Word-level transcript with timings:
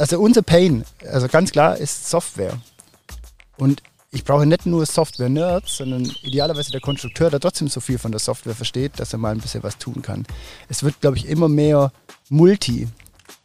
also 0.00 0.18
unser 0.18 0.40
Pain, 0.42 0.84
also 1.12 1.28
ganz 1.28 1.52
klar, 1.52 1.76
ist 1.76 2.08
Software. 2.08 2.58
Und 3.58 3.82
ich 4.10 4.24
brauche 4.24 4.46
nicht 4.46 4.64
nur 4.64 4.86
Software-Nerds, 4.86 5.76
sondern 5.76 6.10
idealerweise 6.22 6.72
der 6.72 6.80
Konstrukteur, 6.80 7.30
der 7.30 7.38
trotzdem 7.38 7.68
so 7.68 7.80
viel 7.80 7.98
von 7.98 8.10
der 8.10 8.18
Software 8.18 8.54
versteht, 8.54 8.98
dass 8.98 9.12
er 9.12 9.18
mal 9.18 9.32
ein 9.32 9.40
bisschen 9.40 9.62
was 9.62 9.76
tun 9.76 10.00
kann. 10.00 10.26
Es 10.68 10.82
wird, 10.82 11.00
glaube 11.02 11.18
ich, 11.18 11.28
immer 11.28 11.48
mehr 11.48 11.92
Multi, 12.30 12.88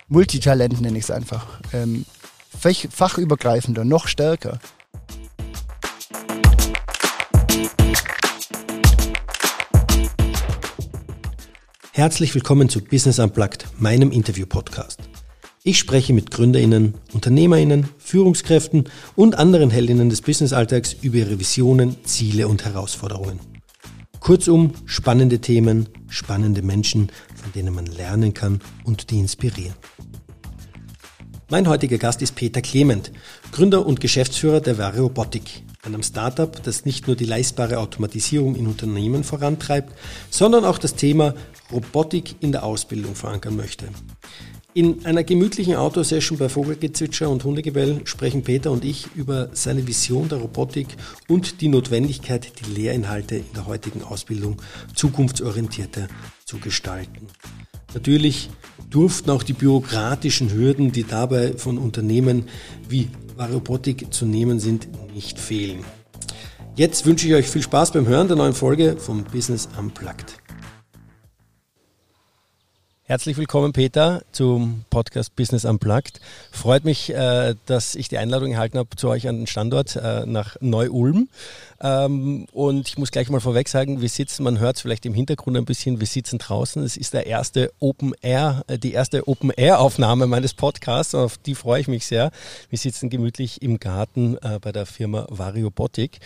Multitalent 0.08 0.80
nenne 0.80 0.98
ich 0.98 1.04
es 1.04 1.12
einfach. 1.12 1.46
Ähm, 1.74 2.06
fachübergreifender, 2.58 3.84
noch 3.84 4.08
stärker. 4.08 4.60
Herzlich 11.92 12.34
willkommen 12.34 12.70
zu 12.70 12.82
Business 12.82 13.20
Unplugged, 13.20 13.68
meinem 13.78 14.12
Interview-Podcast. 14.12 15.00
Ich 15.68 15.80
spreche 15.80 16.14
mit 16.14 16.30
GründerInnen, 16.30 16.94
UnternehmerInnen, 17.12 17.90
Führungskräften 17.98 18.84
und 19.16 19.40
anderen 19.40 19.72
Heldinnen 19.72 20.12
des 20.12 20.22
Businessalltags 20.22 20.94
über 21.02 21.18
ihre 21.18 21.40
Visionen, 21.40 21.96
Ziele 22.04 22.48
und 22.48 22.66
Herausforderungen. 22.66 23.40
Kurzum, 24.20 24.74
spannende 24.86 25.40
Themen, 25.40 25.90
spannende 26.08 26.62
Menschen, 26.62 27.10
von 27.34 27.52
denen 27.54 27.74
man 27.74 27.88
lernen 27.88 28.36
kann 28.36 28.62
und 28.84 29.10
die 29.10 29.18
inspirieren. 29.18 29.74
Mein 31.50 31.68
heutiger 31.68 31.98
Gast 31.98 32.22
ist 32.22 32.36
Peter 32.36 32.62
Clement, 32.62 33.12
Gründer 33.52 33.88
und 33.88 34.00
Geschäftsführer 34.00 34.62
der 34.62 34.78
Variobotik, 34.78 35.64
einem 35.82 36.04
Startup, 36.04 36.62
das 36.62 36.86
nicht 36.86 37.08
nur 37.08 37.16
die 37.16 37.26
leistbare 37.26 37.80
Automatisierung 37.80 38.56
in 38.56 38.68
Unternehmen 38.68 39.24
vorantreibt, 39.24 39.98
sondern 40.30 40.64
auch 40.64 40.78
das 40.78 40.94
Thema 40.94 41.34
Robotik 41.72 42.36
in 42.40 42.52
der 42.52 42.64
Ausbildung 42.64 43.16
verankern 43.16 43.56
möchte. 43.56 43.88
In 44.78 45.06
einer 45.06 45.24
gemütlichen 45.24 45.78
Outdoor-Session 45.78 46.38
bei 46.38 46.50
Vogelgezwitscher 46.50 47.30
und 47.30 47.46
Hundegebell 47.46 48.02
sprechen 48.04 48.44
Peter 48.44 48.72
und 48.72 48.84
ich 48.84 49.08
über 49.16 49.48
seine 49.54 49.88
Vision 49.88 50.28
der 50.28 50.40
Robotik 50.40 50.88
und 51.30 51.62
die 51.62 51.70
Notwendigkeit, 51.70 52.52
die 52.60 52.82
Lehrinhalte 52.82 53.38
in 53.38 53.54
der 53.56 53.68
heutigen 53.68 54.04
Ausbildung 54.04 54.62
zukunftsorientierter 54.94 56.10
zu 56.44 56.58
gestalten. 56.58 57.28
Natürlich 57.94 58.50
durften 58.90 59.30
auch 59.30 59.44
die 59.44 59.54
bürokratischen 59.54 60.52
Hürden, 60.52 60.92
die 60.92 61.06
dabei 61.06 61.54
von 61.54 61.78
Unternehmen 61.78 62.50
wie 62.90 63.08
Robotik 63.40 64.14
zu 64.14 64.26
nehmen 64.26 64.60
sind, 64.60 64.90
nicht 65.14 65.40
fehlen. 65.40 65.86
Jetzt 66.76 67.06
wünsche 67.06 67.28
ich 67.28 67.34
euch 67.34 67.48
viel 67.48 67.64
Spaß 67.64 67.94
beim 67.94 68.08
Hören 68.08 68.28
der 68.28 68.36
neuen 68.36 68.54
Folge 68.54 68.98
vom 68.98 69.24
Business 69.24 69.70
Unplugged. 69.80 70.45
Herzlich 73.08 73.38
willkommen, 73.38 73.72
Peter, 73.72 74.24
zum 74.32 74.84
Podcast 74.90 75.36
Business 75.36 75.64
Unplugged. 75.64 76.20
Freut 76.52 76.86
mich, 76.86 77.14
äh, 77.14 77.54
dass 77.68 77.94
ich 77.94 78.10
die 78.10 78.18
Einladung 78.18 78.54
erhalten 78.54 78.80
habe 78.80 78.96
zu 78.96 79.10
euch 79.10 79.28
an 79.28 79.38
den 79.38 79.46
Standort 79.46 79.96
äh, 79.96 80.26
nach 80.26 80.56
Neu-Ulm. 80.60 81.30
Ähm, 81.82 82.48
und 82.52 82.88
ich 82.88 82.98
muss 82.98 83.12
gleich 83.12 83.30
mal 83.30 83.40
vorweg 83.40 83.68
sagen, 83.68 84.02
wir 84.02 84.10
sitzen, 84.10 84.44
man 84.44 84.60
hört 84.60 84.78
es 84.78 84.82
vielleicht 84.82 85.06
im 85.06 85.14
Hintergrund 85.14 85.58
ein 85.58 85.66
bisschen, 85.66 86.00
wir 86.00 86.08
sitzen 86.08 86.40
draußen. 86.40 86.84
Es 86.84 86.98
ist 86.98 87.14
der 87.14 87.28
erste 87.28 87.72
Open 87.80 88.14
Air, 88.22 88.64
äh, 88.68 88.78
die 88.78 88.94
erste 88.94 89.28
Open 89.28 89.52
Air 89.52 89.80
Aufnahme 89.80 90.28
meines 90.28 90.54
Podcasts. 90.54 91.14
Auf 91.14 91.38
die 91.38 91.56
freue 91.56 91.82
ich 91.82 91.88
mich 91.88 92.06
sehr. 92.06 92.32
Wir 92.70 92.78
sitzen 92.78 93.10
gemütlich 93.10 93.62
im 93.62 93.80
Garten 93.80 94.38
äh, 94.38 94.60
bei 94.60 94.72
der 94.72 94.86
Firma 94.86 95.26
Variobotik 95.30 96.20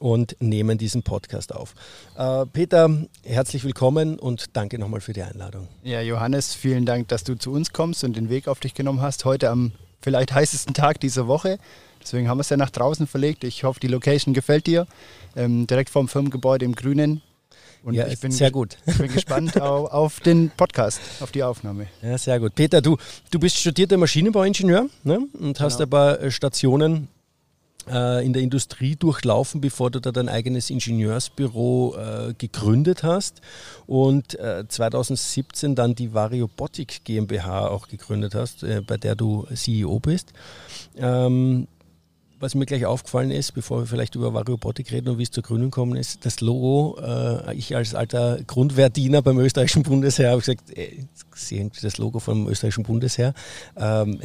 und 0.00 0.36
nehmen 0.40 0.78
diesen 0.78 1.02
Podcast 1.02 1.54
auf. 1.54 1.74
Äh, 2.16 2.46
Peter, 2.46 2.90
herzlich 3.22 3.64
willkommen 3.64 4.18
und 4.18 4.56
danke 4.56 4.78
nochmal 4.78 5.00
für 5.00 5.12
die 5.12 5.22
Einladung. 5.22 5.68
Ja, 5.82 6.00
Johannes, 6.00 6.54
vielen 6.54 6.86
Dank, 6.86 7.08
dass 7.08 7.24
du 7.24 7.34
zu 7.34 7.52
uns 7.52 7.72
kommst 7.72 8.04
und 8.04 8.16
den 8.16 8.30
Weg 8.30 8.48
auf 8.48 8.60
dich 8.60 8.74
genommen 8.74 9.02
hast. 9.02 9.24
Heute 9.24 9.50
am 9.50 9.72
vielleicht 10.04 10.32
heißesten 10.32 10.74
Tag 10.74 11.00
dieser 11.00 11.26
Woche. 11.26 11.58
Deswegen 12.00 12.28
haben 12.28 12.36
wir 12.38 12.42
es 12.42 12.50
ja 12.50 12.56
nach 12.56 12.70
draußen 12.70 13.06
verlegt. 13.06 13.42
Ich 13.42 13.64
hoffe, 13.64 13.80
die 13.80 13.88
Location 13.88 14.34
gefällt 14.34 14.66
dir. 14.66 14.86
Ähm, 15.34 15.66
direkt 15.66 15.90
vorm 15.90 16.06
Firmengebäude 16.06 16.64
im 16.64 16.74
Grünen. 16.74 17.22
Und 17.82 17.94
ja, 17.94 18.06
ich 18.06 18.20
bin 18.20 18.30
sehr 18.30 18.50
gut. 18.50 18.78
Ich 18.86 18.98
bin 18.98 19.12
gespannt 19.12 19.60
auf, 19.60 19.90
auf, 19.90 20.20
den 20.20 20.50
Podcast, 20.56 21.00
auf 21.20 21.32
die 21.32 21.42
Aufnahme. 21.42 21.86
Ja, 22.02 22.16
sehr 22.16 22.38
gut. 22.40 22.54
Peter, 22.54 22.80
du, 22.80 22.96
du 23.30 23.38
bist 23.38 23.56
studierter 23.56 23.96
Maschinenbauingenieur 23.96 24.88
ne? 25.02 25.26
und 25.38 25.60
hast 25.60 25.78
genau. 25.78 25.86
ein 25.86 25.90
paar 25.90 26.20
äh, 26.20 26.30
Stationen 26.30 27.08
in 27.86 28.32
der 28.32 28.42
Industrie 28.42 28.96
durchlaufen, 28.96 29.60
bevor 29.60 29.90
du 29.90 30.00
da 30.00 30.10
dein 30.10 30.28
eigenes 30.28 30.70
Ingenieursbüro 30.70 31.96
äh, 31.96 32.34
gegründet 32.34 33.02
hast 33.02 33.40
und 33.86 34.38
äh, 34.38 34.64
2017 34.66 35.74
dann 35.74 35.94
die 35.94 36.14
Variobotik 36.14 37.04
GmbH 37.04 37.68
auch 37.68 37.88
gegründet 37.88 38.34
hast, 38.34 38.62
äh, 38.62 38.80
bei 38.80 38.96
der 38.96 39.14
du 39.14 39.46
CEO 39.54 40.00
bist. 40.00 40.32
Ähm, 40.96 41.68
was 42.40 42.54
mir 42.54 42.66
gleich 42.66 42.84
aufgefallen 42.86 43.30
ist, 43.30 43.52
bevor 43.52 43.80
wir 43.80 43.86
vielleicht 43.86 44.14
über 44.14 44.34
Variobotik 44.34 44.92
reden 44.92 45.08
und 45.08 45.18
wie 45.18 45.22
es 45.22 45.30
zur 45.30 45.42
Gründung 45.42 45.70
gekommen 45.70 45.96
ist, 45.96 46.26
das 46.26 46.40
Logo, 46.40 46.98
äh, 47.00 47.54
ich 47.54 47.74
als 47.74 47.94
alter 47.94 48.38
Grundwehrdiener 48.46 49.22
beim 49.22 49.38
österreichischen 49.38 49.82
Bundesheer 49.82 50.30
habe 50.30 50.40
gesagt, 50.40 50.62
ey, 50.74 51.06
sehe 51.34 51.60
irgendwie 51.60 51.80
das 51.80 51.98
Logo 51.98 52.18
vom 52.18 52.48
österreichischen 52.48 52.84
Bundesheer. 52.84 53.34
Ähm, 53.76 54.20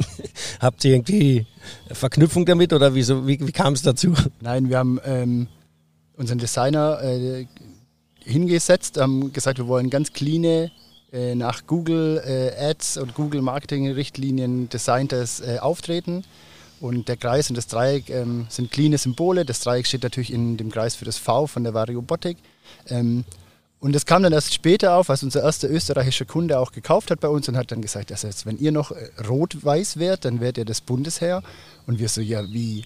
habt 0.60 0.84
ihr 0.84 0.92
irgendwie 0.92 1.46
Verknüpfung 1.90 2.44
damit 2.46 2.72
oder 2.72 2.94
wieso, 2.94 3.26
wie, 3.26 3.38
wie 3.46 3.52
kam 3.52 3.72
es 3.72 3.82
dazu? 3.82 4.14
Nein, 4.40 4.68
wir 4.68 4.78
haben 4.78 5.00
ähm, 5.04 5.48
unseren 6.16 6.38
Designer 6.38 7.02
äh, 7.02 7.46
hingesetzt, 8.20 8.98
haben 8.98 9.32
gesagt, 9.32 9.58
wir 9.58 9.66
wollen 9.66 9.90
ganz 9.90 10.12
clean 10.12 10.70
äh, 11.12 11.34
nach 11.34 11.66
Google 11.66 12.22
äh, 12.24 12.70
Ads 12.70 12.98
und 12.98 13.14
Google 13.14 13.42
Marketing 13.42 13.90
Richtlinien 13.90 14.68
designtes 14.68 15.40
äh, 15.40 15.58
Auftreten 15.60 16.24
und 16.80 17.08
der 17.08 17.16
Kreis 17.16 17.48
und 17.48 17.56
das 17.56 17.66
Dreieck 17.66 18.10
ähm, 18.10 18.46
sind 18.48 18.70
cleane 18.70 18.98
Symbole. 18.98 19.44
Das 19.44 19.60
Dreieck 19.60 19.86
steht 19.86 20.02
natürlich 20.02 20.32
in 20.32 20.56
dem 20.56 20.70
Kreis 20.70 20.94
für 20.94 21.04
das 21.04 21.18
V 21.18 21.46
von 21.46 21.64
der 21.64 21.74
Variobotik. 21.74 22.36
Ähm, 22.88 23.24
und 23.78 23.94
das 23.94 24.06
kam 24.06 24.22
dann 24.22 24.32
erst 24.32 24.54
später 24.54 24.96
auf, 24.96 25.10
als 25.10 25.22
unser 25.22 25.42
erster 25.42 25.70
österreichischer 25.70 26.24
Kunde 26.24 26.58
auch 26.58 26.72
gekauft 26.72 27.10
hat 27.10 27.20
bei 27.20 27.28
uns 27.28 27.48
und 27.48 27.56
hat 27.56 27.70
dann 27.70 27.82
gesagt, 27.82 28.10
also 28.10 28.26
jetzt, 28.26 28.46
wenn 28.46 28.58
ihr 28.58 28.72
noch 28.72 28.90
äh, 28.90 29.08
rot-weiß 29.28 29.98
wärt, 29.98 30.24
dann 30.24 30.40
wärt 30.40 30.58
ihr 30.58 30.64
das 30.64 30.80
Bundesheer. 30.80 31.42
Und 31.86 31.98
wir 31.98 32.08
so, 32.08 32.20
ja, 32.20 32.42
wie? 32.50 32.84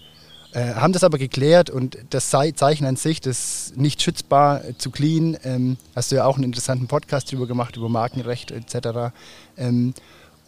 Äh, 0.53 0.75
haben 0.75 0.93
das 0.93 1.05
aber 1.05 1.17
geklärt 1.17 1.71
und 1.71 1.97
das 2.11 2.29
Zeichen 2.31 2.85
an 2.85 2.97
sich, 2.97 3.21
das 3.21 3.73
nicht 3.77 4.03
schützbar 4.03 4.65
äh, 4.65 4.77
zu 4.77 4.91
clean, 4.91 5.37
ähm, 5.45 5.77
hast 5.95 6.11
du 6.11 6.17
ja 6.17 6.25
auch 6.25 6.35
einen 6.35 6.45
interessanten 6.45 6.89
Podcast 6.89 7.29
darüber 7.31 7.47
gemacht, 7.47 7.77
über 7.77 7.89
Markenrecht 7.89 8.51
etc. 8.51 9.13
Ähm, 9.57 9.95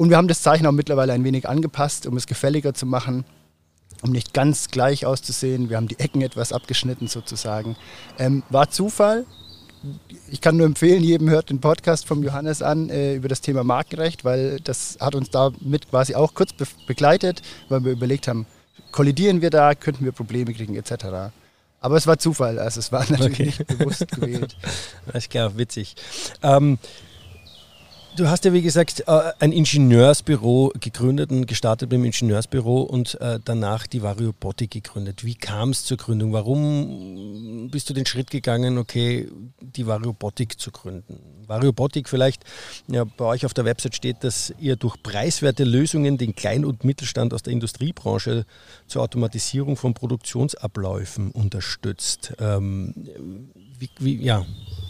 und 0.03 0.11
wir 0.11 0.17
haben 0.17 0.27
das 0.27 0.43
Zeichen 0.43 0.67
auch 0.67 0.73
mittlerweile 0.73 1.13
ein 1.13 1.23
wenig 1.23 1.49
angepasst, 1.49 2.09
um 2.09 2.17
es 2.17 2.27
gefälliger 2.27 2.75
zu 2.75 2.87
machen, 2.87 3.25
um 4.03 4.11
nicht 4.11 4.35
ganz 4.35 4.67
gleich 4.67 5.07
auszusehen. 5.07 5.71
Wir 5.71 5.77
haben 5.77 5.87
die 5.87 6.01
Ecken 6.01 6.23
etwas 6.23 6.53
abgeschnitten 6.53 7.07
sozusagen. 7.07 7.77
Ähm, 8.19 8.43
war 8.51 8.69
Zufall. 8.69 9.25
Ich 10.29 10.41
kann 10.41 10.57
nur 10.57 10.67
empfehlen, 10.67 11.05
jedem 11.05 11.31
hört 11.31 11.51
den 11.51 11.61
Podcast 11.61 12.05
vom 12.05 12.25
Johannes 12.25 12.63
an 12.63 12.91
äh, 12.91 13.15
über 13.15 13.29
das 13.29 13.43
Thema 13.43 13.63
Markenrecht, 13.63 14.25
weil 14.25 14.59
das 14.59 14.99
hat 14.99 15.15
uns 15.15 15.31
damit 15.31 15.89
quasi 15.89 16.17
auch 16.17 16.35
kurz 16.35 16.53
be 16.53 16.67
begleitet, 16.89 17.41
weil 17.69 17.85
wir 17.85 17.93
überlegt 17.93 18.27
haben, 18.27 18.47
kollidieren 18.91 19.41
wir 19.41 19.51
da, 19.51 19.77
könnten 19.77 20.05
wir 20.05 20.11
Probleme 20.11 20.53
kriegen 20.53 20.75
etc. 20.75 21.31
Aber 21.79 21.97
es 21.97 22.09
war 22.09 22.19
Zufall, 22.19 22.59
also 22.59 22.81
es 22.81 22.91
war 22.91 23.05
natürlich 23.09 23.31
okay. 23.33 23.45
nicht 23.45 23.67
bewusst 23.79 24.09
gewählt. 24.09 24.57
Das 25.07 25.27
ist 25.27 25.31
klar, 25.31 25.57
witzig. 25.57 25.95
Ähm, 26.43 26.79
Du 28.15 28.29
hast 28.29 28.45
ja, 28.45 28.53
wie 28.53 28.61
gesagt, 28.61 29.05
äh, 29.07 29.33
ein 29.39 29.53
Ingenieursbüro 29.53 30.75
gegründet 30.79 31.31
und 31.31 31.47
gestartet 31.47 31.89
beim 31.89 32.05
Ingenieursbüro 32.05 32.83
und 32.83 33.19
äh, 33.23 33.41
danach 33.43 33.87
die 33.87 34.03
Variobotik 34.03 34.71
gegründet. 34.71 35.25
Wie 35.25 35.35
kam 35.35 35.71
es 35.71 35.87
zur 35.87 35.97
Gründung? 35.97 36.35
Warum 36.35 37.71
bist 37.71 37.89
du 37.89 37.95
den 37.95 38.05
Schritt 38.05 38.31
gegangen, 38.31 38.77
okay, 38.77 39.29
die 39.63 39.87
Variobotik 39.87 40.61
zu 40.61 40.71
gründen? 40.71 41.21
Variobotik 41.47 42.07
vielleicht, 42.07 42.45
ja, 42.87 43.05
bei 43.05 43.25
euch 43.25 43.47
auf 43.47 43.55
der 43.55 43.65
Website 43.65 43.97
steht, 43.97 44.25
dass 44.25 44.53
ihr 44.59 44.77
durch 44.77 45.03
preiswerte 45.03 45.65
Lösungen 45.65 46.19
den 46.19 46.35
Klein- 46.35 46.67
und 46.67 46.85
Mittelstand 46.85 47.33
aus 47.33 47.43
der 47.43 47.55
Industriebranche 47.55 48.45
zur 48.89 49.01
Automatisierung 49.01 49.77
von 49.77 49.95
Produktionsabläufen 49.95 51.31
unterstützt. 51.31 52.35
Ähm, 52.39 52.93
wie, 53.79 53.89
wie, 53.99 54.23
ja, 54.23 54.45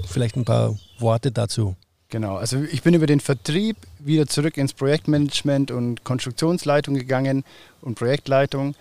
vielleicht 0.08 0.34
ein 0.34 0.44
paar 0.44 0.76
Worte 0.98 1.30
dazu. 1.30 1.76
Genau, 2.12 2.36
also 2.36 2.62
ich 2.70 2.82
bin 2.82 2.92
über 2.92 3.06
den 3.06 3.20
Vertrieb 3.20 3.78
wieder 3.98 4.26
zurück 4.26 4.58
ins 4.58 4.74
Projektmanagement 4.74 5.70
und 5.70 6.04
Konstruktionsleitung 6.04 6.94
gegangen 6.94 7.42
und 7.80 7.94
Projektleitung 7.94 8.74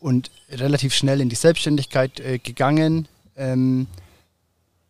und 0.00 0.32
relativ 0.50 0.92
schnell 0.92 1.20
in 1.20 1.28
die 1.28 1.36
Selbstständigkeit 1.36 2.18
äh, 2.18 2.38
gegangen, 2.38 3.06
ähm, 3.36 3.86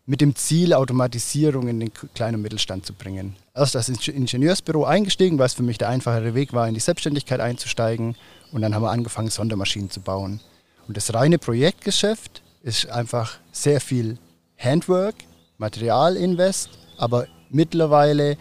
mit 0.07 0.23
dem 0.23 0.35
Ziel, 0.35 0.73
Automatisierung 0.73 1.69
in 1.69 1.79
den 1.79 1.93
kleinen 2.15 2.41
Mittelstand 2.41 2.87
zu 2.87 2.95
bringen. 2.95 3.37
Erst 3.55 3.77
als 3.77 3.91
Ingenieursbüro 3.91 4.85
eingestiegen, 4.87 5.39
weil 5.39 5.47
es 5.47 5.53
für 5.53 5.63
mich 5.63 5.77
der 5.77 5.91
einfachere 5.91 6.35
Weg 6.35 6.55
war, 6.55 6.67
in 6.67 6.73
die 6.73 6.81
Selbstständigkeit 6.81 7.41
einzusteigen 7.41 8.17
und 8.51 8.63
dann 8.63 8.75
haben 8.75 8.83
wir 8.83 8.93
angefangen, 8.93 9.29
Sondermaschinen 9.29 9.91
zu 9.91 10.01
bauen. 10.01 10.41
Und 10.89 10.97
das 10.97 11.13
reine 11.13 11.37
Projektgeschäft 11.37 12.41
ist 12.63 12.89
einfach 12.89 13.37
sehr 13.53 13.83
viel 13.83 14.17
Handwork, 14.57 15.17
Materialinvest, 15.59 16.71
aber 16.97 17.27
mittlerweile 17.55 18.37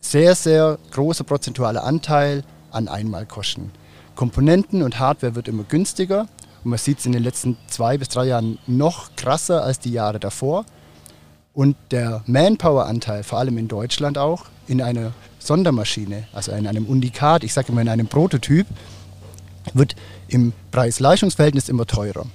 sehr, 0.00 0.34
sehr 0.34 0.78
großer 0.90 1.24
prozentualer 1.24 1.84
Anteil 1.84 2.42
an 2.70 2.88
Einmalkosten. 2.88 3.70
Komponenten 4.16 4.82
und 4.82 4.98
Hardware 4.98 5.34
wird 5.34 5.48
immer 5.48 5.62
günstiger 5.62 6.26
und 6.64 6.70
man 6.70 6.78
sieht 6.78 6.98
es 6.98 7.06
in 7.06 7.12
den 7.12 7.22
letzten 7.22 7.56
zwei 7.68 7.98
bis 7.98 8.08
drei 8.08 8.26
Jahren 8.26 8.58
noch 8.66 9.14
krasser 9.16 9.62
als 9.62 9.78
die 9.78 9.92
Jahre 9.92 10.18
davor. 10.18 10.64
Und 11.54 11.76
der 11.90 12.22
Manpower-Anteil, 12.26 13.22
vor 13.22 13.38
allem 13.38 13.58
in 13.58 13.68
Deutschland 13.68 14.16
auch, 14.16 14.46
in 14.66 14.80
einer 14.80 15.12
Sondermaschine, 15.38 16.24
also 16.32 16.52
in 16.52 16.66
einem 16.66 16.86
Unikat, 16.86 17.44
ich 17.44 17.52
sage 17.52 17.72
immer 17.72 17.82
in 17.82 17.88
einem 17.88 18.06
Prototyp, 18.06 18.66
wird 19.74 19.94
im 20.28 20.52
Preis-Leistungsverhältnis 20.70 21.68
immer 21.68 21.86
teurer. 21.86 22.26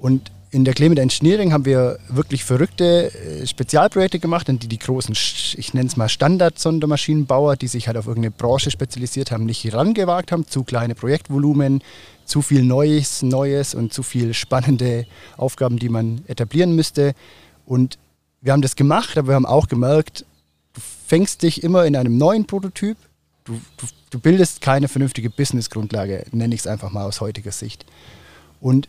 Und 0.00 0.30
in 0.50 0.64
der 0.64 0.74
Clement 0.74 0.98
Engineering 0.98 1.52
haben 1.52 1.64
wir 1.66 1.98
wirklich 2.08 2.44
verrückte 2.44 3.12
äh, 3.12 3.46
Spezialprojekte 3.46 4.18
gemacht, 4.18 4.48
in 4.48 4.58
die 4.58 4.68
die 4.68 4.78
großen, 4.78 5.12
ich 5.12 5.74
nenne 5.74 5.88
es 5.88 5.96
mal 5.96 6.08
Standard-Sondermaschinenbauer, 6.08 7.56
die 7.56 7.68
sich 7.68 7.86
halt 7.86 7.96
auf 7.98 8.06
irgendeine 8.06 8.30
Branche 8.30 8.70
spezialisiert 8.70 9.30
haben, 9.30 9.44
nicht 9.44 9.64
herangewagt 9.64 10.32
haben. 10.32 10.46
Zu 10.46 10.64
kleine 10.64 10.94
Projektvolumen, 10.94 11.82
zu 12.24 12.40
viel 12.40 12.62
Neues, 12.62 13.22
Neues 13.22 13.74
und 13.74 13.92
zu 13.92 14.02
viel 14.02 14.32
spannende 14.32 15.06
Aufgaben, 15.36 15.78
die 15.78 15.90
man 15.90 16.22
etablieren 16.28 16.74
müsste. 16.74 17.14
Und 17.66 17.98
wir 18.40 18.52
haben 18.52 18.62
das 18.62 18.76
gemacht, 18.76 19.18
aber 19.18 19.28
wir 19.28 19.34
haben 19.34 19.46
auch 19.46 19.68
gemerkt, 19.68 20.24
du 20.72 20.80
fängst 21.06 21.42
dich 21.42 21.62
immer 21.62 21.84
in 21.84 21.94
einem 21.94 22.16
neuen 22.16 22.46
Prototyp, 22.46 22.96
du, 23.44 23.60
du, 23.76 23.86
du 24.10 24.18
bildest 24.18 24.62
keine 24.62 24.88
vernünftige 24.88 25.28
Business-Grundlage, 25.28 26.24
nenne 26.32 26.54
ich 26.54 26.62
es 26.62 26.66
einfach 26.66 26.90
mal 26.90 27.04
aus 27.04 27.20
heutiger 27.20 27.52
Sicht. 27.52 27.84
Und 28.60 28.88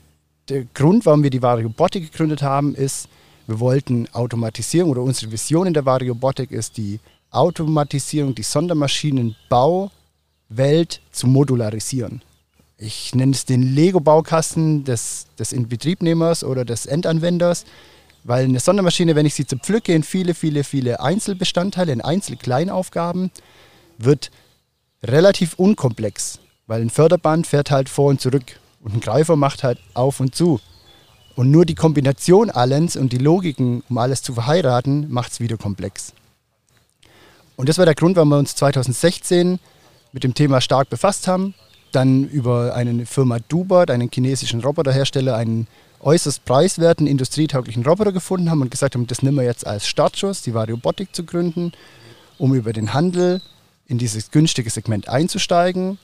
der 0.50 0.66
Grund, 0.74 1.06
warum 1.06 1.24
wir 1.24 1.30
die 1.30 1.42
Variobotik 1.42 2.12
gegründet 2.12 2.42
haben, 2.42 2.76
ist, 2.76 3.08
wir 3.48 3.60
wollten 3.60 4.08
Automatisierung 4.14 4.92
oder 4.92 5.02
unsere 5.02 5.32
Vision 5.32 5.68
in 5.68 5.74
der 5.74 5.86
Variobotik 5.86 6.52
ist 6.52 6.78
die 6.78 7.00
Automatisierung, 7.32 8.36
die 8.36 8.44
Sondermaschinenbauwelt 8.44 11.02
zu 11.12 11.28
modularisieren. 11.28 12.22
Ich 12.78 13.14
nenne 13.14 13.34
es 13.34 13.46
den 13.46 13.76
Lego-Baukasten 13.76 14.84
des, 14.84 15.28
des 15.38 15.52
Inbetriebnehmers 15.52 16.44
oder 16.44 16.64
des 16.64 16.86
Endanwenders, 16.86 17.66
weil 18.24 18.46
eine 18.46 18.60
Sondermaschine, 18.60 19.16
wenn 19.16 19.26
ich 19.26 19.34
sie 19.34 19.48
zerpflücke 19.48 19.94
in 19.94 20.04
viele, 20.04 20.34
viele, 20.34 20.64
viele 20.64 21.00
Einzelbestandteile, 21.00 21.92
in 21.92 22.02
Einzelkleinaufgaben, 22.02 23.32
wird 23.98 24.32
relativ 25.04 25.56
unkomplex, 25.56 26.40
weil 26.68 26.82
ein 26.82 26.90
Förderband 26.90 27.48
fährt 27.48 27.72
halt 27.72 27.90
vor 27.90 28.10
und 28.10 28.22
zurück 28.22 28.60
und 28.82 28.94
ein 28.94 29.00
Greifer 29.00 29.36
macht 29.36 29.64
halt 29.64 29.80
auf 29.94 30.20
und 30.20 30.36
zu. 30.36 30.60
Und 31.36 31.52
nur 31.52 31.66
die 31.66 31.76
Kombination 31.76 32.50
allens 32.50 32.96
und 32.96 33.14
die 33.14 33.18
Logiken, 33.18 33.84
um 33.90 33.98
alles 33.98 34.22
zu 34.22 34.34
verheiraten, 34.34 35.10
macht 35.10 35.32
es 35.32 35.40
wieder 35.40 35.58
komplex. 35.58 36.14
Und 37.56 37.70
das 37.70 37.78
war 37.78 37.86
der 37.86 37.96
Grund, 37.96 38.16
warum 38.16 38.30
wir 38.30 38.38
uns 38.38 38.56
2016 38.56 39.60
mit 40.12 40.24
dem 40.24 40.34
Thema 40.34 40.62
stark 40.62 40.90
befasst 40.90 41.28
haben. 41.28 41.54
Dann 41.92 42.26
über 42.26 42.76
eine 42.76 43.06
Firma 43.06 43.40
Dubert, 43.40 43.90
einen 43.90 44.10
chinesischen 44.14 44.62
Roboterhersteller, 44.62 45.36
einen 45.36 45.68
äußerst 46.02 46.46
preiswerten, 46.46 47.08
industrietauglichen 47.08 47.86
Roboter 47.86 48.12
gefunden 48.12 48.50
haben 48.50 48.62
und 48.62 48.72
gesagt 48.72 48.96
haben, 48.96 49.08
das 49.08 49.22
nehmen 49.22 49.38
wir 49.38 49.44
jetzt 49.44 49.66
als 49.66 49.88
Startschuss, 49.88 50.42
die 50.42 50.54
Variobotik 50.54 51.16
zu 51.16 51.26
gründen, 51.26 51.72
um 52.38 52.54
über 52.54 52.74
den 52.74 52.94
Handel 52.94 53.42
in 53.88 53.98
dieses 53.98 54.32
günstige 54.32 54.70
Segment 54.70 55.10
einzusteigen 55.10 55.98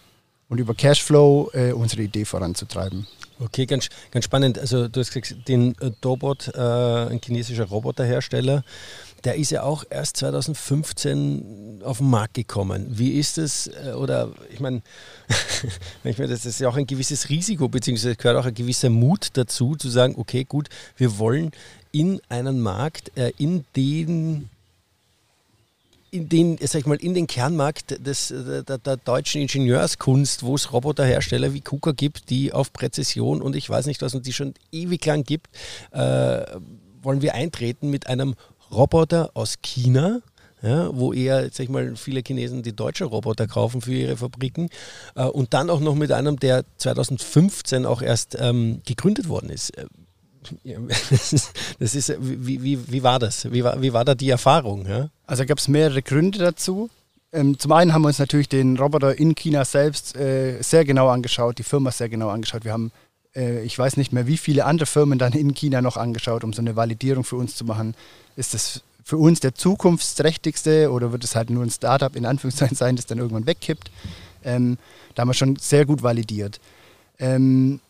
und 0.50 0.60
über 0.60 0.74
Cashflow 0.74 1.50
äh, 1.54 1.72
unsere 1.72 2.04
Idee 2.04 2.26
voranzutreiben. 2.26 3.08
Okay, 3.40 3.66
ganz, 3.66 3.90
ganz 4.12 4.26
spannend. 4.26 4.58
Also 4.58 4.88
du 4.88 5.00
hast 5.00 5.12
gesagt, 5.12 5.48
den 5.48 5.76
äh, 5.82 5.92
Dobot, 6.00 6.52
äh, 6.56 6.60
ein 6.60 7.20
chinesischer 7.24 7.66
Roboterhersteller, 7.66 8.64
der 9.26 9.36
ist 9.36 9.52
ja 9.52 9.64
auch 9.64 9.84
erst 9.90 10.18
2015 10.18 11.82
auf 11.84 11.98
den 11.98 12.10
Markt 12.10 12.36
gekommen. 12.36 12.86
Wie 12.92 13.12
ist 13.14 13.38
es, 13.38 13.68
äh, 13.68 13.94
oder 13.94 14.32
ich 14.52 14.60
meine, 14.60 14.82
das 16.04 16.46
ist 16.46 16.60
ja 16.60 16.70
auch 16.70 16.78
ein 16.78 16.88
gewisses 16.88 17.30
Risiko, 17.30 17.68
beziehungsweise 17.68 18.16
gehört 18.16 18.38
auch 18.38 18.46
ein 18.46 18.54
gewisser 18.54 18.90
Mut 18.90 19.30
dazu, 19.34 19.76
zu 19.76 19.90
sagen, 19.90 20.16
okay, 20.18 20.46
gut, 20.46 20.70
wir 20.96 21.18
wollen 21.18 21.52
in 21.92 22.22
einen 22.30 22.62
Markt, 22.62 23.18
äh, 23.18 23.32
in 23.38 23.66
den 23.76 24.50
in 26.12 26.30
den, 26.30 26.58
sag 26.62 26.80
ich 26.80 26.86
mal, 26.86 26.96
in 26.96 27.14
den 27.14 27.28
Kernmarkt 27.28 28.06
des, 28.06 28.30
der, 28.30 28.78
der, 28.78 28.98
deutschen 28.98 29.42
Ingenieurskunst, 29.42 30.44
wo 30.44 30.56
es 30.56 30.72
Roboterhersteller 30.72 31.54
wie 31.54 31.62
KUKA 31.62 31.92
gibt, 31.92 32.30
die 32.30 32.54
auf 32.54 32.72
Präzision 32.72 33.42
und 33.42 33.56
ich 33.56 33.70
weiß 33.70 33.86
nicht 33.86 34.02
was 34.02 34.16
und 34.16 34.26
die 34.26 34.34
schon 34.34 34.54
ewig 34.72 35.06
lang 35.06 35.24
gibt, 35.24 35.48
äh, 35.92 36.46
wollen 37.02 37.22
wir 37.22 37.36
eintreten 37.36 37.90
mit 37.90 38.08
einem 38.08 38.36
Roboter 38.72 39.32
aus 39.34 39.62
China, 39.62 40.22
ja, 40.62 40.90
wo 40.96 41.14
eher, 41.14 41.44
sag 41.52 41.66
ich 41.66 41.70
mal, 41.70 41.96
viele 41.96 42.24
Chinesen 42.26 42.64
die 42.64 42.76
deutschen 42.76 43.08
Roboter 43.08 43.46
kaufen 43.48 43.82
für 43.82 43.94
ihre 43.94 44.18
Fabriken 44.18 44.70
äh, 45.16 45.26
und 45.26 45.54
dann 45.54 45.70
auch 45.70 45.80
noch 45.80 45.96
mit 45.96 46.12
einem, 46.12 46.40
der 46.40 46.66
2015 46.78 47.86
auch 47.86 48.02
erst 48.02 48.36
ähm, 48.40 48.82
gegründet 48.86 49.28
worden 49.28 49.50
ist. 49.50 49.74
Das 51.80 51.96
ist, 51.96 52.16
wie, 52.20 52.64
wie, 52.64 52.92
wie 52.92 53.04
war 53.04 53.20
das? 53.20 53.52
Wie 53.52 53.64
war, 53.64 53.82
wie 53.82 53.94
war 53.94 54.06
da 54.06 54.16
die 54.16 54.30
Erfahrung? 54.30 54.88
Ja? 54.88 55.10
Also 55.28 55.46
gab 55.46 55.58
es 55.58 55.68
mehrere 55.68 56.02
Gründe 56.02 56.40
dazu. 56.40 56.90
Ähm, 57.32 57.60
zum 57.60 57.72
einen 57.74 57.94
haben 57.94 58.04
wir 58.04 58.08
uns 58.08 58.20
natürlich 58.20 58.48
den 58.48 58.78
Roboter 58.78 59.18
in 59.18 59.36
China 59.36 59.66
selbst 59.66 60.16
äh, 60.16 60.62
sehr 60.62 60.86
genau 60.86 61.10
angeschaut, 61.10 61.58
die 61.58 61.64
Firma 61.64 61.92
sehr 61.92 62.08
genau 62.08 62.30
angeschaut. 62.30 62.64
Wir 62.64 62.72
haben, 62.72 62.92
äh, 63.36 63.62
ich 63.64 63.78
weiß 63.78 63.98
nicht 63.98 64.14
mehr, 64.14 64.26
wie 64.28 64.38
viele 64.38 64.66
andere 64.66 64.86
Firmen 64.86 65.20
dann 65.20 65.34
in 65.34 65.54
China 65.54 65.82
noch 65.82 65.98
angeschaut, 65.98 66.44
um 66.44 66.54
so 66.54 66.62
eine 66.62 66.76
Validierung 66.76 67.24
für 67.26 67.36
uns 67.36 67.56
zu 67.56 67.66
machen. 67.66 67.94
Ist 68.38 68.54
das 68.54 68.84
für 69.04 69.18
uns 69.18 69.40
der 69.40 69.54
zukunftsträchtigste 69.54 70.92
oder 70.92 71.12
wird 71.12 71.24
es 71.24 71.36
halt 71.36 71.50
nur 71.50 71.64
ein 71.64 71.70
Startup 71.70 72.16
in 72.16 72.26
Anführungszeichen 72.26 72.78
sein, 72.78 72.96
das 72.96 73.06
dann 73.06 73.18
irgendwann 73.18 73.46
wegkippt? 73.46 73.92
Ähm, 74.44 74.78
da 75.14 75.22
haben 75.22 75.30
wir 75.30 75.34
schon 75.34 75.58
sehr 75.58 75.86
gut 75.86 76.04
validiert. 76.04 76.60
Ähm, 77.20 77.82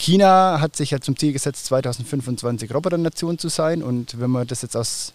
China 0.00 0.60
hat 0.60 0.76
sich 0.76 0.92
ja 0.92 1.00
zum 1.00 1.16
Ziel 1.16 1.32
gesetzt, 1.34 1.66
2025 1.66 2.74
Roboternation 2.74 3.38
zu 3.38 3.48
sein. 3.48 3.82
Und 3.82 4.18
wenn 4.18 4.30
man 4.30 4.46
das 4.46 4.62
jetzt 4.62 4.74
aus 4.74 5.12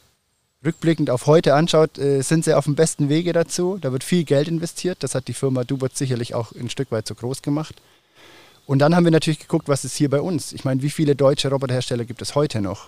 rückblickend 0.63 1.09
auf 1.09 1.25
heute 1.25 1.55
anschaut, 1.55 1.97
äh, 1.97 2.21
sind 2.21 2.45
sie 2.45 2.53
auf 2.53 2.65
dem 2.65 2.75
besten 2.75 3.09
Wege 3.09 3.33
dazu. 3.33 3.79
Da 3.81 3.91
wird 3.91 4.03
viel 4.03 4.23
Geld 4.23 4.47
investiert. 4.47 4.99
Das 5.01 5.15
hat 5.15 5.27
die 5.27 5.33
Firma 5.33 5.63
Dubert 5.63 5.97
sicherlich 5.97 6.35
auch 6.35 6.51
ein 6.51 6.69
Stück 6.69 6.91
weit 6.91 7.07
zu 7.07 7.15
groß 7.15 7.41
gemacht. 7.41 7.81
Und 8.67 8.79
dann 8.79 8.95
haben 8.95 9.05
wir 9.05 9.11
natürlich 9.11 9.39
geguckt, 9.39 9.67
was 9.67 9.85
ist 9.85 9.95
hier 9.95 10.09
bei 10.09 10.21
uns. 10.21 10.53
Ich 10.53 10.65
meine, 10.65 10.83
wie 10.83 10.89
viele 10.91 11.15
deutsche 11.15 11.49
Roboterhersteller 11.49 12.05
gibt 12.05 12.21
es 12.21 12.35
heute 12.35 12.61
noch? 12.61 12.87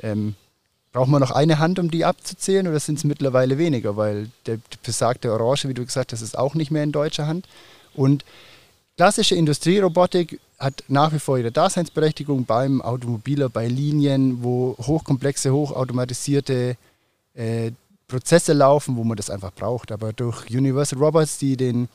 Ähm, 0.00 0.34
braucht 0.92 1.08
man 1.08 1.20
noch 1.20 1.30
eine 1.30 1.60
Hand, 1.60 1.78
um 1.78 1.92
die 1.92 2.04
abzuzählen, 2.04 2.66
oder 2.66 2.80
sind 2.80 2.98
es 2.98 3.04
mittlerweile 3.04 3.56
weniger? 3.56 3.96
Weil 3.96 4.30
der 4.46 4.58
besagte 4.84 5.32
Orange, 5.32 5.68
wie 5.68 5.74
du 5.74 5.84
gesagt 5.84 6.12
hast, 6.12 6.22
ist 6.22 6.36
auch 6.36 6.54
nicht 6.54 6.72
mehr 6.72 6.82
in 6.82 6.92
deutscher 6.92 7.28
Hand. 7.28 7.46
Und 7.94 8.24
klassische 8.96 9.34
Industrierobotik 9.34 10.40
hat 10.58 10.84
nach 10.88 11.12
wie 11.12 11.18
vor 11.18 11.38
ihre 11.38 11.52
Daseinsberechtigung 11.52 12.44
beim 12.44 12.80
Automobiler, 12.80 13.48
bei 13.48 13.66
Linien, 13.66 14.42
wo 14.42 14.76
hochkomplexe, 14.78 15.52
hochautomatisierte 15.52 16.76
äh, 17.34 17.72
Prozesse 18.06 18.52
laufen, 18.52 18.96
wo 18.96 19.04
man 19.04 19.16
das 19.16 19.30
einfach 19.30 19.52
braucht. 19.52 19.90
Aber 19.90 20.12
durch 20.12 20.48
Universal 20.50 20.98
Robots, 20.98 21.38
die 21.38 21.56
den 21.56 21.88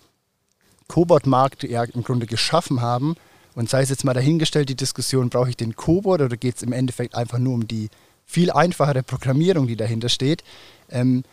Cobot-Markt 0.88 1.63
ja 1.63 1.84
im 1.84 2.03
Grunde 2.03 2.25
geschaffen 2.25 2.82
haben, 2.82 3.15
und 3.56 3.70
sei 3.70 3.82
es 3.82 3.89
jetzt 3.89 4.06
mal 4.06 4.13
dahingestellt, 4.13 4.70
die 4.70 4.75
Diskussion, 4.75 5.29
brauche 5.29 5.50
ich 5.50 5.58
den 5.58 5.75
Cobot 5.75 6.22
oder 6.22 6.38
geht 6.38 6.58
es 6.58 6.62
im 6.62 6.72
Endeffekt 6.72 7.15
einfach 7.15 7.39
nur 7.39 7.56
um 7.56 7.68
die 7.68 7.89
viel 8.25 8.51
einfachere 8.51 9.03
Programmierung, 9.03 9.68
die 9.68 9.75
dahinter 9.75 10.08
steht, 10.08 10.44
ähm, 10.89 11.24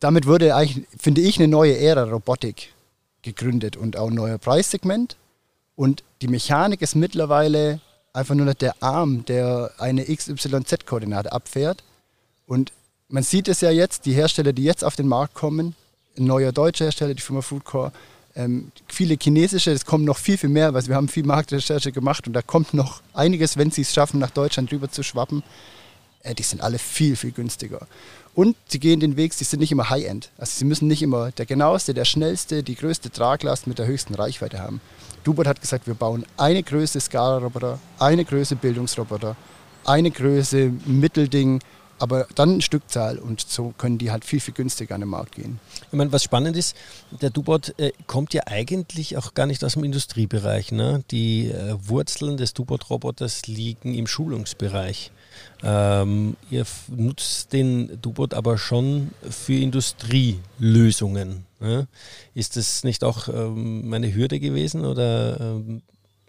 damit 0.00 0.26
wurde 0.26 0.54
eigentlich, 0.54 0.86
finde 0.98 1.20
ich, 1.20 1.38
eine 1.38 1.46
neue 1.46 1.78
Ära 1.78 2.04
Robotik 2.04 2.72
gegründet 3.24 3.76
und 3.76 3.96
auch 3.96 4.08
ein 4.08 4.14
neuer 4.14 4.38
Preissegment. 4.38 5.16
Und 5.74 6.04
die 6.22 6.28
Mechanik 6.28 6.82
ist 6.82 6.94
mittlerweile 6.94 7.80
einfach 8.12 8.36
nur 8.36 8.46
noch 8.46 8.54
der 8.54 8.80
Arm, 8.80 9.24
der 9.24 9.72
eine 9.78 10.04
XYZ-Koordinate 10.04 11.32
abfährt. 11.32 11.82
Und 12.46 12.72
man 13.08 13.24
sieht 13.24 13.48
es 13.48 13.60
ja 13.60 13.70
jetzt, 13.70 14.06
die 14.06 14.12
Hersteller, 14.12 14.52
die 14.52 14.62
jetzt 14.62 14.84
auf 14.84 14.94
den 14.94 15.08
Markt 15.08 15.34
kommen, 15.34 15.74
ein 16.16 16.24
neuer 16.24 16.52
deutscher 16.52 16.84
Hersteller, 16.84 17.14
die 17.14 17.22
Firma 17.22 17.42
Foodcore, 17.42 17.92
ähm, 18.36 18.72
viele 18.88 19.16
chinesische, 19.20 19.70
es 19.70 19.84
kommen 19.84 20.04
noch 20.04 20.18
viel, 20.18 20.38
viel 20.38 20.48
mehr, 20.48 20.74
weil 20.74 20.86
wir 20.86 20.96
haben 20.96 21.08
viel 21.08 21.24
Marktrecherche 21.24 21.92
gemacht 21.92 22.26
und 22.26 22.32
da 22.32 22.42
kommt 22.42 22.74
noch 22.74 23.00
einiges, 23.12 23.56
wenn 23.56 23.70
sie 23.70 23.82
es 23.82 23.92
schaffen, 23.92 24.18
nach 24.20 24.30
Deutschland 24.30 24.72
rüber 24.72 24.90
zu 24.90 25.02
schwappen. 25.02 25.42
Äh, 26.20 26.34
die 26.34 26.42
sind 26.42 26.60
alle 26.60 26.78
viel, 26.78 27.16
viel 27.16 27.32
günstiger. 27.32 27.86
Und 28.34 28.56
sie 28.66 28.80
gehen 28.80 29.00
den 29.00 29.16
Weg, 29.16 29.32
sie 29.32 29.44
sind 29.44 29.60
nicht 29.60 29.70
immer 29.70 29.90
High-End. 29.90 30.30
Also 30.38 30.52
sie 30.58 30.64
müssen 30.64 30.88
nicht 30.88 31.02
immer 31.02 31.30
der 31.30 31.46
genaueste, 31.46 31.94
der 31.94 32.04
schnellste, 32.04 32.62
die 32.62 32.74
größte 32.74 33.10
Traglast 33.10 33.66
mit 33.66 33.78
der 33.78 33.86
höchsten 33.86 34.14
Reichweite 34.14 34.58
haben. 34.58 34.80
Dubert 35.22 35.46
hat 35.46 35.60
gesagt, 35.60 35.86
wir 35.86 35.94
bauen 35.94 36.26
eine 36.36 36.62
Größe 36.62 37.00
Skala-Roboter, 37.00 37.78
eine 37.98 38.24
Größe 38.24 38.56
Bildungsroboter, 38.56 39.36
eine 39.84 40.10
Größe 40.10 40.72
Mittelding, 40.84 41.60
aber 41.98 42.26
dann 42.34 42.60
Stückzahl 42.60 43.18
und 43.18 43.40
so 43.40 43.72
können 43.78 43.98
die 43.98 44.10
halt 44.10 44.24
viel, 44.24 44.40
viel 44.40 44.52
günstiger 44.52 44.96
an 44.96 45.00
den 45.00 45.10
Markt 45.10 45.36
gehen. 45.36 45.60
Ich 45.80 45.92
meine, 45.96 46.12
was 46.12 46.24
spannend 46.24 46.56
ist, 46.56 46.76
der 47.22 47.30
Dubot 47.30 47.78
äh, 47.78 47.92
kommt 48.06 48.34
ja 48.34 48.42
eigentlich 48.46 49.16
auch 49.16 49.34
gar 49.34 49.46
nicht 49.46 49.64
aus 49.64 49.74
dem 49.74 49.84
Industriebereich. 49.84 50.72
Ne? 50.72 51.04
Die 51.10 51.50
äh, 51.50 51.76
Wurzeln 51.78 52.36
des 52.36 52.52
Dubot-Roboters 52.52 53.46
liegen 53.46 53.94
im 53.94 54.06
Schulungsbereich. 54.06 55.12
Ähm, 55.62 56.36
ihr 56.50 56.64
nutzt 56.88 57.52
den 57.52 58.00
Dubot 58.02 58.34
aber 58.34 58.58
schon 58.58 59.10
für 59.28 59.54
Industrielösungen. 59.54 61.46
Ne? 61.60 61.88
Ist 62.34 62.56
das 62.56 62.84
nicht 62.84 63.02
auch 63.04 63.28
ähm, 63.28 63.92
eine 63.92 64.14
Hürde 64.14 64.40
gewesen 64.40 64.84
oder 64.84 65.40
ähm, 65.40 65.82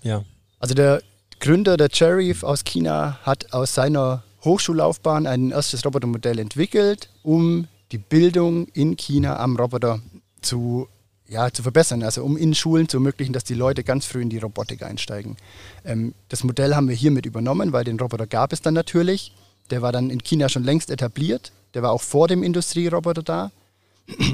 ja? 0.03 0.24
Also 0.59 0.74
der 0.74 1.01
Gründer 1.39 1.77
der 1.77 1.89
Cherry 1.89 2.33
aus 2.41 2.63
China 2.63 3.19
hat 3.24 3.53
aus 3.53 3.75
seiner 3.75 4.24
Hochschullaufbahn 4.45 5.27
ein 5.27 5.51
erstes 5.51 5.85
Robotermodell 5.85 6.39
entwickelt, 6.39 7.09
um 7.24 7.67
die 7.91 7.97
Bildung 7.97 8.67
in 8.69 8.95
China 8.95 9.38
am 9.38 9.57
Roboter 9.57 10.00
zu, 10.41 10.88
ja, 11.27 11.51
zu 11.51 11.63
verbessern, 11.63 12.03
also 12.03 12.24
um 12.24 12.38
in 12.38 12.53
Schulen 12.53 12.88
zu 12.88 12.98
ermöglichen, 12.98 13.34
dass 13.34 13.44
die 13.44 13.55
Leute 13.55 13.84
ganz 13.84 14.05
früh 14.05 14.22
in 14.22 14.29
die 14.29 14.38
Robotik 14.38 14.84
einsteigen. 14.84 15.38
Ähm, 15.84 16.13
das 16.29 16.44
Modell 16.44 16.75
haben 16.75 16.88
wir 16.88 16.96
hiermit 16.96 17.25
übernommen, 17.25 17.74
weil 17.74 17.84
den 17.84 18.00
Roboter 18.00 18.27
gab 18.27 18.53
es 18.53 18.62
dann 18.62 18.74
natürlich. 18.74 19.34
Der 19.72 19.82
war 19.82 19.91
dann 19.91 20.10
in 20.10 20.22
China 20.22 20.50
schon 20.50 20.63
längst 20.63 20.91
etabliert. 20.91 21.51
Der 21.74 21.82
war 21.82 21.91
auch 21.91 22.01
vor 22.01 22.27
dem 22.27 22.44
Industrieroboter 22.44 23.24
da. 23.24 23.51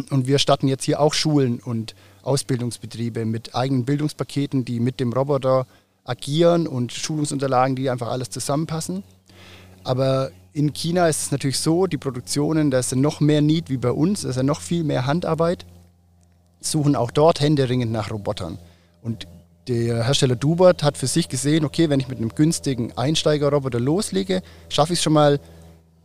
Und 0.10 0.28
wir 0.28 0.38
starten 0.38 0.68
jetzt 0.68 0.84
hier 0.84 1.00
auch 1.00 1.14
Schulen 1.14 1.60
und 1.60 1.96
Ausbildungsbetriebe 2.24 3.24
mit 3.24 3.56
eigenen 3.56 3.86
Bildungspaketen, 3.86 4.66
die 4.66 4.82
mit 4.82 5.00
dem 5.00 5.14
Roboter 5.14 5.66
agieren 6.04 6.68
und 6.68 6.92
Schulungsunterlagen, 6.92 7.78
die 7.78 7.90
einfach 7.90 8.10
alles 8.10 8.30
zusammenpassen. 8.30 9.04
Aber 9.84 10.32
in 10.54 10.74
China 10.74 11.08
ist 11.08 11.24
es 11.24 11.32
natürlich 11.32 11.60
so, 11.60 11.88
die 11.88 11.98
Produktionen, 11.98 12.70
da 12.70 12.80
ist 12.80 12.94
noch 12.96 13.22
mehr 13.22 13.42
Need 13.42 13.70
wie 13.70 13.78
bei 13.78 13.92
uns, 13.92 14.22
da 14.22 14.30
ist 14.30 14.44
noch 14.44 14.60
viel 14.60 14.84
mehr 14.84 15.06
Handarbeit, 15.06 15.66
suchen 16.62 16.96
auch 16.96 17.12
dort 17.12 17.42
händeringend 17.42 17.92
nach 17.92 18.12
Robotern. 18.12 18.58
Und 19.02 19.28
der 19.68 20.06
Hersteller 20.06 20.36
Dubert 20.36 20.84
hat 20.84 20.98
für 20.98 21.08
sich 21.08 21.28
gesehen, 21.28 21.66
okay, 21.66 21.90
wenn 21.90 22.00
ich 22.00 22.08
mit 22.08 22.18
einem 22.18 22.30
günstigen 22.30 22.98
Einsteigerroboter 22.98 23.80
loslege, 23.80 24.42
schaffe 24.70 24.94
ich 24.94 25.00
es 25.00 25.04
schon 25.04 25.14
mal, 25.14 25.40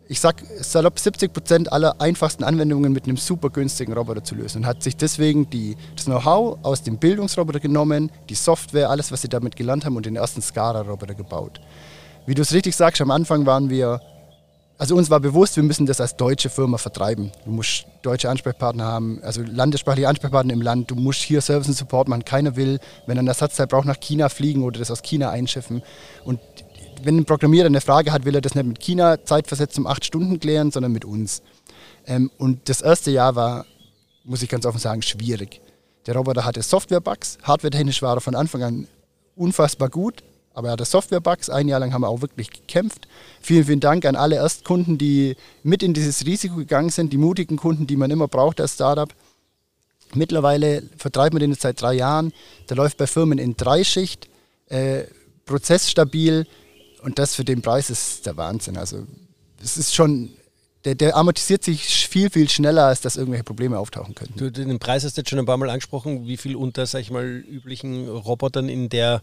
ich 0.09 0.21
sag 0.21 0.43
salopp 0.61 0.99
70 0.99 1.33
Prozent 1.33 1.73
aller 1.73 2.01
einfachsten 2.01 2.45
Anwendungen 2.45 2.93
mit 2.93 3.05
einem 3.05 3.17
super 3.17 3.51
günstigen 3.51 3.93
Roboter 3.93 4.25
zu 4.25 4.35
lösen. 4.35 4.59
Und 4.59 4.67
hat 4.67 4.83
sich 4.83 4.97
deswegen 4.97 5.49
die, 5.51 5.77
das 5.95 6.07
Know-how 6.07 6.59
aus 6.63 6.83
dem 6.83 6.99
Bildungsroboter 6.99 7.61
genommen, 7.61 8.11
die 8.29 8.35
Software, 8.35 8.91
alles, 8.91 9.13
was 9.13 9.23
sie 9.23 9.29
damit 9.29 9.57
gelernt 9.57 9.85
haben 9.85 9.97
und 9.97 10.07
den 10.07 10.17
ersten 10.17 10.43
SCARA-Roboter 10.43 11.15
gebaut 11.15 11.61
wie 12.27 12.35
du 12.35 12.43
es 12.43 12.53
richtig 12.53 12.77
sagst, 12.77 13.01
am 13.01 13.11
Anfang 13.11 13.47
waren 13.47 13.71
wir, 13.71 14.01
also 14.79 14.95
uns 14.95 15.09
war 15.09 15.21
bewusst, 15.21 15.57
wir 15.57 15.63
müssen 15.63 15.87
das 15.87 16.01
als 16.01 16.17
deutsche 16.17 16.51
Firma 16.51 16.77
vertreiben. 16.77 17.33
Du 17.45 17.51
musst 17.51 17.87
deutsche 18.03 18.29
Ansprechpartner 18.29 18.85
haben, 18.85 19.21
also 19.23 19.43
landessprachliche 19.43 20.09
Ansprechpartner 20.09 20.53
im 20.53 20.61
Land. 20.61 20.91
Du 20.91 20.95
musst 20.95 21.23
hier 21.23 21.41
Service 21.41 21.69
und 21.69 21.75
Support 21.75 22.09
machen. 22.09 22.25
Keiner 22.25 22.57
will, 22.57 22.79
wenn 23.07 23.17
er 23.17 23.23
ein 23.23 23.29
Ersatzteil 23.29 23.67
braucht, 23.67 23.87
nach 23.87 24.01
China 24.01 24.29
fliegen 24.29 24.63
oder 24.63 24.79
das 24.79 24.91
aus 24.91 25.03
China 25.03 25.31
einschiffen. 25.31 25.83
Und 26.25 26.41
wenn 27.03 27.17
ein 27.17 27.25
Programmierer 27.25 27.67
eine 27.67 27.81
Frage 27.81 28.13
hat, 28.13 28.25
will 28.27 28.35
er 28.35 28.41
das 28.43 28.55
nicht 28.55 28.67
mit 28.67 28.81
China 28.81 29.25
zeitversetzt 29.25 29.79
um 29.79 29.87
acht 29.87 30.05
Stunden 30.05 30.41
klären, 30.41 30.71
sondern 30.71 30.93
mit 30.93 31.05
uns. 31.05 31.43
Ähm, 32.07 32.31
und 32.37 32.69
das 32.69 32.83
erste 32.83 33.11
Jahr 33.11 33.35
war, 33.35 33.65
muss 34.25 34.43
ich 34.43 34.49
ganz 34.49 34.67
offen 34.67 34.79
sagen, 34.79 35.03
schwierig. 35.03 35.61
Der 36.07 36.17
Roboter 36.17 36.45
hatte 36.45 36.63
Software-Bugs, 36.63 37.39
hardware-technisch 37.43 38.03
war 38.03 38.17
er 38.17 38.21
von 38.21 38.35
Anfang 38.35 38.63
an 38.63 38.89
unfassbar 39.35 39.89
gut, 39.89 40.23
aber 40.57 40.69
er 40.69 40.73
hatte 40.73 40.87
Software-Bugs. 40.87 41.51
Ein 41.51 41.69
Jahr 41.69 41.81
lang 41.81 41.93
haben 41.93 42.01
wir 42.01 42.09
auch 42.09 42.23
wirklich 42.23 42.51
gekämpft. 42.51 43.07
Vielen, 43.43 43.67
vielen 43.67 43.81
Dank 43.81 44.07
an 44.07 44.17
alle 44.17 44.37
Erstkunden, 44.37 44.97
die 44.97 45.37
mit 45.63 45.83
in 45.83 45.93
dieses 45.93 46.25
Risiko 46.25 46.57
gegangen 46.57 46.89
sind, 46.89 47.13
die 47.13 47.19
mutigen 47.19 47.59
Kunden, 47.59 47.87
die 47.87 47.97
man 47.97 48.11
immer 48.11 48.27
braucht 48.27 48.59
als 48.59 48.73
Startup. 48.73 49.13
Mittlerweile 50.15 50.83
vertreiben 50.97 51.37
wir 51.37 51.41
den 51.41 51.51
jetzt 51.51 51.61
seit 51.61 51.83
drei 51.83 51.93
Jahren. 51.93 52.33
Der 52.71 52.77
läuft 52.79 52.97
bei 52.97 53.07
Firmen 53.07 53.37
in 53.37 53.59
Dreischicht, 53.59 54.31
äh, 54.69 55.03
prozessstabil 55.45 56.47
und 57.03 57.19
das 57.19 57.35
für 57.35 57.45
den 57.45 57.61
Preis 57.61 57.91
ist 57.91 58.25
der 58.25 58.39
Wahnsinn. 58.39 58.79
Also 58.79 59.07
es 59.63 59.77
ist 59.77 59.95
schon 59.95 60.31
der, 60.87 60.95
der, 60.95 61.17
amortisiert 61.17 61.65
sich 61.65 62.09
viel, 62.09 62.31
viel 62.31 62.49
schneller, 62.49 62.85
als 62.85 63.01
dass 63.01 63.17
irgendwelche 63.17 63.43
Probleme 63.43 63.77
auftauchen 63.77 64.15
könnten. 64.15 64.39
Du, 64.39 64.53
den 64.53 64.79
Preis 64.79 65.05
hast 65.05 65.17
du 65.17 65.21
jetzt 65.21 65.31
schon 65.31 65.41
ein 65.41 65.45
paar 65.45 65.57
Mal 65.57 65.69
angesprochen. 65.69 66.29
Wie 66.29 66.37
viel 66.37 66.55
unter, 66.55 66.87
sag 66.87 67.01
ich 67.01 67.11
mal, 67.11 67.25
üblichen 67.25 68.09
Robotern 68.09 68.69
in 68.69 68.89
der 68.89 69.21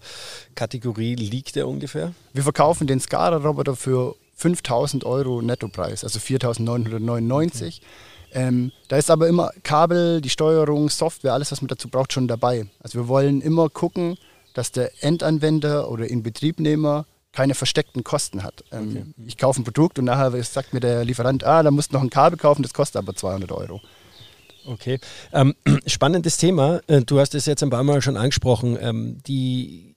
Kategorie 0.55 1.15
liegt 1.15 1.55
der 1.55 1.69
ungefähr? 1.69 2.13
Wir 2.33 2.43
verkaufen 2.43 2.85
den 2.85 2.99
SCADA-Roboter 2.99 3.77
für 3.77 4.15
5000 4.35 5.05
Euro 5.05 5.41
Nettopreis, 5.41 6.03
also 6.03 6.19
4999. 6.19 7.81
Okay. 7.81 7.87
Ähm, 8.33 8.71
da 8.89 8.97
ist 8.97 9.09
aber 9.09 9.29
immer 9.29 9.51
Kabel, 9.63 10.19
die 10.19 10.29
Steuerung, 10.29 10.89
Software, 10.89 11.33
alles, 11.33 11.51
was 11.53 11.61
man 11.61 11.69
dazu 11.69 11.87
braucht, 11.87 12.11
schon 12.11 12.27
dabei. 12.27 12.65
Also 12.81 12.99
wir 12.99 13.07
wollen 13.07 13.41
immer 13.41 13.69
gucken, 13.69 14.17
dass 14.53 14.73
der 14.73 14.91
Endanwender 15.01 15.89
oder 15.89 16.09
Inbetriebnehmer 16.09 17.05
keine 17.33 17.55
versteckten 17.55 18.03
Kosten 18.03 18.43
hat. 18.43 18.63
Ähm, 18.71 18.89
okay. 18.89 19.25
Ich 19.25 19.37
kaufe 19.37 19.61
ein 19.61 19.65
Produkt 19.65 19.99
und 19.99 20.05
nachher 20.05 20.41
sagt 20.43 20.73
mir 20.73 20.79
der 20.79 21.03
Lieferant, 21.03 21.43
ah, 21.43 21.61
da 21.63 21.71
musst 21.71 21.91
du 21.91 21.95
noch 21.95 22.03
ein 22.03 22.09
Kabel 22.09 22.37
kaufen, 22.37 22.63
das 22.63 22.73
kostet 22.73 22.97
aber 22.97 23.15
200 23.15 23.51
Euro. 23.51 23.81
Okay, 24.65 24.99
ähm, 25.33 25.55
spannendes 25.87 26.37
Thema. 26.37 26.81
Äh, 26.87 27.01
du 27.01 27.19
hast 27.19 27.35
es 27.35 27.45
jetzt 27.45 27.63
ein 27.63 27.69
paar 27.69 27.83
Mal 27.83 28.01
schon 28.01 28.15
angesprochen. 28.15 28.77
Ähm, 28.79 29.17
die 29.27 29.95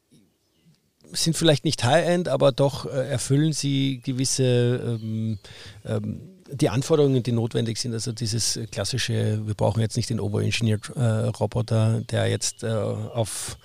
sind 1.13 1.37
vielleicht 1.37 1.65
nicht 1.65 1.85
High-End, 1.85 2.29
aber 2.29 2.51
doch 2.51 2.87
äh, 2.87 3.09
erfüllen 3.09 3.53
sie 3.53 4.01
gewisse 4.01 4.99
ähm, 5.01 5.39
ähm, 5.85 6.36
die 6.51 6.69
Anforderungen, 6.69 7.23
die 7.23 7.33
notwendig 7.33 7.79
sind. 7.79 7.93
Also 7.93 8.13
dieses 8.13 8.59
klassische, 8.71 9.47
wir 9.47 9.55
brauchen 9.55 9.81
jetzt 9.81 9.97
nicht 9.97 10.11
den 10.11 10.21
Overengineered 10.21 10.91
äh, 10.97 12.01
der 12.11 12.27
jetzt 12.29 12.63
äh, 12.63 12.69
auf 12.69 13.59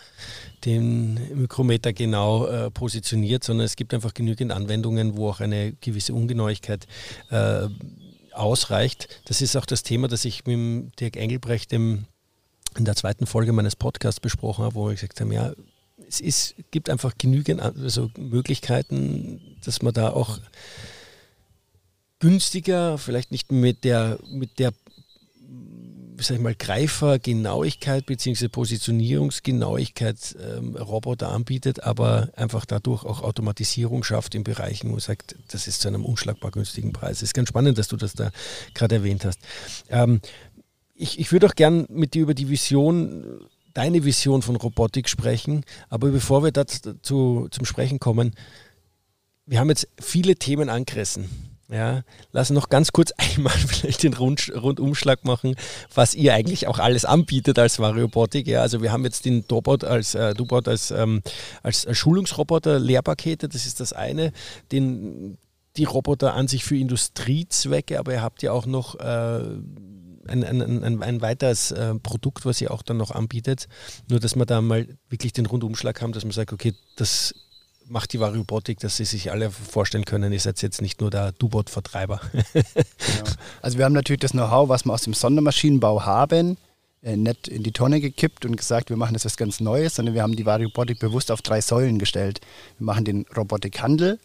den 0.65 1.15
Mikrometer 1.35 1.93
genau 1.93 2.45
äh, 2.47 2.69
positioniert, 2.71 3.43
sondern 3.43 3.65
es 3.65 3.75
gibt 3.75 3.93
einfach 3.93 4.13
genügend 4.13 4.51
Anwendungen, 4.51 5.17
wo 5.17 5.29
auch 5.29 5.39
eine 5.39 5.73
gewisse 5.73 6.13
Ungenauigkeit 6.13 6.87
äh, 7.29 7.67
ausreicht. 8.33 9.21
Das 9.25 9.41
ist 9.41 9.55
auch 9.55 9.65
das 9.65 9.83
Thema, 9.83 10.07
das 10.07 10.25
ich 10.25 10.45
mit 10.45 10.99
Dirk 10.99 11.17
Engelbrecht 11.17 11.73
im, 11.73 12.05
in 12.77 12.85
der 12.85 12.95
zweiten 12.95 13.25
Folge 13.25 13.53
meines 13.53 13.75
Podcasts 13.75 14.19
besprochen 14.19 14.65
habe, 14.65 14.75
wo 14.75 14.87
wir 14.87 14.93
gesagt 14.93 15.19
haben, 15.19 15.31
ja, 15.31 15.53
es 16.07 16.19
ist, 16.19 16.55
gibt 16.71 16.89
einfach 16.89 17.13
genügend 17.17 17.61
also 17.61 18.09
Möglichkeiten, 18.17 19.57
dass 19.63 19.81
man 19.81 19.93
da 19.93 20.11
auch 20.11 20.39
günstiger, 22.21 22.97
vielleicht 22.97 23.31
nicht 23.31 23.51
mit 23.51 23.83
der, 23.83 24.17
mit 24.31 24.59
der 24.59 24.71
sag 26.17 26.35
ich 26.35 26.41
mal, 26.41 26.55
Greifergenauigkeit 26.55 28.05
bzw. 28.05 28.47
Positionierungsgenauigkeit 28.47 30.37
ähm, 30.39 30.75
Roboter 30.75 31.31
anbietet, 31.31 31.83
aber 31.83 32.29
einfach 32.35 32.65
dadurch 32.65 33.03
auch 33.03 33.23
Automatisierung 33.23 34.03
schafft 34.03 34.35
in 34.35 34.43
Bereichen, 34.43 34.89
wo 34.89 34.91
man 34.93 34.99
sagt, 35.01 35.35
das 35.49 35.67
ist 35.67 35.81
zu 35.81 35.87
einem 35.87 36.05
unschlagbar 36.05 36.51
günstigen 36.51 36.93
Preis. 36.93 37.17
Es 37.17 37.23
ist 37.23 37.33
ganz 37.33 37.49
spannend, 37.49 37.77
dass 37.79 37.87
du 37.87 37.97
das 37.97 38.13
da 38.13 38.31
gerade 38.75 38.95
erwähnt 38.95 39.25
hast. 39.25 39.39
Ähm, 39.89 40.21
ich, 40.93 41.19
ich 41.19 41.31
würde 41.31 41.47
auch 41.47 41.55
gern 41.55 41.87
mit 41.89 42.13
dir 42.13 42.21
über 42.21 42.35
die 42.35 42.49
Vision 42.49 43.41
deine 43.73 44.03
Vision 44.03 44.41
von 44.41 44.55
Robotik 44.55 45.09
sprechen. 45.09 45.63
Aber 45.89 46.09
bevor 46.09 46.43
wir 46.43 46.51
dazu 46.51 47.47
zum 47.49 47.65
Sprechen 47.65 47.99
kommen, 47.99 48.35
wir 49.45 49.59
haben 49.59 49.69
jetzt 49.69 49.87
viele 49.99 50.35
Themen 50.35 50.69
angerissen. 50.69 51.50
Ja, 51.71 52.01
lass 52.33 52.49
noch 52.49 52.67
ganz 52.67 52.91
kurz 52.91 53.11
einmal 53.17 53.53
vielleicht 53.53 54.03
den 54.03 54.13
Rund, 54.13 54.51
Rundumschlag 54.53 55.23
machen, 55.23 55.55
was 55.93 56.13
ihr 56.13 56.33
eigentlich 56.33 56.67
auch 56.67 56.79
alles 56.79 57.05
anbietet 57.05 57.57
als 57.57 57.79
Variobotik. 57.79 58.45
Ja, 58.47 58.61
also 58.61 58.81
wir 58.81 58.91
haben 58.91 59.05
jetzt 59.05 59.23
den 59.23 59.47
Dobot 59.47 59.85
als 59.85 60.13
äh, 60.13 60.33
Dobot 60.33 60.67
als, 60.67 60.91
ähm, 60.91 61.21
als 61.63 61.87
Schulungsroboter, 61.97 62.77
Lehrpakete, 62.77 63.47
das 63.47 63.65
ist 63.65 63.79
das 63.79 63.93
eine. 63.93 64.33
Den, 64.73 65.37
die 65.77 65.85
Roboter 65.85 66.33
an 66.33 66.49
sich 66.49 66.65
für 66.65 66.75
Industriezwecke, 66.75 67.99
aber 67.99 68.11
ihr 68.11 68.21
habt 68.21 68.43
ja 68.43 68.51
auch 68.51 68.65
noch 68.65 68.95
äh, 68.99 69.39
ein, 70.27 70.43
ein, 70.43 70.83
ein, 70.83 71.01
ein, 71.01 71.21
weiteres 71.21 71.71
äh, 71.71 71.95
Produkt, 71.95 72.45
was 72.45 72.59
ihr 72.59 72.71
auch 72.71 72.81
dann 72.81 72.97
noch 72.97 73.11
anbietet. 73.11 73.69
Nur, 74.09 74.19
dass 74.19 74.35
wir 74.35 74.45
da 74.45 74.59
mal 74.59 74.87
wirklich 75.09 75.31
den 75.31 75.45
Rundumschlag 75.45 76.01
haben, 76.01 76.11
dass 76.11 76.25
man 76.25 76.33
sagt, 76.33 76.51
okay, 76.51 76.73
das 76.97 77.33
macht 77.91 78.13
die 78.13 78.17
Robotik, 78.17 78.79
dass 78.79 78.97
sie 78.97 79.05
sich 79.05 79.31
alle 79.31 79.51
vorstellen 79.51 80.05
können, 80.05 80.37
seid 80.39 80.61
jetzt 80.61 80.81
nicht 80.81 81.01
nur 81.01 81.11
der 81.11 81.33
Du-Bot-Vertreiber. 81.33 82.21
genau. 82.53 82.63
Also 83.61 83.77
wir 83.77 83.85
haben 83.85 83.93
natürlich 83.93 84.21
das 84.21 84.31
Know-how, 84.31 84.69
was 84.69 84.85
wir 84.85 84.93
aus 84.93 85.03
dem 85.03 85.13
Sondermaschinenbau 85.13 86.05
haben, 86.05 86.57
äh, 87.03 87.17
nicht 87.17 87.47
in 87.47 87.63
die 87.63 87.73
Tonne 87.73 87.99
gekippt 87.99 88.45
und 88.45 88.55
gesagt, 88.55 88.89
wir 88.89 88.97
machen 88.97 89.13
das 89.13 89.25
was 89.25 89.35
ganz 89.35 89.59
Neues, 89.59 89.95
sondern 89.95 90.15
wir 90.15 90.23
haben 90.23 90.35
die 90.35 90.43
Robotik 90.43 90.99
bewusst 90.99 91.31
auf 91.31 91.41
drei 91.41 91.59
Säulen 91.59 91.99
gestellt. 91.99 92.39
Wir 92.77 92.85
machen 92.85 93.03
den 93.03 93.25
Robotikhandel 93.35 94.19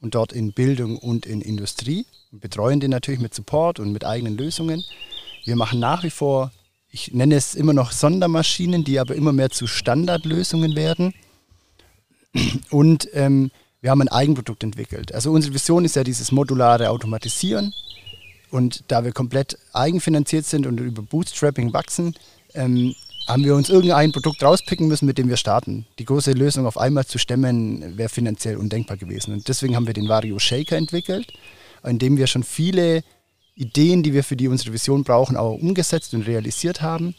und 0.00 0.14
dort 0.14 0.32
in 0.32 0.52
Bildung 0.52 0.96
und 0.96 1.26
in 1.26 1.42
Industrie 1.42 2.06
und 2.32 2.40
betreuen 2.40 2.80
den 2.80 2.90
natürlich 2.90 3.20
mit 3.20 3.34
Support 3.34 3.80
und 3.80 3.92
mit 3.92 4.04
eigenen 4.04 4.36
Lösungen. 4.36 4.82
Wir 5.44 5.56
machen 5.56 5.78
nach 5.78 6.02
wie 6.04 6.10
vor, 6.10 6.52
ich 6.88 7.12
nenne 7.12 7.34
es 7.34 7.54
immer 7.54 7.74
noch 7.74 7.92
Sondermaschinen, 7.92 8.82
die 8.82 8.98
aber 8.98 9.14
immer 9.14 9.32
mehr 9.32 9.50
zu 9.50 9.66
Standardlösungen 9.66 10.74
werden 10.74 11.12
und 12.70 13.08
ähm, 13.12 13.50
wir 13.80 13.90
haben 13.90 14.02
ein 14.02 14.08
Eigenprodukt 14.08 14.62
entwickelt. 14.62 15.14
Also 15.14 15.32
unsere 15.32 15.54
Vision 15.54 15.84
ist 15.84 15.96
ja 15.96 16.04
dieses 16.04 16.32
modulare 16.32 16.90
Automatisieren. 16.90 17.72
Und 18.50 18.84
da 18.88 19.04
wir 19.04 19.12
komplett 19.12 19.58
eigenfinanziert 19.72 20.44
sind 20.44 20.66
und 20.66 20.80
über 20.80 21.02
Bootstrapping 21.02 21.72
wachsen, 21.72 22.14
ähm, 22.54 22.94
haben 23.28 23.44
wir 23.44 23.54
uns 23.54 23.70
irgendein 23.70 24.12
Produkt 24.12 24.42
rauspicken 24.42 24.88
müssen, 24.88 25.06
mit 25.06 25.16
dem 25.16 25.28
wir 25.28 25.36
starten. 25.36 25.86
Die 25.98 26.04
große 26.04 26.32
Lösung 26.32 26.66
auf 26.66 26.76
einmal 26.76 27.06
zu 27.06 27.18
stemmen, 27.18 27.96
wäre 27.96 28.08
finanziell 28.08 28.56
undenkbar 28.56 28.96
gewesen. 28.96 29.32
Und 29.32 29.46
deswegen 29.46 29.76
haben 29.76 29.86
wir 29.86 29.94
den 29.94 30.08
Vario 30.08 30.38
Shaker 30.38 30.76
entwickelt, 30.76 31.32
in 31.84 31.98
dem 31.98 32.16
wir 32.16 32.26
schon 32.26 32.42
viele 32.42 33.04
Ideen, 33.54 34.02
die 34.02 34.14
wir 34.14 34.24
für 34.24 34.36
die 34.36 34.48
unsere 34.48 34.72
Vision 34.72 35.04
brauchen, 35.04 35.36
auch 35.36 35.54
umgesetzt 35.54 36.12
und 36.12 36.22
realisiert 36.22 36.82
haben. 36.82 37.14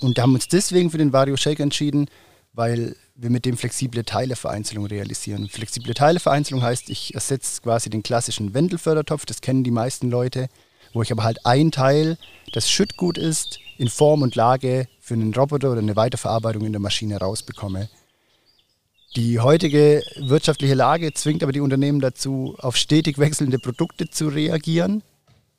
Und 0.00 0.18
haben 0.18 0.34
uns 0.34 0.48
deswegen 0.48 0.90
für 0.90 0.98
den 0.98 1.12
Vario 1.12 1.36
Shaker 1.36 1.62
entschieden, 1.62 2.08
weil 2.52 2.96
wir 3.16 3.30
mit 3.30 3.44
dem 3.44 3.56
flexible 3.56 4.04
Teilevereinzelung 4.04 4.86
realisieren. 4.86 5.48
Flexible 5.48 5.94
Teilevereinzelung 5.94 6.62
heißt, 6.62 6.90
ich 6.90 7.14
ersetze 7.14 7.62
quasi 7.62 7.88
den 7.88 8.02
klassischen 8.02 8.52
Wendelfördertopf, 8.52 9.24
das 9.24 9.40
kennen 9.40 9.64
die 9.64 9.70
meisten 9.70 10.10
Leute, 10.10 10.48
wo 10.92 11.02
ich 11.02 11.10
aber 11.12 11.24
halt 11.24 11.44
ein 11.44 11.70
Teil, 11.70 12.18
das 12.52 12.70
Schüttgut 12.70 13.18
ist, 13.18 13.58
in 13.78 13.88
Form 13.88 14.22
und 14.22 14.34
Lage 14.34 14.88
für 15.00 15.14
einen 15.14 15.34
Roboter 15.34 15.72
oder 15.72 15.80
eine 15.80 15.96
Weiterverarbeitung 15.96 16.64
in 16.64 16.72
der 16.72 16.80
Maschine 16.80 17.18
rausbekomme. 17.18 17.88
Die 19.16 19.40
heutige 19.40 20.02
wirtschaftliche 20.16 20.74
Lage 20.74 21.12
zwingt 21.14 21.42
aber 21.42 21.52
die 21.52 21.60
Unternehmen 21.60 22.00
dazu, 22.00 22.54
auf 22.58 22.76
stetig 22.76 23.18
wechselnde 23.18 23.58
Produkte 23.58 24.10
zu 24.10 24.28
reagieren. 24.28 25.02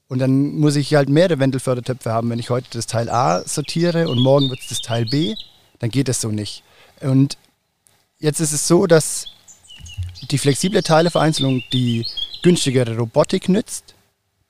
Und 0.08 0.20
dann 0.20 0.56
muss 0.56 0.76
ich 0.76 0.94
halt 0.94 1.10
mehrere 1.10 1.40
Wendelfördertöpfe 1.40 2.12
haben. 2.12 2.30
Wenn 2.30 2.40
ich 2.40 2.50
heute 2.50 2.68
das 2.72 2.86
Teil 2.86 3.10
A 3.10 3.44
sortiere 3.48 4.10
und 4.10 4.20
morgen 4.20 4.50
wird 4.50 4.60
es 4.60 4.68
das 4.68 4.80
Teil 4.80 5.06
B, 5.06 5.34
dann 5.80 5.90
geht 5.90 6.08
das 6.08 6.22
so 6.22 6.30
nicht. 6.30 6.64
Und 7.02 7.38
jetzt 8.20 8.40
ist 8.40 8.52
es 8.52 8.68
so, 8.68 8.88
dass 8.88 9.26
die 10.32 10.38
flexible 10.38 10.84
Teilevereinzelung 10.84 11.64
die 11.72 12.06
günstigere 12.42 12.98
Robotik 12.98 13.50
nützt, 13.50 13.96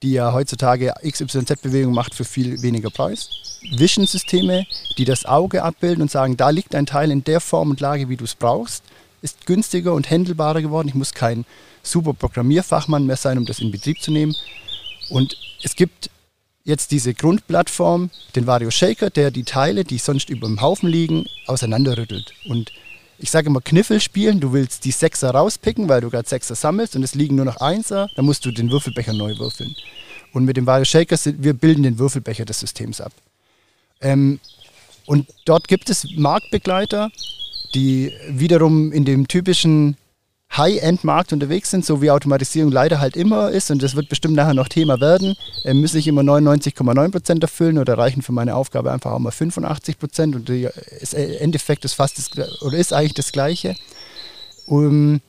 die 0.03 0.13
ja 0.13 0.31
heutzutage 0.31 0.93
XYZ-Bewegung 1.03 1.93
macht 1.93 2.13
für 2.13 2.23
viel 2.23 2.61
weniger 2.61 2.89
Preis. 2.89 3.29
Vision-Systeme, 3.71 4.65
die 4.97 5.05
das 5.05 5.25
Auge 5.25 5.63
abbilden 5.63 6.03
und 6.03 6.11
sagen, 6.11 6.37
da 6.37 6.49
liegt 6.51 6.75
ein 6.75 6.85
Teil 6.85 7.11
in 7.11 7.23
der 7.23 7.41
Form 7.41 7.71
und 7.71 7.79
Lage, 7.81 8.07
wie 8.07 8.17
du 8.17 8.25
es 8.25 8.35
brauchst, 8.35 8.83
ist 9.21 9.45
günstiger 9.45 9.93
und 9.93 10.09
händelbarer 10.09 10.61
geworden. 10.61 10.87
Ich 10.87 10.93
muss 10.93 11.13
kein 11.13 11.45
super 11.81 12.13
Programmierfachmann 12.13 13.05
mehr 13.05 13.17
sein, 13.17 13.37
um 13.37 13.45
das 13.45 13.59
in 13.59 13.71
Betrieb 13.71 14.01
zu 14.01 14.11
nehmen. 14.11 14.35
Und 15.09 15.37
es 15.63 15.75
gibt 15.75 16.11
jetzt 16.63 16.91
diese 16.91 17.13
Grundplattform, 17.13 18.11
den 18.35 18.45
Vario 18.45 18.69
Shaker, 18.69 19.09
der 19.09 19.31
die 19.31 19.43
Teile, 19.43 19.83
die 19.85 19.97
sonst 19.97 20.29
über 20.29 20.47
dem 20.47 20.61
Haufen 20.61 20.89
liegen, 20.89 21.25
auseinanderrüttelt. 21.47 22.33
Und 22.45 22.71
ich 23.19 23.31
sage 23.31 23.47
immer 23.47 23.61
Kniffel 23.61 23.99
spielen, 23.99 24.39
du 24.39 24.53
willst 24.53 24.85
die 24.85 24.91
Sechser 24.91 25.31
rauspicken, 25.31 25.89
weil 25.89 26.01
du 26.01 26.09
gerade 26.09 26.27
Sechser 26.27 26.55
sammelst 26.55 26.95
und 26.95 27.03
es 27.03 27.15
liegen 27.15 27.35
nur 27.35 27.45
noch 27.45 27.57
Einser, 27.57 28.09
dann 28.15 28.25
musst 28.25 28.45
du 28.45 28.51
den 28.51 28.69
Würfelbecher 28.71 29.13
neu 29.13 29.37
würfeln. 29.37 29.75
Und 30.33 30.45
mit 30.45 30.57
dem 30.57 30.67
Vario 30.67 30.85
Shaker, 30.85 31.17
wir 31.37 31.53
bilden 31.53 31.83
den 31.83 31.97
Würfelbecher 31.97 32.45
des 32.45 32.59
Systems 32.59 33.01
ab. 33.01 33.11
Ähm, 34.01 34.39
und 35.05 35.27
dort 35.45 35.67
gibt 35.67 35.89
es 35.89 36.05
Marktbegleiter, 36.15 37.09
die 37.73 38.11
wiederum 38.29 38.91
in 38.91 39.05
dem 39.05 39.27
typischen 39.27 39.97
High-End-Markt 40.55 41.33
unterwegs 41.33 41.69
sind, 41.69 41.85
so 41.85 42.01
wie 42.01 42.09
Automatisierung 42.09 42.71
leider 42.71 42.99
halt 42.99 43.15
immer 43.15 43.49
ist, 43.51 43.69
und 43.69 43.83
das 43.83 43.95
wird 43.95 44.09
bestimmt 44.09 44.35
nachher 44.35 44.53
noch 44.53 44.69
Thema 44.69 44.99
werden, 44.99 45.35
äh, 45.63 45.73
müssen 45.73 45.97
ich 45.97 46.07
immer 46.07 46.21
99,9% 46.21 47.41
erfüllen 47.41 47.77
oder 47.77 47.97
reichen 47.97 48.21
für 48.21 48.31
meine 48.31 48.55
Aufgabe 48.55 48.91
einfach 48.91 49.11
auch 49.11 49.19
mal 49.19 49.31
85% 49.31 50.35
und 50.35 50.49
der 50.49 50.71
Endeffekt 51.41 51.85
ist 51.85 51.93
fast 51.93 52.17
das, 52.17 52.61
oder 52.61 52.77
ist 52.77 52.93
eigentlich 52.93 53.13
das 53.13 53.31
Gleiche. 53.31 53.75
Um, 54.65 55.21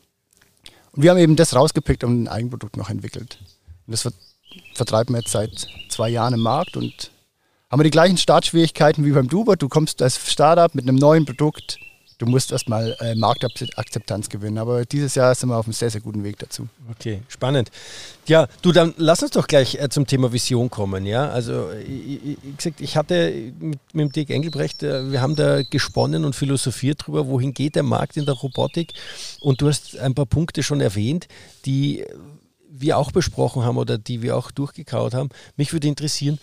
und 0.93 1.03
wir 1.03 1.11
haben 1.11 1.19
eben 1.19 1.37
das 1.37 1.55
rausgepickt 1.55 2.05
und 2.05 2.25
ein 2.25 2.29
Eigenprodukt 2.29 2.77
noch 2.77 2.91
entwickelt. 2.91 3.39
Und 3.87 3.93
das 3.93 4.09
vertreiben 4.75 5.15
wir 5.15 5.21
jetzt 5.21 5.33
seit 5.33 5.67
zwei 5.89 6.09
Jahren 6.09 6.35
im 6.35 6.41
Markt 6.41 6.77
und 6.77 7.11
haben 7.71 7.81
wir 7.81 7.85
die 7.85 7.91
gleichen 7.91 8.17
Startschwierigkeiten 8.17 9.05
wie 9.05 9.13
beim 9.13 9.29
Duber. 9.29 9.57
Du 9.57 9.69
kommst 9.69 10.01
als 10.01 10.17
Startup 10.31 10.75
mit 10.75 10.89
einem 10.89 10.97
neuen 10.97 11.27
Produkt 11.27 11.79
du 12.19 12.27
musst 12.27 12.53
erstmal 12.53 12.97
äh, 13.01 13.15
Marktakzeptanz 13.15 14.29
gewinnen. 14.29 14.59
Aber 14.59 14.85
dieses 14.85 15.15
Jahr 15.15 15.35
sind 15.35 15.49
wir 15.49 15.57
auf 15.57 15.67
einem 15.67 15.73
sehr, 15.73 15.91
sehr 15.91 16.01
guten 16.01 16.25
Weg 16.25 16.39
dazu. 16.39 16.69
Okay, 16.91 17.23
spannend. 17.29 17.71
Ja, 18.27 18.49
du, 18.63 18.73
dann 18.73 18.93
lass 18.97 19.23
uns 19.23 19.31
doch 19.31 19.47
gleich 19.47 19.77
äh, 19.77 19.89
zum 19.89 20.07
Thema 20.07 20.33
Vision 20.33 20.69
kommen. 20.69 21.07
Ja, 21.07 21.29
also 21.31 21.71
ich, 21.73 22.37
ich, 22.67 22.73
ich 22.79 22.97
hatte 22.97 23.33
mit, 23.59 23.79
mit 23.93 24.05
dem 24.05 24.13
Dirk 24.13 24.31
Engelbrecht, 24.31 24.83
äh, 24.83 25.11
wir 25.11 25.21
haben 25.21 25.37
da 25.37 25.63
gesponnen 25.63 26.25
und 26.25 26.35
philosophiert 26.35 27.03
darüber, 27.03 27.29
wohin 27.29 27.55
geht 27.55 27.77
der 27.77 27.85
Markt 27.85 28.17
in 28.17 28.27
der 28.27 28.35
Robotik. 28.35 28.93
Und 29.41 29.61
du 29.61 29.69
hast 29.69 29.97
ein 29.99 30.15
paar 30.15 30.27
Punkte 30.27 30.63
schon 30.63 30.81
erwähnt, 30.81 31.29
die 31.65 32.05
wir 32.71 32.99
auch 32.99 33.13
besprochen 33.13 33.63
haben 33.63 33.79
oder 33.79 33.97
die 33.97 34.23
wir 34.23 34.37
auch 34.37 34.51
durchgekaut 34.51 35.15
haben. 35.15 35.31
Mich 35.57 35.73
würde 35.73 35.89
interessieren, 35.89 36.39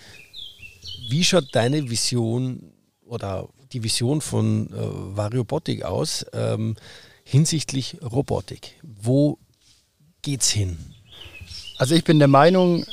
wie 1.10 1.24
schaut 1.24 1.46
deine 1.54 1.90
Vision 1.90 2.72
oder 3.06 3.48
die 3.76 3.84
Vision 3.84 4.22
von 4.22 4.70
äh, 4.72 5.18
Variobotik 5.18 5.84
aus 5.84 6.26
ähm, 6.34 6.76
hinsichtlich 7.24 7.98
Robotik? 8.02 8.80
Wo 8.82 9.38
geht's 10.22 10.50
hin? 10.50 10.78
Also 11.78 11.94
ich 11.94 12.06
bin 12.06 12.18
der 12.20 12.30
Meinung, 12.30 12.86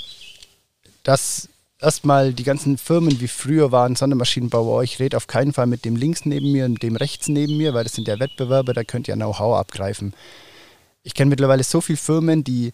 dass 1.05 1.49
erstmal 1.79 2.33
die 2.33 2.43
ganzen 2.43 2.79
Firmen 2.79 3.21
wie 3.21 3.29
früher 3.29 3.71
waren, 3.71 3.95
Sondermaschinenbauer, 3.95 4.83
ich 4.83 4.99
rede 4.99 5.17
auf 5.17 5.29
keinen 5.29 5.53
Fall 5.53 5.67
mit 5.67 5.85
dem 5.85 5.95
links 5.95 6.25
neben 6.25 6.51
mir 6.51 6.65
und 6.65 6.83
dem 6.83 6.97
rechts 6.97 7.29
neben 7.29 7.57
mir, 7.57 7.75
weil 7.75 7.85
das 7.85 7.95
sind 7.95 8.09
ja 8.09 8.19
Wettbewerber, 8.19 8.73
da 8.73 8.83
könnt 8.83 9.07
ihr 9.07 9.15
Know-how 9.15 9.57
abgreifen. 9.57 10.15
Ich 11.05 11.15
kenne 11.15 11.31
mittlerweile 11.31 11.63
so 11.63 11.81
viele 11.81 11.97
Firmen, 11.97 12.43
die 12.43 12.73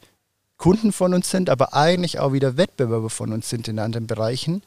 Kunden 0.56 0.92
von 0.92 1.12
uns 1.12 1.30
sind, 1.30 1.50
aber 1.50 1.74
eigentlich 1.74 2.18
auch 2.18 2.32
wieder 2.32 2.56
Wettbewerber 2.56 3.10
von 3.10 3.32
uns 3.32 3.48
sind 3.50 3.68
in 3.68 3.78
anderen 3.78 4.06
Bereichen. 4.06 4.62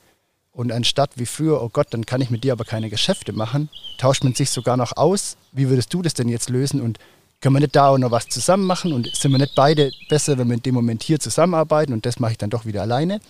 Und 0.54 0.72
anstatt 0.72 1.12
wie 1.16 1.26
früher, 1.26 1.62
oh 1.62 1.70
Gott, 1.70 1.88
dann 1.92 2.06
kann 2.06 2.22
ich 2.22 2.30
mit 2.30 2.44
dir 2.44 2.54
aber 2.54 2.66
keine 2.66 2.90
Geschäfte 2.90 3.32
machen, 3.32 3.70
tauscht 3.98 4.24
man 4.24 4.34
sich 4.34 4.50
sogar 4.50 4.76
noch 4.76 4.98
aus. 4.98 5.38
Wie 5.52 5.70
würdest 5.70 5.94
du 5.94 6.02
das 6.02 6.14
denn 6.14 6.28
jetzt 6.28 6.50
lösen? 6.50 6.82
Und 6.82 7.00
können 7.40 7.56
wir 7.56 7.62
nicht 7.62 7.76
da 7.76 7.88
auch 7.88 7.98
noch 7.98 8.12
was 8.12 8.28
zusammen 8.28 8.66
machen? 8.66 8.92
Und 8.92 9.10
sind 9.16 9.32
wir 9.32 9.40
nicht 9.40 9.56
beide 9.56 9.92
besser, 10.10 10.38
wenn 10.38 10.48
wir 10.48 10.56
in 10.56 10.64
dem 10.64 10.76
Moment 10.76 11.04
hier 11.04 11.20
zusammenarbeiten? 11.20 11.94
Und 11.94 12.06
das 12.06 12.20
mache 12.20 12.34
ich 12.34 12.38
dann 12.38 12.50
doch 12.50 12.66
wieder 12.66 12.82
alleine. 12.82 13.22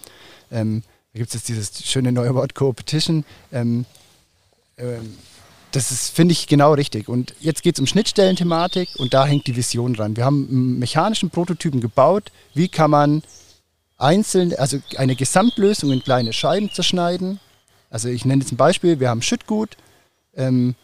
Ähm, 0.52 0.84
da 1.14 1.20
gibt 1.20 1.30
es 1.30 1.36
jetzt 1.36 1.50
dieses 1.50 1.86
schöne 1.86 2.12
neue 2.12 2.34
Wort 2.34 2.56
Co-Petition. 2.56 3.24
Ähm, 3.52 3.86
ähm, 4.78 5.16
das 5.72 6.10
finde 6.10 6.34
ich, 6.34 6.48
genau 6.48 6.74
richtig. 6.74 7.08
Und 7.08 7.34
jetzt 7.40 7.64
geht 7.64 7.76
es 7.76 7.80
um 7.80 7.88
Schnittstellenthematik 7.88 8.90
und 8.98 9.14
da 9.14 9.26
hängt 9.26 9.48
die 9.48 9.56
Vision 9.56 9.94
dran. 9.94 10.18
Wir 10.18 10.26
haben 10.26 10.48
einen 10.50 10.80
mechanischen 10.80 11.30
Prototypen 11.30 11.80
gebaut. 11.80 12.32
Wie 12.54 12.68
kann 12.68 12.92
man 12.92 13.24
einzeln, 14.02 14.54
also 14.56 14.80
eine 14.98 15.16
Gesamtlösung 15.16 15.92
in 15.92 16.04
kleine 16.04 16.34
Scheiben 16.34 16.72
zerschneiden. 16.72 17.40
Also 17.90 18.10
ich 18.10 18.26
nenne 18.26 18.42
jetzt 18.42 18.52
ein 18.52 18.58
Beispiel, 18.58 19.00
wir 19.00 19.10
haben 19.10 19.22
Schüttgut, 19.22 19.78
ähm, 20.36 20.76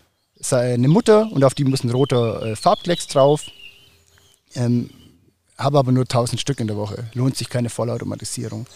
eine 0.52 0.88
Mutter 0.88 1.32
und 1.32 1.44
auf 1.44 1.54
die 1.54 1.64
muss 1.64 1.84
ein 1.84 1.90
roter 1.90 2.44
äh, 2.44 2.56
Farbklecks 2.56 3.08
drauf. 3.08 3.46
Ähm, 4.54 4.90
habe 5.58 5.80
aber 5.80 5.92
nur 5.92 6.04
1000 6.04 6.40
Stück 6.40 6.60
in 6.60 6.68
der 6.68 6.78
Woche. 6.78 7.06
Lohnt 7.14 7.36
sich 7.36 7.50
keine 7.50 7.70
Vollautomatisierung. 7.70 8.68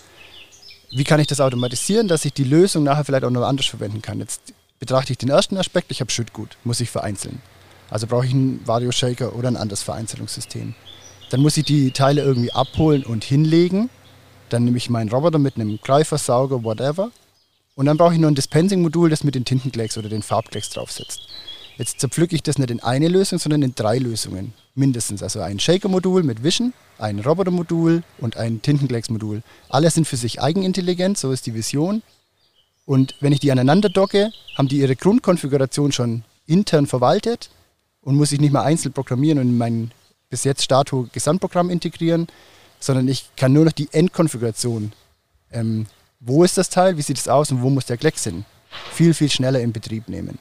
Wie 0.90 1.04
kann 1.04 1.20
ich 1.20 1.28
das 1.28 1.40
automatisieren, 1.40 2.08
dass 2.08 2.26
ich 2.26 2.34
die 2.34 2.44
Lösung 2.44 2.84
nachher 2.84 3.06
vielleicht 3.06 3.24
auch 3.24 3.30
noch 3.30 3.44
anders 3.44 3.68
verwenden 3.68 4.02
kann? 4.02 4.20
Jetzt 4.20 4.54
betrachte 4.80 5.14
ich 5.14 5.18
den 5.18 5.30
ersten 5.30 5.58
Aspekt, 5.58 5.92
ich 5.92 6.02
habe 6.02 6.12
Schüttgut, 6.12 6.58
muss 6.64 6.82
ich 6.82 6.90
vereinzeln. 6.90 7.42
Also 7.90 8.08
brauche 8.08 8.26
ich 8.26 8.34
einen 8.34 8.66
Vario 8.66 8.92
Shaker 8.92 9.36
oder 9.36 9.50
ein 9.50 9.58
anderes 9.58 9.84
Vereinzelungssystem. 9.84 10.74
Dann 11.30 11.42
muss 11.42 11.56
ich 11.56 11.66
die 11.66 11.92
Teile 11.92 12.24
irgendwie 12.24 12.52
abholen 12.52 13.04
und 13.04 13.24
hinlegen. 13.24 13.90
Dann 14.52 14.66
nehme 14.66 14.78
ich 14.78 14.90
meinen 14.90 15.10
Roboter 15.10 15.40
mit 15.40 15.56
einem 15.56 15.80
Greifer, 15.82 16.18
Sauger, 16.18 16.64
whatever. 16.64 17.12
Und 17.76 17.86
dann 17.86 17.98
brauche 17.98 18.14
ich 18.14 18.20
nur 18.20 18.30
ein 18.30 18.36
Dispensing-Modul, 18.36 19.10
das 19.10 19.24
mit 19.24 19.34
den 19.34 19.46
Tintenklecks 19.46 19.98
oder 19.98 20.10
den 20.10 20.24
Farbklecks 20.24 20.70
draufsetzt. 20.72 21.28
Jetzt 21.78 22.02
zerpflücke 22.02 22.36
ich 22.36 22.44
das 22.44 22.58
nicht 22.58 22.70
in 22.70 22.82
eine 22.82 23.08
Lösung, 23.08 23.40
sondern 23.40 23.62
in 23.62 23.74
drei 23.76 23.98
Lösungen. 23.98 24.54
Mindestens. 24.76 25.24
Also 25.24 25.40
ein 25.40 25.58
Shaker-Modul 25.58 26.24
mit 26.24 26.44
Vision, 26.44 26.74
ein 26.98 27.20
Roboter-Modul 27.20 28.04
und 28.20 28.36
ein 28.36 28.62
Tintenklecks-Modul. 28.62 29.42
Alle 29.70 29.90
sind 29.90 30.06
für 30.06 30.18
sich 30.18 30.42
eigenintelligent, 30.42 31.18
so 31.18 31.32
ist 31.32 31.46
die 31.46 31.54
Vision. 31.54 32.04
Und 32.86 33.16
wenn 33.22 33.32
ich 33.32 33.40
die 33.40 33.54
aneinander 33.54 33.88
docke, 33.88 34.32
haben 34.58 34.68
die 34.68 34.80
ihre 34.80 34.98
Grundkonfiguration 34.98 35.94
schon 35.94 36.24
intern 36.46 36.88
verwaltet 36.88 37.50
und 38.02 38.16
muss 38.16 38.34
ich 38.34 38.42
nicht 38.42 38.52
mehr 38.52 38.64
einzeln 38.64 38.92
programmieren 38.92 39.40
und 39.40 39.48
in 39.48 39.58
mein 39.58 39.92
bis 40.30 40.44
jetzt 40.44 40.64
Stato 40.64 41.08
Gesamtprogramm 41.14 41.70
integrieren, 41.70 42.28
sondern 42.84 43.08
ich 43.08 43.30
kann 43.36 43.54
nur 43.54 43.66
noch 43.66 43.72
die 43.72 43.90
Endkonfiguration. 43.92 44.92
Ähm, 45.52 45.88
wo 46.20 46.44
ist 46.44 46.58
das 46.58 46.70
Teil, 46.70 46.98
wie 46.98 47.02
sieht 47.02 47.18
es 47.18 47.28
aus 47.28 47.52
und 47.52 47.62
wo 47.62 47.70
muss 47.70 47.86
der 47.86 47.98
Klecks 47.98 48.24
hin? 48.24 48.46
Viel, 48.92 49.14
viel 49.14 49.30
schneller 49.30 49.60
in 49.60 49.74
Betrieb 49.74 50.08
nehmen. 50.08 50.38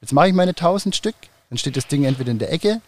Jetzt 0.00 0.12
mache 0.12 0.28
ich 0.28 0.34
meine 0.34 0.50
1000 0.50 0.94
Stück, 0.94 1.14
dann 1.48 1.58
steht 1.58 1.76
das 1.76 1.86
Ding 1.86 2.04
entweder 2.04 2.30
in 2.30 2.38
der 2.38 2.52
Ecke, 2.52 2.80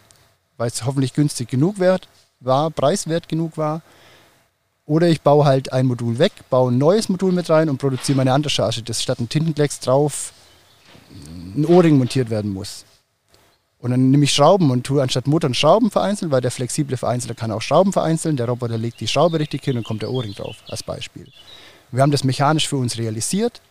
weil 0.57 0.67
es 0.67 0.85
hoffentlich 0.85 1.13
günstig 1.13 1.49
genug 1.49 1.79
wert 1.79 2.07
war, 2.39 2.71
preiswert 2.71 3.29
genug 3.29 3.57
war, 3.57 3.81
oder 4.85 5.07
ich 5.07 5.21
baue 5.21 5.45
halt 5.45 5.73
ein 5.73 5.87
Modul 5.87 6.19
weg, 6.19 6.31
baue 6.49 6.71
ein 6.71 6.77
neues 6.77 7.09
Modul 7.09 7.31
mit 7.31 7.49
rein 7.49 7.69
und 7.69 7.77
produziere 7.77 8.17
meine 8.17 8.33
andere 8.33 8.51
Charge, 8.51 8.83
dass 8.83 9.01
statt 9.01 9.19
ein 9.19 9.29
Tintenklecks 9.29 9.79
drauf 9.79 10.33
ein 11.55 11.65
O-Ring 11.65 11.97
montiert 11.97 12.29
werden 12.29 12.51
muss. 12.51 12.85
Und 13.85 13.91
dann 13.91 14.09
nehme 14.09 14.23
ich 14.23 14.33
Schrauben 14.33 14.71
und 14.71 14.83
tue 14.83 14.99
anstatt 14.99 15.27
Motor 15.27 15.49
und 15.49 15.53
Schrauben 15.53 15.91
vereinzeln, 15.91 16.31
weil 16.31 16.41
der 16.41 16.49
flexible 16.49 16.97
Vereinzeler 16.97 17.35
kann 17.35 17.51
auch 17.51 17.61
Schrauben 17.61 17.93
vereinzeln. 17.93 18.35
Der 18.35 18.47
Roboter 18.47 18.79
legt 18.79 18.99
die 18.99 19.07
Schraube 19.07 19.39
richtig 19.39 19.63
hin 19.63 19.77
und 19.77 19.83
kommt 19.83 20.01
der 20.01 20.09
O-Ring 20.09 20.33
drauf, 20.33 20.55
als 20.67 20.81
Beispiel. 20.81 21.27
Wir 21.91 22.01
haben 22.01 22.09
das 22.09 22.23
mechanisch 22.23 22.67
für 22.67 22.77
uns 22.77 22.97
realisiert. 22.97 23.61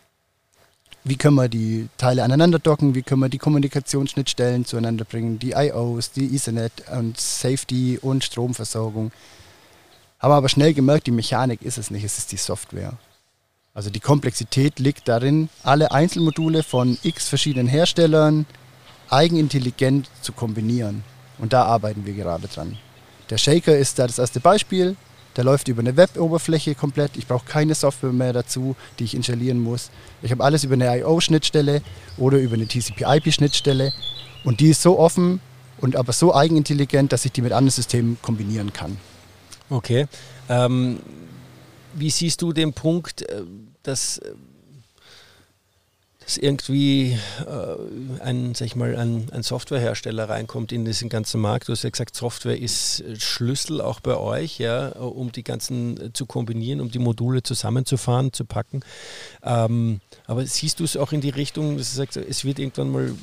Wie 1.03 1.17
können 1.17 1.35
wir 1.35 1.49
die 1.49 1.89
Teile 1.97 2.23
aneinander 2.23 2.59
docken? 2.59 2.95
Wie 2.95 3.01
können 3.01 3.23
wir 3.23 3.27
die 3.27 3.39
Kommunikationsschnittstellen 3.39 4.63
zueinander 4.63 5.03
bringen? 5.03 5.37
Die 5.37 5.51
IOs, 5.51 6.13
die 6.13 6.33
Ethernet 6.33 6.71
und 6.97 7.19
Safety 7.19 7.99
und 8.01 8.23
Stromversorgung. 8.23 9.11
Haben 10.19 10.31
aber 10.31 10.47
schnell 10.47 10.73
gemerkt, 10.73 11.07
die 11.07 11.11
Mechanik 11.11 11.61
ist 11.61 11.77
es 11.77 11.91
nicht, 11.91 12.05
es 12.05 12.19
ist 12.19 12.31
die 12.31 12.37
Software. 12.37 12.93
Also 13.73 13.89
die 13.89 13.99
Komplexität 13.99 14.79
liegt 14.79 15.09
darin, 15.09 15.49
alle 15.63 15.91
Einzelmodule 15.91 16.63
von 16.63 16.97
x 17.03 17.27
verschiedenen 17.27 17.67
Herstellern 17.67 18.45
eigenintelligent 19.09 20.09
zu 20.21 20.33
kombinieren. 20.33 21.03
Und 21.37 21.53
da 21.53 21.63
arbeiten 21.65 22.05
wir 22.05 22.13
gerade 22.13 22.47
dran. 22.47 22.77
Der 23.29 23.37
Shaker 23.37 23.77
ist 23.77 23.99
da 23.99 24.07
das 24.07 24.19
erste 24.19 24.39
Beispiel. 24.39 24.95
Der 25.35 25.43
läuft 25.43 25.67
über 25.67 25.81
eine 25.81 25.97
Web-Oberfläche 25.97 26.75
komplett. 26.75 27.17
Ich 27.17 27.27
brauche 27.27 27.45
keine 27.45 27.75
Software 27.75 28.13
mehr 28.13 28.31
dazu, 28.31 28.75
die 28.99 29.03
ich 29.03 29.15
installieren 29.15 29.59
muss. 29.59 29.89
Ich 30.21 30.31
habe 30.31 30.43
alles 30.43 30.63
über 30.63 30.75
eine 30.75 30.99
IO-Schnittstelle 30.99 31.81
oder 32.17 32.37
über 32.37 32.53
eine 32.53 32.67
TCP-IP-Schnittstelle. 32.67 33.91
Und 34.45 34.59
die 34.61 34.69
ist 34.69 34.81
so 34.81 34.97
offen 34.97 35.41
und 35.79 35.97
aber 35.97 36.13
so 36.13 36.33
eigenintelligent, 36.33 37.11
dass 37.11 37.25
ich 37.25 37.33
die 37.33 37.41
mit 37.41 37.51
anderen 37.51 37.71
Systemen 37.71 38.17
kombinieren 38.21 38.71
kann. 38.71 38.97
Okay. 39.69 40.07
Ähm, 40.47 40.99
wie 41.95 42.09
siehst 42.09 42.41
du 42.41 42.53
den 42.53 42.71
Punkt, 42.71 43.23
äh, 43.23 43.41
dass 43.83 44.19
äh, 44.19 44.33
dass 46.25 46.37
irgendwie 46.37 47.17
äh, 47.45 48.19
ein, 48.19 48.55
sag 48.55 48.65
ich 48.65 48.75
mal, 48.75 48.95
ein, 48.95 49.27
ein, 49.31 49.43
Softwarehersteller 49.43 50.27
reinkommt 50.27 50.71
in 50.71 50.83
diesen 50.83 51.07
ganzen 51.07 51.39
Markt. 51.39 51.67
Du 51.67 51.71
hast 51.71 51.83
ja 51.83 51.89
gesagt, 51.91 52.15
Software 52.15 52.59
ist 52.59 53.03
Schlüssel 53.19 53.79
auch 53.79 53.99
bei 53.99 54.17
euch, 54.17 54.57
ja, 54.57 54.89
um 54.89 55.31
die 55.31 55.43
ganzen 55.43 56.01
äh, 56.01 56.13
zu 56.13 56.25
kombinieren, 56.25 56.81
um 56.81 56.89
die 56.89 56.99
Module 56.99 57.43
zusammenzufahren, 57.43 58.33
zu 58.33 58.43
packen. 58.43 58.81
Ähm, 59.43 60.01
aber 60.25 60.45
siehst 60.47 60.79
du 60.79 60.83
es 60.83 60.97
auch 60.97 61.11
in 61.11 61.21
die 61.21 61.29
Richtung, 61.29 61.77
dass 61.77 61.91
du 61.91 61.97
sagst, 61.97 62.17
es 62.17 62.43
wird 62.43 62.57
irgendwann 62.57 62.89
mal, 62.89 63.15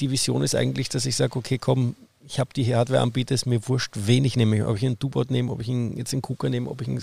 die 0.00 0.10
Vision 0.10 0.42
ist 0.42 0.54
eigentlich, 0.54 0.90
dass 0.90 1.06
ich 1.06 1.16
sage, 1.16 1.38
okay, 1.38 1.56
komm, 1.56 1.96
ich 2.28 2.38
habe 2.38 2.50
die 2.54 2.74
Hardware-Anbieter, 2.74 3.34
ist 3.34 3.46
mir 3.46 3.66
wurscht, 3.66 3.94
wen 3.94 4.26
ich 4.26 4.36
nehme. 4.36 4.66
Ob 4.66 4.76
ich 4.76 4.84
einen 4.84 4.98
Dubot 4.98 5.30
nehme, 5.30 5.52
ob 5.52 5.62
ich 5.62 5.68
einen, 5.68 5.96
jetzt 5.96 6.12
einen 6.12 6.22
KUKA 6.22 6.50
nehme, 6.50 6.68
ob 6.68 6.82
ich 6.82 6.88
einen 6.88 7.00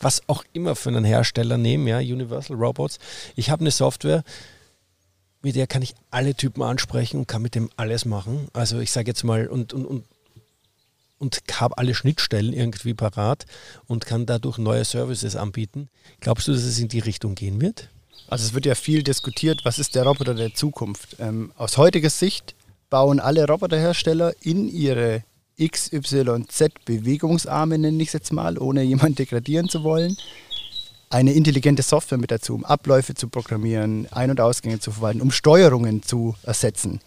was 0.00 0.22
auch 0.28 0.44
immer 0.52 0.76
für 0.76 0.90
einen 0.90 1.04
Hersteller 1.04 1.58
nehmen, 1.58 1.86
ja, 1.86 1.98
Universal 1.98 2.56
Robots. 2.56 2.98
Ich 3.36 3.50
habe 3.50 3.60
eine 3.60 3.70
Software, 3.70 4.24
mit 5.42 5.56
der 5.56 5.66
kann 5.66 5.82
ich 5.82 5.94
alle 6.10 6.34
Typen 6.34 6.62
ansprechen 6.62 7.18
und 7.18 7.28
kann 7.28 7.42
mit 7.42 7.54
dem 7.54 7.70
alles 7.76 8.04
machen. 8.04 8.48
Also 8.52 8.78
ich 8.78 8.92
sage 8.92 9.08
jetzt 9.08 9.24
mal, 9.24 9.48
und, 9.48 9.72
und, 9.72 9.84
und, 9.84 10.04
und 11.18 11.40
habe 11.60 11.78
alle 11.78 11.94
Schnittstellen 11.94 12.52
irgendwie 12.52 12.94
parat 12.94 13.46
und 13.86 14.06
kann 14.06 14.26
dadurch 14.26 14.58
neue 14.58 14.84
Services 14.84 15.36
anbieten. 15.36 15.88
Glaubst 16.20 16.48
du, 16.48 16.52
dass 16.52 16.62
es 16.62 16.78
in 16.78 16.88
die 16.88 17.00
Richtung 17.00 17.34
gehen 17.34 17.60
wird? 17.60 17.88
Also 18.28 18.46
es 18.46 18.54
wird 18.54 18.66
ja 18.66 18.74
viel 18.74 19.02
diskutiert, 19.02 19.64
was 19.64 19.78
ist 19.78 19.94
der 19.94 20.04
Roboter 20.04 20.34
der 20.34 20.54
Zukunft? 20.54 21.16
Ähm, 21.18 21.52
aus 21.56 21.76
heutiger 21.76 22.10
Sicht 22.10 22.54
bauen 22.88 23.20
alle 23.20 23.46
Roboterhersteller 23.46 24.34
in 24.42 24.68
ihre 24.68 25.24
XYZ-Bewegungsarme, 25.68 27.78
nenne 27.78 28.02
ich 28.02 28.08
es 28.08 28.14
jetzt 28.14 28.32
mal, 28.32 28.58
ohne 28.58 28.82
jemanden 28.82 29.14
degradieren 29.16 29.68
zu 29.68 29.84
wollen, 29.84 30.16
eine 31.10 31.32
intelligente 31.32 31.82
Software 31.82 32.18
mit 32.18 32.30
dazu, 32.30 32.54
um 32.54 32.64
Abläufe 32.64 33.14
zu 33.14 33.28
programmieren, 33.28 34.08
Ein- 34.10 34.30
und 34.30 34.40
Ausgänge 34.40 34.80
zu 34.80 34.92
verwalten, 34.92 35.20
um 35.20 35.30
Steuerungen 35.30 36.02
zu 36.02 36.34
ersetzen. 36.42 37.00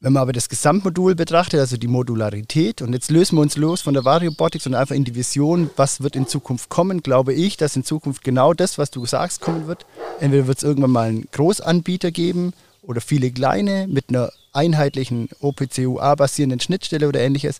Wenn 0.00 0.14
man 0.14 0.22
aber 0.22 0.32
das 0.32 0.48
Gesamtmodul 0.48 1.14
betrachtet, 1.14 1.60
also 1.60 1.76
die 1.76 1.86
Modularität, 1.86 2.82
und 2.82 2.92
jetzt 2.92 3.08
lösen 3.08 3.36
wir 3.36 3.42
uns 3.42 3.56
los 3.56 3.82
von 3.82 3.94
der 3.94 4.04
Variobotics 4.04 4.66
und 4.66 4.74
einfach 4.74 4.96
in 4.96 5.04
die 5.04 5.14
Vision, 5.14 5.70
was 5.76 6.02
wird 6.02 6.16
in 6.16 6.26
Zukunft 6.26 6.70
kommen, 6.70 7.04
glaube 7.04 7.34
ich, 7.34 7.56
dass 7.56 7.76
in 7.76 7.84
Zukunft 7.84 8.24
genau 8.24 8.52
das, 8.52 8.78
was 8.78 8.90
du 8.90 9.06
sagst, 9.06 9.40
kommen 9.40 9.68
wird. 9.68 9.86
Entweder 10.18 10.48
wird 10.48 10.58
es 10.58 10.64
irgendwann 10.64 10.90
mal 10.90 11.08
einen 11.08 11.28
Großanbieter 11.30 12.10
geben 12.10 12.52
oder 12.82 13.00
viele 13.00 13.30
kleine 13.30 13.86
mit 13.86 14.08
einer 14.08 14.32
einheitlichen 14.52 15.28
OPC-UA-basierenden 15.40 16.60
Schnittstelle 16.60 17.08
oder 17.08 17.20
ähnliches, 17.20 17.58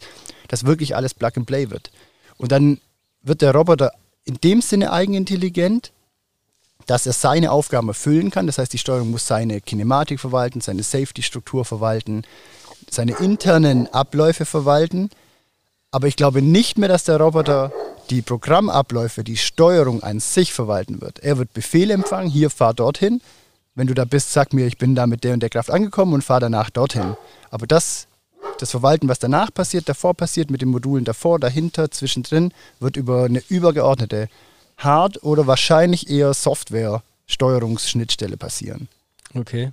dass 0.48 0.64
wirklich 0.64 0.94
alles 0.96 1.14
Plug 1.14 1.32
and 1.36 1.46
Play 1.46 1.70
wird. 1.70 1.90
Und 2.36 2.52
dann 2.52 2.78
wird 3.22 3.42
der 3.42 3.54
Roboter 3.54 3.92
in 4.24 4.38
dem 4.42 4.60
Sinne 4.60 4.92
eigenintelligent, 4.92 5.92
dass 6.86 7.06
er 7.06 7.12
seine 7.12 7.52
Aufgaben 7.52 7.88
erfüllen 7.88 8.30
kann. 8.30 8.46
Das 8.46 8.58
heißt, 8.58 8.72
die 8.72 8.78
Steuerung 8.78 9.10
muss 9.10 9.26
seine 9.26 9.60
Kinematik 9.60 10.20
verwalten, 10.20 10.60
seine 10.60 10.82
Safety-Struktur 10.82 11.64
verwalten, 11.64 12.24
seine 12.90 13.12
internen 13.18 13.86
Abläufe 13.92 14.44
verwalten. 14.44 15.10
Aber 15.90 16.08
ich 16.08 16.16
glaube 16.16 16.42
nicht 16.42 16.78
mehr, 16.78 16.88
dass 16.88 17.04
der 17.04 17.18
Roboter 17.18 17.72
die 18.10 18.22
Programmabläufe, 18.22 19.24
die 19.24 19.36
Steuerung 19.36 20.02
an 20.02 20.20
sich 20.20 20.52
verwalten 20.52 21.00
wird. 21.00 21.20
Er 21.20 21.38
wird 21.38 21.52
Befehle 21.52 21.94
empfangen, 21.94 22.30
hier 22.30 22.50
fahr 22.50 22.74
dorthin, 22.74 23.20
wenn 23.74 23.86
du 23.86 23.94
da 23.94 24.04
bist, 24.04 24.32
sag 24.32 24.52
mir, 24.52 24.66
ich 24.66 24.78
bin 24.78 24.94
da 24.94 25.06
mit 25.06 25.24
der 25.24 25.34
und 25.34 25.40
der 25.40 25.50
Kraft 25.50 25.70
angekommen 25.70 26.14
und 26.14 26.22
fahre 26.22 26.42
danach 26.42 26.70
dorthin. 26.70 27.16
Aber 27.50 27.66
das, 27.66 28.06
das 28.58 28.70
Verwalten, 28.70 29.08
was 29.08 29.18
danach 29.18 29.52
passiert, 29.52 29.88
davor 29.88 30.14
passiert, 30.14 30.50
mit 30.50 30.62
den 30.62 30.68
Modulen 30.68 31.04
davor, 31.04 31.38
dahinter, 31.38 31.90
zwischendrin, 31.90 32.52
wird 32.80 32.96
über 32.96 33.24
eine 33.24 33.42
übergeordnete 33.48 34.28
Hard- 34.78 35.22
oder 35.22 35.46
wahrscheinlich 35.46 36.10
eher 36.10 36.34
Software-Steuerungsschnittstelle 36.34 38.36
passieren. 38.36 38.88
Okay. 39.34 39.72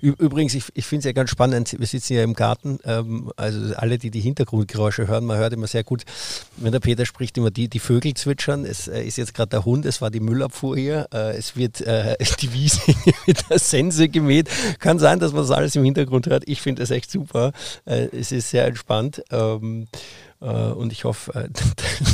Übrigens, 0.00 0.54
ich, 0.54 0.64
ich 0.74 0.86
finde 0.86 1.00
es 1.00 1.04
ja 1.06 1.12
ganz 1.12 1.30
spannend, 1.30 1.76
wir 1.78 1.86
sitzen 1.86 2.14
ja 2.14 2.22
im 2.22 2.34
Garten, 2.34 2.78
ähm, 2.84 3.32
also 3.36 3.74
alle, 3.76 3.98
die 3.98 4.10
die 4.10 4.20
Hintergrundgeräusche 4.20 5.08
hören, 5.08 5.24
man 5.24 5.38
hört 5.38 5.52
immer 5.52 5.66
sehr 5.66 5.84
gut, 5.84 6.04
wenn 6.56 6.72
der 6.72 6.80
Peter 6.80 7.06
spricht, 7.06 7.36
immer 7.38 7.50
die, 7.50 7.68
die 7.68 7.78
Vögel 7.78 8.14
zwitschern, 8.14 8.64
es 8.64 8.88
äh, 8.88 9.02
ist 9.02 9.16
jetzt 9.16 9.34
gerade 9.34 9.50
der 9.50 9.64
Hund, 9.64 9.86
es 9.86 10.00
war 10.00 10.10
die 10.10 10.20
Müllabfuhr 10.20 10.76
hier, 10.76 11.08
äh, 11.12 11.36
es 11.36 11.56
wird 11.56 11.80
äh, 11.82 12.16
die 12.40 12.52
Wiese 12.52 12.80
mit 13.26 13.48
der 13.50 13.58
Sense 13.58 14.08
gemäht. 14.08 14.48
Kann 14.78 14.98
sein, 14.98 15.20
dass 15.20 15.32
man 15.32 15.42
das 15.42 15.50
alles 15.50 15.76
im 15.76 15.84
Hintergrund 15.84 16.26
hört. 16.26 16.44
Ich 16.46 16.60
finde 16.60 16.82
es 16.82 16.90
echt 16.90 17.10
super. 17.10 17.52
Äh, 17.84 18.08
es 18.12 18.32
ist 18.32 18.50
sehr 18.50 18.66
entspannt. 18.66 19.22
Ähm, 19.30 19.88
äh, 19.92 20.27
und 20.46 20.92
ich 20.92 21.04
hoffe, 21.04 21.34
äh, 21.34 21.48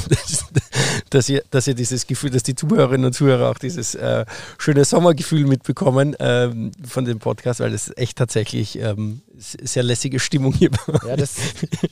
dass, 0.09 0.47
dass, 1.11 1.29
ihr, 1.29 1.43
dass 1.51 1.67
ihr 1.67 1.75
dieses 1.75 2.07
Gefühl, 2.07 2.31
dass 2.31 2.43
die 2.43 2.55
Zuhörerinnen 2.55 3.07
und 3.07 3.13
Zuhörer 3.13 3.51
auch 3.51 3.59
dieses 3.59 3.95
äh, 3.95 4.25
schöne 4.59 4.85
Sommergefühl 4.85 5.47
mitbekommen 5.47 6.17
ähm, 6.19 6.73
von 6.87 7.05
dem 7.05 7.19
Podcast, 7.19 7.61
weil 7.61 7.75
es 7.75 7.93
echt 7.97 8.17
tatsächlich 8.17 8.79
ähm, 8.79 9.21
sehr 9.37 9.83
lässige 9.83 10.19
Stimmung 10.21 10.55
hier. 10.55 10.71
Ja, 11.07 11.17
das, 11.17 11.37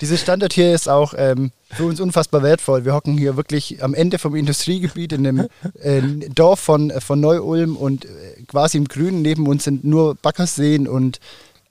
dieses 0.01 0.21
Standort 0.21 0.55
hier 0.55 0.75
ist 0.75 0.88
auch 0.88 1.12
ähm, 1.16 1.53
für 1.71 1.85
uns 1.85 2.01
unfassbar 2.01 2.42
wertvoll. 2.42 2.85
Wir 2.85 2.95
hocken 2.95 3.18
hier 3.18 3.37
wirklich 3.37 3.83
am 3.83 3.92
Ende 3.92 4.18
vom 4.18 4.35
Industriegebiet 4.35 5.12
in 5.12 5.27
einem 5.27 5.49
äh, 5.81 6.01
Dorf 6.35 6.61
von, 6.61 6.92
von 7.01 7.21
Neu-Ulm 7.21 7.77
und 7.77 8.07
quasi 8.49 8.79
im 8.79 8.88
Grünen 8.88 9.23
neben 9.23 9.47
uns 9.47 9.64
sind 9.64 9.85
nur 9.85 10.14
Backerseen 10.14 10.88
und 10.88 11.21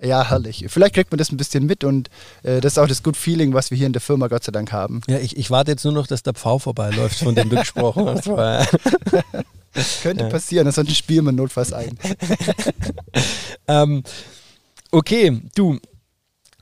ja, 0.02 0.30
herrlich. 0.30 0.66
Vielleicht 0.68 0.96
kriegt 0.96 1.12
man 1.12 1.20
das 1.20 1.32
ein 1.32 1.38
bisschen 1.38 1.66
mit 1.66 1.84
und 1.84 2.10
äh, 2.44 2.60
das 2.60 2.74
ist 2.74 2.78
auch 2.80 2.88
das 2.88 3.04
Good 3.04 3.16
Feeling, 3.16 3.54
was 3.54 3.70
wir 3.70 3.78
hier 3.78 3.88
in 3.88 3.94
der 3.94 4.02
Firma 4.02 4.28
Gott 4.28 4.44
sei 4.44 4.52
Dank 4.52 4.72
haben. 4.72 5.02
Ja, 5.08 5.20
ich, 5.20 5.38
ich 5.38 5.52
warte 5.52 5.72
jetzt 5.72 5.84
nur 5.84 5.94
noch, 5.94 6.08
dass 6.08 6.24
der 6.24 6.34
Pfau 6.34 6.58
vorbeiläuft, 6.58 7.20
von 7.20 7.36
dem 7.36 7.50
du 7.50 7.58
gesprochen 7.58 8.08
hast. 8.08 8.26
Könnte 10.02 10.24
ja. 10.24 10.30
passieren, 10.30 10.68
ansonsten 10.68 10.96
spielen 10.96 11.26
wir 11.26 11.32
notfalls 11.32 11.72
ein. 11.72 11.98
ähm, 13.68 14.04
okay, 14.92 15.40
du, 15.56 15.80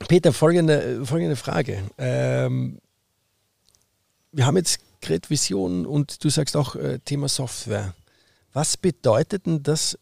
Peter, 0.06 0.32
folgende, 0.32 1.04
folgende 1.04 1.36
Frage. 1.36 1.82
Ähm, 1.98 2.78
wir 4.32 4.46
haben 4.46 4.56
jetzt 4.56 4.80
gerade 5.00 5.28
Vision 5.28 5.86
und 5.86 6.22
du 6.22 6.28
sagst 6.28 6.56
auch 6.56 6.76
äh, 6.76 6.98
Thema 7.00 7.28
Software. 7.28 7.94
Was 8.52 8.76
bedeutet 8.76 9.46
denn 9.46 9.62
das 9.62 9.98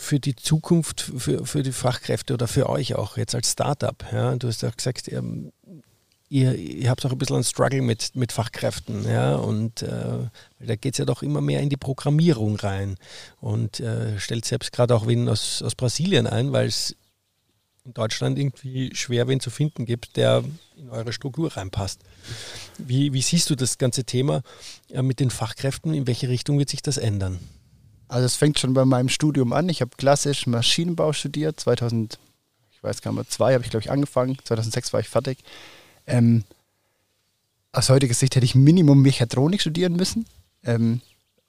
für 0.00 0.20
die 0.20 0.36
Zukunft, 0.36 1.00
für, 1.00 1.44
für 1.44 1.64
die 1.64 1.72
Fachkräfte 1.72 2.32
oder 2.32 2.46
für 2.46 2.68
euch 2.68 2.94
auch 2.94 3.16
jetzt 3.16 3.34
als 3.34 3.50
Startup? 3.50 3.96
Ja? 4.12 4.36
Du 4.36 4.46
hast 4.46 4.62
ja 4.62 4.70
gesagt, 4.70 5.08
ähm, 5.08 5.50
ihr, 6.28 6.54
ihr 6.54 6.88
habt 6.88 7.04
auch 7.04 7.10
ein 7.10 7.18
bisschen 7.18 7.34
einen 7.34 7.44
Struggle 7.44 7.82
mit, 7.82 8.14
mit 8.14 8.30
Fachkräften, 8.30 9.04
ja, 9.10 9.34
und 9.34 9.82
äh, 9.82 10.28
da 10.60 10.76
geht 10.76 10.94
es 10.94 10.98
ja 10.98 11.04
doch 11.04 11.24
immer 11.24 11.40
mehr 11.40 11.60
in 11.60 11.68
die 11.68 11.76
Programmierung 11.76 12.56
rein 12.56 12.96
und 13.40 13.80
äh, 13.80 14.20
stellt 14.20 14.44
selbst 14.44 14.70
gerade 14.70 14.94
auch 14.94 15.08
wen 15.08 15.28
aus, 15.28 15.62
aus 15.62 15.74
Brasilien 15.74 16.28
ein, 16.28 16.52
weil 16.52 16.68
es 16.68 16.94
in 17.84 17.92
Deutschland 17.92 18.38
irgendwie 18.38 18.94
schwer 18.94 19.26
wen 19.26 19.40
zu 19.40 19.50
finden 19.50 19.84
gibt, 19.84 20.16
der 20.16 20.44
in 20.76 20.90
eure 20.90 21.12
Struktur 21.12 21.56
reinpasst. 21.56 22.02
Wie, 22.78 23.12
wie 23.12 23.22
siehst 23.22 23.50
du 23.50 23.56
das 23.56 23.78
ganze 23.78 24.04
Thema 24.04 24.42
äh, 24.90 25.02
mit 25.02 25.18
den 25.18 25.30
Fachkräften? 25.30 25.92
In 25.92 26.06
welche 26.06 26.28
Richtung 26.28 26.56
wird 26.60 26.68
sich 26.68 26.82
das 26.82 26.98
ändern? 26.98 27.40
Also 28.08 28.26
es 28.26 28.36
fängt 28.36 28.58
schon 28.58 28.74
bei 28.74 28.84
meinem 28.84 29.08
Studium 29.08 29.52
an. 29.52 29.68
Ich 29.68 29.80
habe 29.80 29.90
klassisch 29.96 30.46
Maschinenbau 30.46 31.12
studiert. 31.12 31.60
2000, 31.60 32.18
ich 32.72 32.82
weiß 32.82 33.02
gar 33.02 33.12
nicht, 33.12 33.32
zwei 33.32 33.54
habe 33.54 33.64
ich 33.64 33.70
glaube 33.70 33.84
ich 33.84 33.90
angefangen. 33.90 34.38
2006 34.44 34.92
war 34.92 35.00
ich 35.00 35.08
fertig. 35.08 35.38
Ähm, 36.06 36.44
aus 37.72 37.90
heutiger 37.90 38.14
Sicht 38.14 38.34
hätte 38.34 38.46
ich 38.46 38.54
Minimum 38.54 39.02
Mechatronik 39.02 39.60
studieren 39.60 39.94
müssen, 39.94 40.26
ähm, 40.64 41.00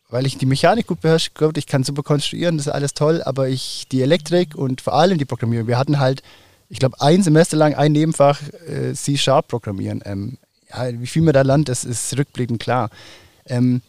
weil 0.09 0.25
ich 0.25 0.37
die 0.37 0.45
Mechanik 0.45 0.87
gut 0.87 1.01
beherrsche. 1.01 1.31
Ich 1.55 1.67
kann 1.67 1.83
super 1.83 2.03
konstruieren, 2.03 2.57
das 2.57 2.67
ist 2.67 2.73
alles 2.73 2.93
toll, 2.93 3.23
aber 3.23 3.47
ich 3.47 3.87
die 3.89 4.01
Elektrik 4.01 4.55
und 4.55 4.81
vor 4.81 4.93
allem 4.93 5.17
die 5.17 5.25
Programmierung. 5.25 5.67
Wir 5.67 5.77
hatten 5.77 5.99
halt 5.99 6.21
ich 6.69 6.79
glaube, 6.79 7.01
ein 7.01 7.23
Semester 7.23 7.57
lang 7.57 7.73
ein 7.73 7.91
Nebenfach 7.91 8.41
äh, 8.67 8.93
C-Sharp 8.93 9.47
programmieren. 9.47 10.01
Ähm, 10.05 10.37
ja, 10.69 10.99
wie 10.99 11.07
viel 11.07 11.23
man 11.23 11.33
da 11.33 11.41
lernt, 11.41 11.67
das 11.67 11.83
ist 11.83 12.15
rückblickend 12.15 12.61
klar. 12.61 12.91
Ähm, 13.45 13.81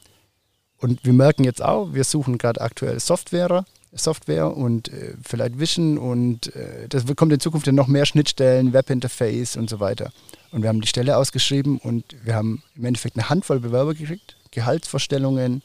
und 0.81 1.05
wir 1.05 1.13
merken 1.13 1.45
jetzt 1.45 1.63
auch, 1.63 1.93
wir 1.93 2.05
suchen 2.05 2.39
gerade 2.39 2.61
aktuell 2.61 3.01
Software, 3.01 3.65
Software 3.93 4.57
und 4.57 4.89
äh, 4.89 5.15
vielleicht 5.23 5.59
Vision 5.59 5.99
und 5.99 6.55
äh, 6.55 6.89
das 6.89 7.05
kommt 7.17 7.33
in 7.33 7.41
Zukunft 7.41 7.67
ja 7.67 7.73
noch 7.73 7.89
mehr 7.89 8.07
Schnittstellen, 8.07 8.73
Webinterface 8.73 9.57
und 9.57 9.69
so 9.69 9.81
weiter. 9.81 10.13
Und 10.53 10.63
wir 10.63 10.69
haben 10.69 10.81
die 10.81 10.89
Stelle 10.89 11.17
ausgeschrieben 11.17 11.79
und 11.79 12.05
wir 12.25 12.35
haben 12.35 12.63
im 12.77 12.85
Endeffekt 12.85 13.17
eine 13.17 13.29
Handvoll 13.29 13.61
Bewerber 13.61 13.95
gekriegt, 13.95 14.37
Gehaltsvorstellungen, 14.53 15.63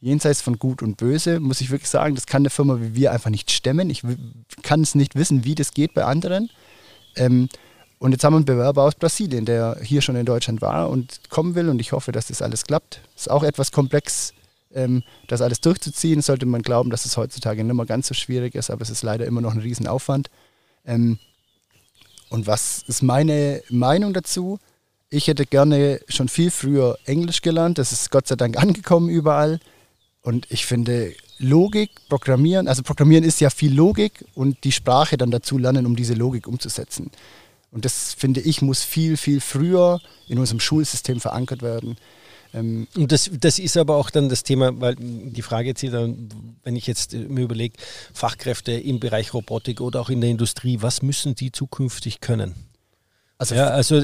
jenseits 0.00 0.42
von 0.42 0.58
Gut 0.58 0.82
und 0.82 0.96
Böse, 0.96 1.40
muss 1.40 1.60
ich 1.60 1.70
wirklich 1.70 1.88
sagen, 1.88 2.14
das 2.14 2.26
kann 2.26 2.42
eine 2.42 2.50
Firma 2.50 2.78
wie 2.80 2.94
wir 2.94 3.12
einfach 3.12 3.30
nicht 3.30 3.50
stemmen. 3.50 3.88
Ich 3.88 4.02
kann 4.62 4.82
es 4.82 4.94
nicht 4.94 5.14
wissen, 5.14 5.44
wie 5.44 5.54
das 5.54 5.72
geht 5.72 5.94
bei 5.94 6.04
anderen. 6.04 6.50
Ähm, 7.16 7.48
und 7.98 8.12
jetzt 8.12 8.22
haben 8.22 8.34
wir 8.34 8.38
einen 8.38 8.44
Bewerber 8.44 8.82
aus 8.82 8.96
Brasilien, 8.96 9.46
der 9.46 9.78
hier 9.82 10.02
schon 10.02 10.16
in 10.16 10.26
Deutschland 10.26 10.60
war 10.60 10.90
und 10.90 11.30
kommen 11.30 11.54
will 11.54 11.70
und 11.70 11.80
ich 11.80 11.92
hoffe, 11.92 12.12
dass 12.12 12.26
das 12.26 12.42
alles 12.42 12.64
klappt. 12.64 13.00
Ist 13.16 13.30
auch 13.30 13.42
etwas 13.42 13.72
komplex, 13.72 14.33
das 15.28 15.40
alles 15.40 15.60
durchzuziehen. 15.60 16.20
Sollte 16.20 16.46
man 16.46 16.62
glauben, 16.62 16.90
dass 16.90 17.04
es 17.04 17.16
heutzutage 17.16 17.62
nicht 17.64 17.74
mehr 17.74 17.86
ganz 17.86 18.08
so 18.08 18.14
schwierig 18.14 18.54
ist, 18.54 18.70
aber 18.70 18.82
es 18.82 18.90
ist 18.90 19.02
leider 19.02 19.26
immer 19.26 19.40
noch 19.40 19.52
ein 19.52 19.60
Riesenaufwand. 19.60 20.30
Ähm, 20.84 21.18
und 22.30 22.46
was 22.46 22.84
ist 22.86 23.02
meine 23.02 23.62
Meinung 23.68 24.12
dazu? 24.12 24.58
Ich 25.08 25.28
hätte 25.28 25.46
gerne 25.46 26.00
schon 26.08 26.28
viel 26.28 26.50
früher 26.50 26.98
Englisch 27.04 27.42
gelernt. 27.42 27.78
Das 27.78 27.92
ist 27.92 28.10
Gott 28.10 28.26
sei 28.26 28.34
Dank 28.34 28.56
angekommen 28.56 29.08
überall. 29.08 29.60
Und 30.22 30.50
ich 30.50 30.66
finde 30.66 31.14
Logik, 31.38 31.90
Programmieren, 32.08 32.66
also 32.68 32.82
Programmieren 32.82 33.24
ist 33.24 33.40
ja 33.40 33.50
viel 33.50 33.74
Logik 33.74 34.24
und 34.34 34.64
die 34.64 34.72
Sprache 34.72 35.16
dann 35.16 35.30
dazu 35.30 35.58
lernen, 35.58 35.86
um 35.86 35.96
diese 35.96 36.14
Logik 36.14 36.46
umzusetzen. 36.46 37.10
Und 37.70 37.84
das 37.84 38.14
finde 38.14 38.40
ich, 38.40 38.62
muss 38.62 38.82
viel, 38.82 39.16
viel 39.16 39.40
früher 39.40 40.00
in 40.28 40.38
unserem 40.38 40.60
Schulsystem 40.60 41.20
verankert 41.20 41.60
werden. 41.60 41.96
Ähm 42.54 42.86
und 42.96 43.12
das, 43.12 43.30
das 43.38 43.58
ist 43.58 43.76
aber 43.76 43.96
auch 43.96 44.10
dann 44.10 44.28
das 44.28 44.42
Thema, 44.42 44.80
weil 44.80 44.96
die 44.98 45.42
Frage 45.42 45.68
jetzt 45.68 45.80
hier, 45.80 45.92
wenn 45.92 46.76
ich 46.76 46.86
jetzt 46.86 47.12
mir 47.12 47.42
überlege, 47.42 47.76
Fachkräfte 48.12 48.72
im 48.72 49.00
Bereich 49.00 49.34
Robotik 49.34 49.80
oder 49.80 50.00
auch 50.00 50.10
in 50.10 50.20
der 50.20 50.30
Industrie, 50.30 50.78
was 50.80 51.02
müssen 51.02 51.34
die 51.34 51.52
zukünftig 51.52 52.20
können? 52.20 52.54
Also, 53.36 53.56
ja, 53.56 53.66
also 53.66 54.00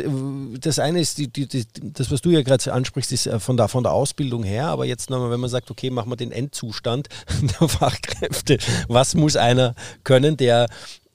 das 0.59 0.81
eine 0.81 1.01
ist, 1.01 1.17
die, 1.19 1.29
die, 1.29 1.47
die, 1.47 1.65
das, 1.81 2.11
was 2.11 2.21
du 2.21 2.31
ja 2.31 2.43
gerade 2.43 2.73
ansprichst, 2.73 3.13
ist 3.13 3.27
äh, 3.27 3.39
von 3.39 3.57
der, 3.57 3.69
von 3.69 3.85
der 3.85 3.93
Ausbildung 3.93 4.43
her, 4.43 4.67
aber 4.67 4.87
jetzt 4.87 5.09
nochmal, 5.09 5.31
wenn 5.31 5.41
man 5.41 5.49
sagt, 5.49 5.71
okay, 5.71 5.89
machen 5.89 6.11
wir 6.11 6.17
den 6.17 6.33
Endzustand 6.33 7.09
der 7.61 7.69
Fachkräfte, 7.69 8.59
was 8.89 9.15
muss 9.15 9.37
einer 9.37 9.77
können, 10.03 10.37
der 10.37 10.67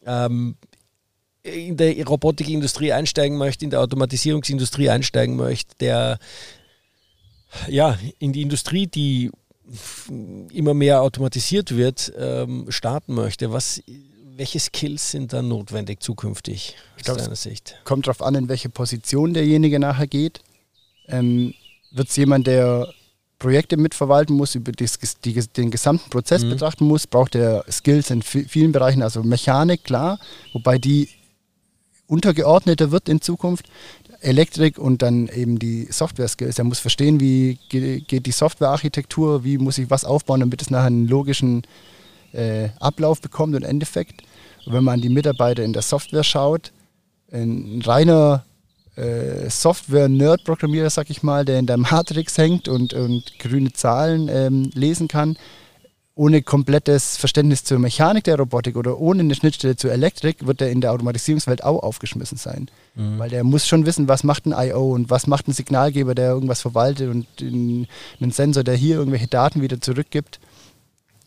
ähm, 0.06 0.56
in 1.44 1.76
der 1.78 2.04
Robotikindustrie 2.06 2.94
einsteigen 2.94 3.38
möchte, 3.38 3.66
in 3.66 3.72
der 3.72 3.82
Automatisierungsindustrie 3.82 4.90
einsteigen 4.90 5.36
möchte, 5.36 5.76
der 5.80 6.18
ja 7.68 7.98
in 8.20 8.34
die 8.34 8.42
Industrie, 8.42 8.88
die 8.88 9.32
immer 10.52 10.74
mehr 10.74 11.02
automatisiert 11.02 11.76
wird, 11.76 12.14
ähm, 12.18 12.68
starten 12.70 13.16
möchte. 13.16 13.52
Was 13.52 13.82
welche 14.38 14.60
Skills 14.60 15.12
sind 15.12 15.34
dann 15.34 15.48
notwendig 15.48 16.02
zukünftig 16.02 16.76
aus 16.98 17.04
glaub, 17.04 17.18
deiner 17.18 17.36
Sicht? 17.36 17.76
Kommt 17.84 18.08
darauf 18.08 18.22
an, 18.22 18.36
in 18.36 18.50
welche 18.50 18.70
Position 18.70 19.34
derjenige 19.34 19.80
nachher 19.80 20.08
geht. 20.08 20.42
Ähm, 21.08 21.54
Wird 21.92 22.10
es 22.10 22.16
jemand, 22.16 22.48
der 22.48 22.90
Projekte 23.40 23.78
mitverwalten 23.78 24.36
muss, 24.36 24.56
über 24.56 24.72
das, 24.72 24.98
die, 25.24 25.34
den 25.34 25.72
gesamten 25.72 26.10
Prozess 26.10 26.44
mhm. 26.44 26.52
betrachten 26.52 26.86
muss, 26.86 27.08
braucht 27.08 27.36
er 27.36 27.66
Skills 27.70 28.10
in 28.10 28.22
vielen 28.22 28.72
Bereichen, 28.72 29.02
also 29.02 29.24
Mechanik, 29.24 29.84
klar, 29.84 30.20
wobei 30.54 30.78
die 30.78 31.10
untergeordneter 32.08 32.92
wird 32.92 33.10
in 33.10 33.22
Zukunft. 33.22 33.66
Elektrik 34.26 34.78
und 34.78 35.02
dann 35.02 35.28
eben 35.28 35.60
die 35.60 35.88
Software-Skills. 35.90 36.58
Er 36.58 36.66
muss 36.66 36.80
verstehen, 36.80 37.20
wie 37.20 37.60
geht 37.70 38.26
die 38.26 38.32
Softwarearchitektur, 38.32 39.44
wie 39.44 39.58
muss 39.58 39.78
ich 39.78 39.90
was 39.90 40.06
aufbauen, 40.06 40.40
damit 40.40 40.62
es 40.62 40.70
nachher 40.70 40.88
einen 40.88 41.08
logischen 41.08 41.64
äh, 42.34 42.70
Ablauf 42.80 43.22
bekommt 43.22 43.56
und 43.56 43.64
Endeffekt. 43.64 44.24
Und 44.66 44.74
wenn 44.74 44.84
man 44.84 44.96
an 44.96 45.02
die 45.02 45.10
Mitarbeiter 45.10 45.64
in 45.64 45.74
der 45.74 45.82
Software 45.82 46.24
schaut, 46.24 46.72
ein 47.32 47.82
reiner 47.86 48.46
äh, 48.96 49.50
Software-Nerd-Programmierer, 49.50 50.90
sag 50.90 51.10
ich 51.10 51.22
mal, 51.22 51.46
der 51.46 51.60
in 51.60 51.68
der 51.68 51.78
Matrix 51.78 52.38
hängt 52.38 52.68
und, 52.68 52.94
und 52.94 53.40
grüne 53.40 53.74
Zahlen 53.74 54.30
ähm, 54.30 54.72
lesen 54.74 55.08
kann, 55.08 55.38
ohne 56.16 56.42
komplettes 56.42 57.18
Verständnis 57.18 57.66
zur 57.66 57.78
Mechanik 57.78 58.24
der 58.24 58.38
Robotik 58.38 58.78
oder 58.78 59.00
ohne 59.00 59.20
eine 59.20 59.36
Schnittstelle 59.36 59.76
zur 59.76 59.92
Elektrik 59.92 60.48
wird 60.48 60.62
er 60.62 60.72
in 60.72 60.80
der 60.80 60.94
Automatisierungswelt 60.94 61.64
auch 61.64 61.84
aufgeschmissen 61.84 62.38
sein. 62.38 62.70
Mhm. 62.96 63.20
Weil 63.20 63.30
der 63.30 63.44
muss 63.44 63.68
schon 63.68 63.86
wissen, 63.86 64.08
was 64.08 64.24
macht 64.24 64.46
ein 64.46 64.54
I.O. 64.54 64.92
und 64.92 65.10
was 65.10 65.28
macht 65.28 65.50
ein 65.50 65.52
Signalgeber, 65.52 66.16
der 66.16 66.30
irgendwas 66.30 66.62
verwaltet 66.62 67.10
und 67.10 67.28
ein 67.42 68.32
Sensor, 68.32 68.64
der 68.64 68.76
hier 68.76 68.96
irgendwelche 68.96 69.28
Daten 69.28 69.62
wieder 69.62 69.82
zurückgibt. 69.82 70.40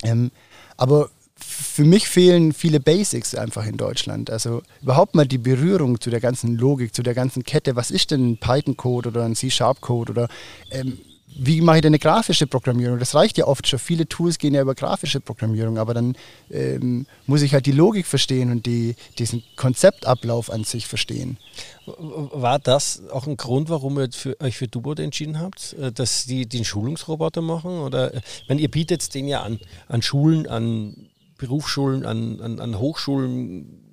Ähm, 0.04 0.30
aber 0.78 1.10
für 1.36 1.84
mich 1.84 2.08
fehlen 2.08 2.54
viele 2.54 2.80
Basics 2.80 3.34
einfach 3.34 3.66
in 3.66 3.76
Deutschland. 3.76 4.30
Also 4.30 4.62
überhaupt 4.80 5.14
mal 5.14 5.26
die 5.26 5.38
Berührung 5.38 6.00
zu 6.00 6.08
der 6.08 6.20
ganzen 6.20 6.56
Logik, 6.56 6.94
zu 6.94 7.02
der 7.02 7.14
ganzen 7.14 7.44
Kette. 7.44 7.76
Was 7.76 7.90
ist 7.90 8.10
denn 8.10 8.30
ein 8.30 8.38
Python-Code 8.38 9.10
oder 9.10 9.24
ein 9.24 9.36
C-Sharp-Code 9.36 10.12
oder 10.12 10.28
ähm, 10.70 10.98
wie 11.40 11.60
mache 11.60 11.76
ich 11.76 11.82
denn 11.82 11.90
eine 11.90 12.00
grafische 12.00 12.48
Programmierung? 12.48 12.98
Das 12.98 13.14
reicht 13.14 13.38
ja 13.38 13.46
oft 13.46 13.66
schon. 13.66 13.78
Viele 13.78 14.08
Tools 14.08 14.38
gehen 14.38 14.54
ja 14.54 14.62
über 14.62 14.74
grafische 14.74 15.20
Programmierung, 15.20 15.78
aber 15.78 15.94
dann 15.94 16.16
ähm, 16.50 17.06
muss 17.26 17.42
ich 17.42 17.54
halt 17.54 17.66
die 17.66 17.72
Logik 17.72 18.06
verstehen 18.06 18.50
und 18.50 18.66
die, 18.66 18.96
diesen 19.18 19.44
Konzeptablauf 19.54 20.50
an 20.50 20.64
sich 20.64 20.88
verstehen. 20.88 21.38
War 21.86 22.58
das 22.58 23.02
auch 23.10 23.28
ein 23.28 23.36
Grund, 23.36 23.70
warum 23.70 23.98
ihr 24.00 24.08
für, 24.10 24.38
euch 24.40 24.56
für 24.56 24.66
Dubot 24.66 24.98
entschieden 24.98 25.38
habt, 25.38 25.74
äh, 25.74 25.92
dass 25.92 26.26
die 26.26 26.48
den 26.48 26.64
Schulungsroboter 26.64 27.40
machen? 27.40 27.80
Oder 27.80 28.14
ich 28.14 28.48
meine, 28.48 28.60
ihr 28.60 28.70
bietet 28.70 29.14
den 29.14 29.28
ja 29.28 29.42
an, 29.42 29.60
an 29.86 30.02
Schulen, 30.02 30.48
an 30.48 31.08
Berufsschulen, 31.38 32.04
an, 32.04 32.40
an, 32.40 32.58
an 32.58 32.78
Hochschulen, 32.78 33.84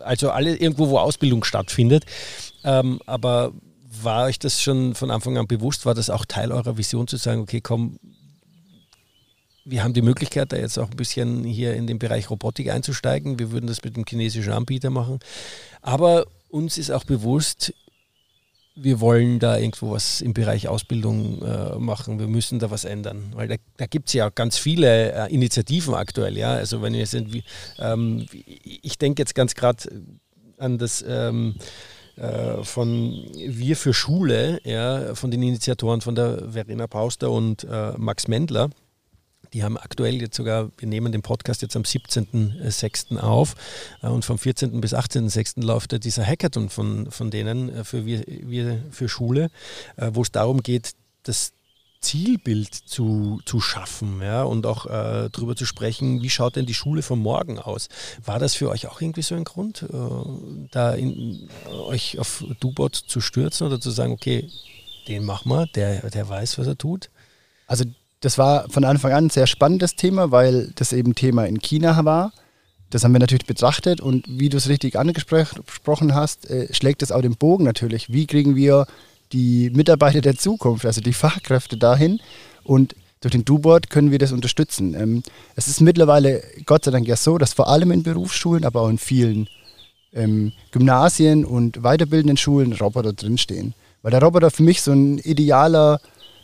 also 0.00 0.30
alle 0.30 0.56
irgendwo, 0.56 0.88
wo 0.88 0.98
Ausbildung 0.98 1.44
stattfindet. 1.44 2.04
Ähm, 2.64 3.00
aber 3.06 3.52
war 4.04 4.26
euch 4.26 4.38
das 4.38 4.62
schon 4.62 4.94
von 4.94 5.10
Anfang 5.10 5.36
an 5.38 5.46
bewusst? 5.46 5.86
War 5.86 5.94
das 5.94 6.10
auch 6.10 6.24
Teil 6.24 6.52
eurer 6.52 6.76
Vision 6.76 7.06
zu 7.06 7.16
sagen, 7.16 7.40
okay, 7.40 7.60
komm, 7.60 7.98
wir 9.64 9.84
haben 9.84 9.92
die 9.92 10.02
Möglichkeit, 10.02 10.52
da 10.52 10.56
jetzt 10.56 10.78
auch 10.78 10.90
ein 10.90 10.96
bisschen 10.96 11.44
hier 11.44 11.74
in 11.74 11.86
den 11.86 11.98
Bereich 11.98 12.30
Robotik 12.30 12.70
einzusteigen. 12.70 13.38
Wir 13.38 13.52
würden 13.52 13.66
das 13.66 13.82
mit 13.84 13.96
dem 13.96 14.04
chinesischen 14.06 14.52
Anbieter 14.52 14.90
machen. 14.90 15.18
Aber 15.82 16.26
uns 16.48 16.78
ist 16.78 16.90
auch 16.90 17.04
bewusst, 17.04 17.74
wir 18.74 19.00
wollen 19.00 19.38
da 19.40 19.58
irgendwo 19.58 19.90
was 19.90 20.20
im 20.20 20.32
Bereich 20.32 20.68
Ausbildung 20.68 21.42
äh, 21.42 21.78
machen, 21.78 22.18
wir 22.18 22.28
müssen 22.28 22.58
da 22.58 22.70
was 22.70 22.84
ändern. 22.84 23.32
Weil 23.34 23.48
da, 23.48 23.56
da 23.76 23.86
gibt 23.86 24.08
es 24.08 24.14
ja 24.14 24.30
ganz 24.30 24.56
viele 24.56 25.12
äh, 25.12 25.34
Initiativen 25.34 25.94
aktuell, 25.94 26.38
ja. 26.38 26.52
Also 26.52 26.80
wenn 26.80 26.94
wir 26.94 27.06
sind, 27.06 27.32
wie, 27.32 27.44
ähm, 27.78 28.26
ich 28.32 28.96
denke 28.98 29.20
jetzt 29.20 29.34
ganz 29.34 29.54
gerade 29.54 29.90
an 30.58 30.78
das 30.78 31.04
ähm, 31.06 31.56
äh, 32.18 32.64
von 32.64 33.26
Wir 33.34 33.76
für 33.76 33.94
Schule, 33.94 34.60
ja, 34.64 35.14
von 35.14 35.30
den 35.30 35.42
Initiatoren 35.42 36.00
von 36.00 36.14
der 36.14 36.50
Verena 36.52 36.86
Pauster 36.86 37.30
und 37.30 37.64
äh, 37.64 37.92
Max 37.96 38.28
Mendler 38.28 38.70
die 39.52 39.62
haben 39.62 39.76
aktuell 39.76 40.20
jetzt 40.20 40.36
sogar, 40.36 40.70
wir 40.76 40.88
nehmen 40.88 41.12
den 41.12 41.22
Podcast 41.22 41.62
jetzt 41.62 41.76
am 41.76 41.82
17.06. 41.82 43.18
auf 43.18 43.54
äh, 44.02 44.08
und 44.08 44.24
vom 44.24 44.38
14. 44.38 44.80
bis 44.80 44.94
18.06. 44.94 45.64
läuft 45.64 45.92
ja 45.92 45.98
dieser 45.98 46.24
Hackathon 46.24 46.68
von, 46.68 47.10
von 47.10 47.30
denen 47.30 47.74
äh, 47.74 47.84
für, 47.84 48.04
wir, 48.04 48.82
für 48.90 49.08
Schule, 49.08 49.50
äh, 49.96 50.10
wo 50.12 50.22
es 50.22 50.32
darum 50.32 50.62
geht, 50.62 50.92
das 51.22 51.52
Zielbild 52.00 52.74
zu, 52.74 53.40
zu 53.44 53.60
schaffen 53.60 54.20
ja, 54.22 54.44
und 54.44 54.66
auch 54.66 54.86
äh, 54.86 55.28
darüber 55.32 55.56
zu 55.56 55.66
sprechen, 55.66 56.22
wie 56.22 56.30
schaut 56.30 56.56
denn 56.56 56.66
die 56.66 56.74
Schule 56.74 57.02
von 57.02 57.18
morgen 57.18 57.58
aus. 57.58 57.88
War 58.24 58.38
das 58.38 58.54
für 58.54 58.68
euch 58.68 58.86
auch 58.86 59.00
irgendwie 59.00 59.22
so 59.22 59.34
ein 59.34 59.44
Grund, 59.44 59.82
äh, 59.82 60.68
da 60.70 60.94
in, 60.94 61.48
euch 61.68 62.18
auf 62.18 62.44
Dubot 62.60 62.94
zu 62.94 63.20
stürzen 63.20 63.66
oder 63.66 63.80
zu 63.80 63.90
sagen, 63.90 64.12
okay, 64.12 64.48
den 65.08 65.24
machen 65.24 65.50
wir, 65.50 65.66
der, 65.66 66.08
der 66.10 66.28
weiß, 66.28 66.58
was 66.58 66.66
er 66.66 66.78
tut? 66.78 67.10
Also 67.66 67.84
das 68.20 68.38
war 68.38 68.68
von 68.68 68.84
Anfang 68.84 69.12
an 69.12 69.26
ein 69.26 69.30
sehr 69.30 69.46
spannendes 69.46 69.96
Thema, 69.96 70.30
weil 70.30 70.72
das 70.76 70.92
eben 70.92 71.14
Thema 71.14 71.46
in 71.46 71.60
China 71.60 72.04
war. 72.04 72.32
Das 72.90 73.04
haben 73.04 73.12
wir 73.12 73.20
natürlich 73.20 73.46
betrachtet 73.46 74.00
und 74.00 74.24
wie 74.28 74.48
du 74.48 74.56
es 74.56 74.68
richtig 74.68 74.96
angesprochen 74.96 76.14
hast, 76.14 76.48
äh, 76.48 76.72
schlägt 76.72 77.02
es 77.02 77.12
auch 77.12 77.20
den 77.20 77.36
Bogen 77.36 77.64
natürlich. 77.64 78.10
Wie 78.10 78.26
kriegen 78.26 78.56
wir 78.56 78.86
die 79.32 79.70
Mitarbeiter 79.70 80.20
der 80.20 80.36
Zukunft, 80.36 80.86
also 80.86 81.00
die 81.00 81.12
Fachkräfte 81.12 81.76
dahin 81.76 82.20
und 82.64 82.94
durch 83.20 83.32
den 83.32 83.44
Du-Board 83.44 83.90
können 83.90 84.10
wir 84.10 84.18
das 84.18 84.32
unterstützen. 84.32 84.94
Ähm, 84.94 85.22
es 85.56 85.66
ist 85.66 85.80
mittlerweile 85.80 86.42
Gott 86.66 86.84
sei 86.84 86.90
Dank 86.90 87.06
ja 87.08 87.16
so, 87.16 87.38
dass 87.38 87.52
vor 87.52 87.68
allem 87.68 87.90
in 87.90 88.02
Berufsschulen, 88.02 88.64
aber 88.64 88.82
auch 88.82 88.88
in 88.88 88.98
vielen 88.98 89.48
ähm, 90.12 90.52
Gymnasien 90.70 91.44
und 91.44 91.82
weiterbildenden 91.82 92.36
Schulen 92.36 92.72
Roboter 92.72 93.12
drinstehen. 93.12 93.74
Weil 94.02 94.12
der 94.12 94.22
Roboter 94.22 94.50
für 94.50 94.62
mich 94.62 94.82
so 94.82 94.92
ein 94.92 95.18
idealer 95.18 96.00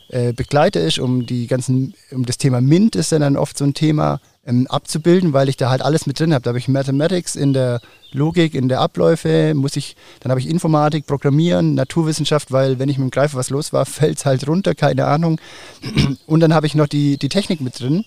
äh, 0.09 0.33
Begleiter 0.33 0.81
ist, 0.81 0.99
um 0.99 1.25
die 1.25 1.47
ganzen, 1.47 1.93
um 2.11 2.25
das 2.25 2.37
Thema 2.37 2.61
MINT 2.61 2.95
ist 2.95 3.11
dann 3.11 3.37
oft 3.37 3.57
so 3.57 3.63
ein 3.63 3.73
Thema, 3.73 4.19
ähm, 4.45 4.67
abzubilden, 4.67 5.33
weil 5.33 5.49
ich 5.49 5.57
da 5.57 5.69
halt 5.69 5.81
alles 5.81 6.05
mit 6.05 6.19
drin 6.19 6.33
habe. 6.33 6.43
Da 6.43 6.49
habe 6.49 6.59
ich 6.59 6.67
Mathematics 6.67 7.35
in 7.35 7.53
der 7.53 7.81
Logik, 8.11 8.53
in 8.53 8.69
der 8.69 8.79
Abläufe, 8.79 9.53
muss 9.55 9.75
ich, 9.75 9.95
dann 10.19 10.29
habe 10.29 10.39
ich 10.39 10.49
Informatik, 10.49 11.05
Programmieren, 11.05 11.73
Naturwissenschaft, 11.73 12.51
weil 12.51 12.79
wenn 12.79 12.89
ich 12.89 12.97
mit 12.97 13.09
dem 13.09 13.11
Greifer 13.11 13.37
was 13.37 13.49
los 13.49 13.73
war, 13.73 13.85
fällt 13.85 14.19
es 14.19 14.25
halt 14.25 14.47
runter, 14.47 14.75
keine 14.75 15.05
Ahnung. 15.05 15.39
Und 16.27 16.39
dann 16.39 16.53
habe 16.53 16.67
ich 16.67 16.75
noch 16.75 16.87
die, 16.87 17.17
die 17.17 17.29
Technik 17.29 17.61
mit 17.61 17.79
drin 17.79 18.05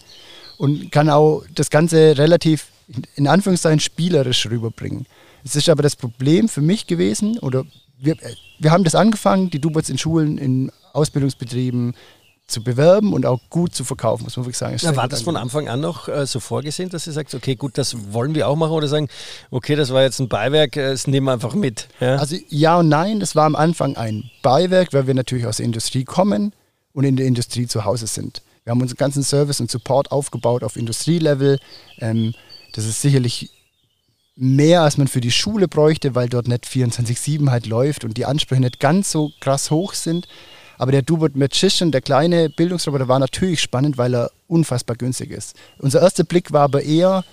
und 0.58 0.90
kann 0.90 1.08
auch 1.08 1.44
das 1.54 1.70
Ganze 1.70 2.18
relativ 2.18 2.66
in 3.14 3.28
Anführungszeichen 3.28 3.78
spielerisch 3.78 4.44
rüberbringen. 4.46 5.06
Es 5.44 5.54
ist 5.54 5.68
aber 5.68 5.84
das 5.84 5.94
Problem 5.94 6.48
für 6.48 6.62
mich 6.62 6.88
gewesen, 6.88 7.38
oder 7.38 7.64
wir, 8.00 8.16
wir 8.58 8.70
haben 8.72 8.84
das 8.84 8.96
angefangen, 8.96 9.50
die 9.50 9.60
Dubots 9.60 9.88
in 9.88 9.98
Schulen, 9.98 10.36
in 10.36 10.72
Ausbildungsbetrieben, 10.92 11.94
zu 12.48 12.64
bewerben 12.64 13.12
und 13.12 13.26
auch 13.26 13.40
gut 13.50 13.74
zu 13.74 13.84
verkaufen, 13.84 14.24
muss 14.24 14.36
man 14.36 14.46
wirklich 14.46 14.56
sagen. 14.56 14.76
Ja, 14.80 14.96
war 14.96 15.06
das 15.06 15.22
von 15.22 15.36
Anfang 15.36 15.68
an 15.68 15.80
noch 15.80 16.08
äh, 16.08 16.26
so 16.26 16.40
vorgesehen, 16.40 16.88
dass 16.88 17.06
ihr 17.06 17.12
sagt, 17.12 17.34
okay, 17.34 17.54
gut, 17.54 17.76
das 17.76 18.12
wollen 18.12 18.34
wir 18.34 18.48
auch 18.48 18.56
machen 18.56 18.72
oder 18.72 18.88
sagen, 18.88 19.08
okay, 19.50 19.76
das 19.76 19.92
war 19.92 20.02
jetzt 20.02 20.18
ein 20.18 20.28
Beiwerk, 20.28 20.76
äh, 20.76 20.90
das 20.90 21.06
nehmen 21.06 21.26
wir 21.26 21.32
einfach 21.34 21.54
mit? 21.54 21.88
Ja? 22.00 22.16
Also 22.16 22.36
ja 22.48 22.78
und 22.78 22.88
nein, 22.88 23.20
das 23.20 23.36
war 23.36 23.44
am 23.44 23.54
Anfang 23.54 23.96
ein 23.96 24.30
Beiwerk, 24.42 24.94
weil 24.94 25.06
wir 25.06 25.14
natürlich 25.14 25.46
aus 25.46 25.58
der 25.58 25.66
Industrie 25.66 26.04
kommen 26.04 26.54
und 26.94 27.04
in 27.04 27.16
der 27.16 27.26
Industrie 27.26 27.66
zu 27.66 27.84
Hause 27.84 28.06
sind. 28.06 28.42
Wir 28.64 28.70
haben 28.70 28.80
unseren 28.80 28.96
ganzen 28.96 29.22
Service 29.22 29.60
und 29.60 29.70
Support 29.70 30.10
aufgebaut 30.10 30.64
auf 30.64 30.76
Industrielevel. 30.76 31.58
Ähm, 31.98 32.34
das 32.72 32.86
ist 32.86 33.02
sicherlich 33.02 33.50
mehr, 34.36 34.82
als 34.82 34.96
man 34.96 35.08
für 35.08 35.20
die 35.20 35.32
Schule 35.32 35.68
bräuchte, 35.68 36.14
weil 36.14 36.28
dort 36.30 36.48
nicht 36.48 36.64
24-7 36.64 37.50
halt 37.50 37.66
läuft 37.66 38.04
und 38.04 38.16
die 38.16 38.24
Ansprüche 38.24 38.62
nicht 38.62 38.80
ganz 38.80 39.10
so 39.10 39.32
krass 39.40 39.70
hoch 39.70 39.92
sind. 39.92 40.28
Aber 40.78 40.92
der 40.92 41.02
Dubot 41.02 41.36
Magician, 41.36 41.90
der 41.90 42.00
kleine 42.00 42.48
Bildungsroboter, 42.48 43.08
war 43.08 43.18
natürlich 43.18 43.60
spannend, 43.60 43.98
weil 43.98 44.14
er 44.14 44.30
unfassbar 44.46 44.96
günstig 44.96 45.30
ist. 45.30 45.56
Unser 45.78 46.00
erster 46.00 46.24
Blick 46.24 46.52
war 46.52 46.62
aber 46.62 46.82
eher, 46.82 47.24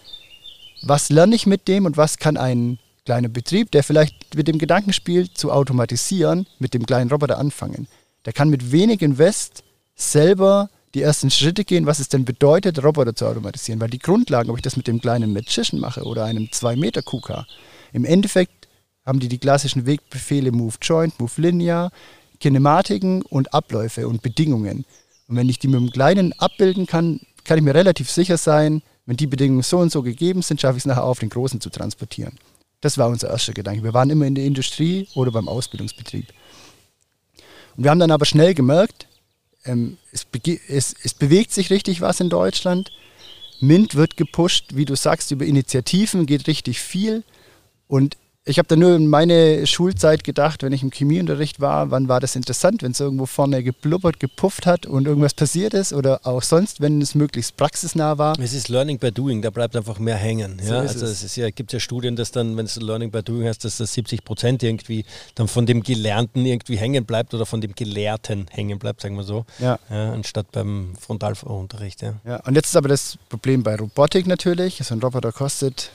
was 0.82 1.10
lerne 1.10 1.36
ich 1.36 1.46
mit 1.46 1.68
dem 1.68 1.86
und 1.86 1.96
was 1.96 2.18
kann 2.18 2.38
ein 2.38 2.80
kleiner 3.06 3.30
Betrieb, 3.30 3.72
der 3.72 3.84
vielleicht 3.84 4.36
mit 4.36 4.48
dem 4.48 4.58
Gedanken 4.58 4.94
spielt, 4.94 5.38
zu 5.38 5.52
automatisieren, 5.52 6.48
mit 6.60 6.74
dem 6.74 6.86
kleinen 6.86 7.10
Roboter 7.12 7.38
anfangen. 7.38 7.88
Der 8.26 8.34
kann 8.34 8.50
mit 8.50 8.72
wenig 8.72 9.02
Invest 9.04 9.64
selber 9.96 10.70
die 10.96 11.02
ersten 11.02 11.30
Schritte 11.30 11.66
gehen, 11.66 11.86
was 11.86 12.00
es 12.00 12.10
denn 12.10 12.26
bedeutet, 12.26 12.84
Roboter 12.84 13.16
zu 13.16 13.28
automatisieren. 13.28 13.80
Weil 13.80 13.90
die 13.90 14.00
Grundlagen, 14.00 14.50
ob 14.50 14.56
ich 14.58 14.64
das 14.64 14.78
mit 14.78 14.88
dem 14.88 15.00
kleinen 15.00 15.34
Magician 15.34 15.80
mache 15.80 16.04
oder 16.04 16.24
einem 16.24 16.46
2-Meter 16.46 17.04
KUKA, 17.04 17.46
im 17.94 18.06
Endeffekt 18.06 18.68
haben 19.06 19.20
die 19.20 19.28
die 19.28 19.38
klassischen 19.38 19.86
Wegbefehle 19.86 20.52
Move 20.52 20.76
Joint, 20.82 21.20
Move 21.20 21.32
Linear, 21.38 21.92
Kinematiken 22.46 23.24
und 23.24 23.56
Abläufe 23.56 24.08
und 24.08 24.22
Bedingungen. 24.22 24.86
Und 25.28 25.36
wenn 25.36 25.50
ich 25.50 25.58
die 25.58 25.68
mit 25.68 25.80
dem 25.80 25.90
Kleinen 25.90 26.32
abbilden 26.34 26.86
kann, 26.86 27.22
kann 27.44 27.58
ich 27.58 27.64
mir 27.64 27.74
relativ 27.74 28.12
sicher 28.12 28.38
sein, 28.38 28.84
wenn 29.08 29.18
die 29.18 29.26
Bedingungen 29.26 29.64
so 29.64 29.80
und 29.80 29.92
so 29.92 30.04
gegeben 30.04 30.44
sind, 30.44 30.62
schaffe 30.62 30.78
ich 30.78 30.82
es 30.82 30.86
nachher 30.86 31.06
auf 31.06 31.18
den 31.18 31.30
Großen 31.30 31.60
zu 31.60 31.72
transportieren. 31.72 32.38
Das 32.82 33.00
war 33.00 33.10
unser 33.10 33.32
erster 33.32 33.54
Gedanke. 33.54 33.82
Wir 33.82 33.96
waren 33.96 34.12
immer 34.12 34.28
in 34.28 34.36
der 34.36 34.46
Industrie 34.46 35.08
oder 35.16 35.32
beim 35.32 35.48
Ausbildungsbetrieb. 35.48 36.28
Und 37.78 37.84
wir 37.84 37.90
haben 37.90 37.98
dann 37.98 38.12
aber 38.12 38.26
schnell 38.26 38.54
gemerkt, 38.54 39.08
ähm, 39.66 39.98
es, 40.12 40.28
es, 40.68 40.94
es 41.02 41.16
bewegt 41.16 41.52
sich 41.52 41.72
richtig 41.72 42.02
was 42.02 42.20
in 42.20 42.30
Deutschland. 42.30 42.92
MINT 43.60 43.96
wird 43.96 44.18
gepusht, 44.18 44.76
wie 44.76 44.86
du 44.86 44.96
sagst, 44.96 45.32
über 45.32 45.46
Initiativen 45.46 46.28
geht 46.28 46.46
richtig 46.46 46.80
viel. 46.80 47.24
Und 47.88 48.18
ich 48.48 48.60
habe 48.60 48.68
da 48.68 48.76
nur 48.76 48.96
in 48.96 49.08
meine 49.08 49.66
Schulzeit 49.66 50.24
gedacht, 50.24 50.62
wenn 50.62 50.72
ich 50.72 50.84
im 50.84 50.92
Chemieunterricht 50.92 51.60
war, 51.60 51.90
wann 51.90 52.08
war 52.08 52.20
das 52.20 52.36
interessant, 52.36 52.84
wenn 52.84 52.92
es 52.92 53.00
irgendwo 53.00 53.26
vorne 53.26 53.64
geblubbert, 53.64 54.20
gepufft 54.20 54.68
hat 54.68 54.86
und 54.86 55.08
irgendwas 55.08 55.34
passiert 55.34 55.74
ist 55.74 55.94
oder 55.94 56.22
auch 56.24 56.44
sonst, 56.44 56.80
wenn 56.80 57.02
es 57.02 57.16
möglichst 57.16 57.58
praxisnah 57.58 58.20
war. 58.20 58.40
Es 58.40 58.54
ist 58.54 58.70
Learning 58.70 59.00
by 59.00 59.12
Doing, 59.12 59.42
da 59.42 59.50
bleibt 59.50 59.76
einfach 59.76 59.98
mehr 59.98 60.16
hängen. 60.16 60.60
Ja? 60.60 60.68
So 60.68 60.76
also 60.76 61.06
es, 61.08 61.24
es 61.24 61.36
ja, 61.36 61.50
gibt 61.50 61.74
ja 61.74 61.80
Studien, 61.80 62.16
dass 62.16 62.32
dann, 62.32 62.56
wenn 62.56 62.68
es 62.68 62.76
Learning 62.76 63.10
by 63.10 63.24
Doing 63.24 63.48
heißt, 63.48 63.66
dass 63.66 63.78
das 63.78 63.94
70 63.94 64.24
Prozent 64.24 64.62
irgendwie 64.62 65.06
dann 65.34 65.48
von 65.48 65.66
dem 65.66 65.82
Gelernten 65.82 66.46
irgendwie 66.46 66.78
hängen 66.78 67.04
bleibt 67.04 67.34
oder 67.34 67.48
von 67.48 67.62
dem 67.62 67.74
Gelehrten 67.74 68.46
hängen 68.52 68.78
bleibt, 68.78 69.02
sagen 69.02 69.16
wir 69.16 69.24
so, 69.24 69.46
ja. 69.58 69.80
ja 69.90 70.14
anstatt 70.14 70.52
beim 70.52 70.94
Frontalunterricht. 71.00 72.04
Ja. 72.04 72.14
ja, 72.24 72.36
und 72.46 72.54
jetzt 72.54 72.68
ist 72.68 72.76
aber 72.76 72.90
das 72.90 73.18
Problem 73.28 73.64
bei 73.64 73.76
Robotik 73.76 74.28
natürlich. 74.28 74.80
So 74.84 74.94
ein 74.94 75.00
Roboter 75.00 75.32
kostet 75.32 75.90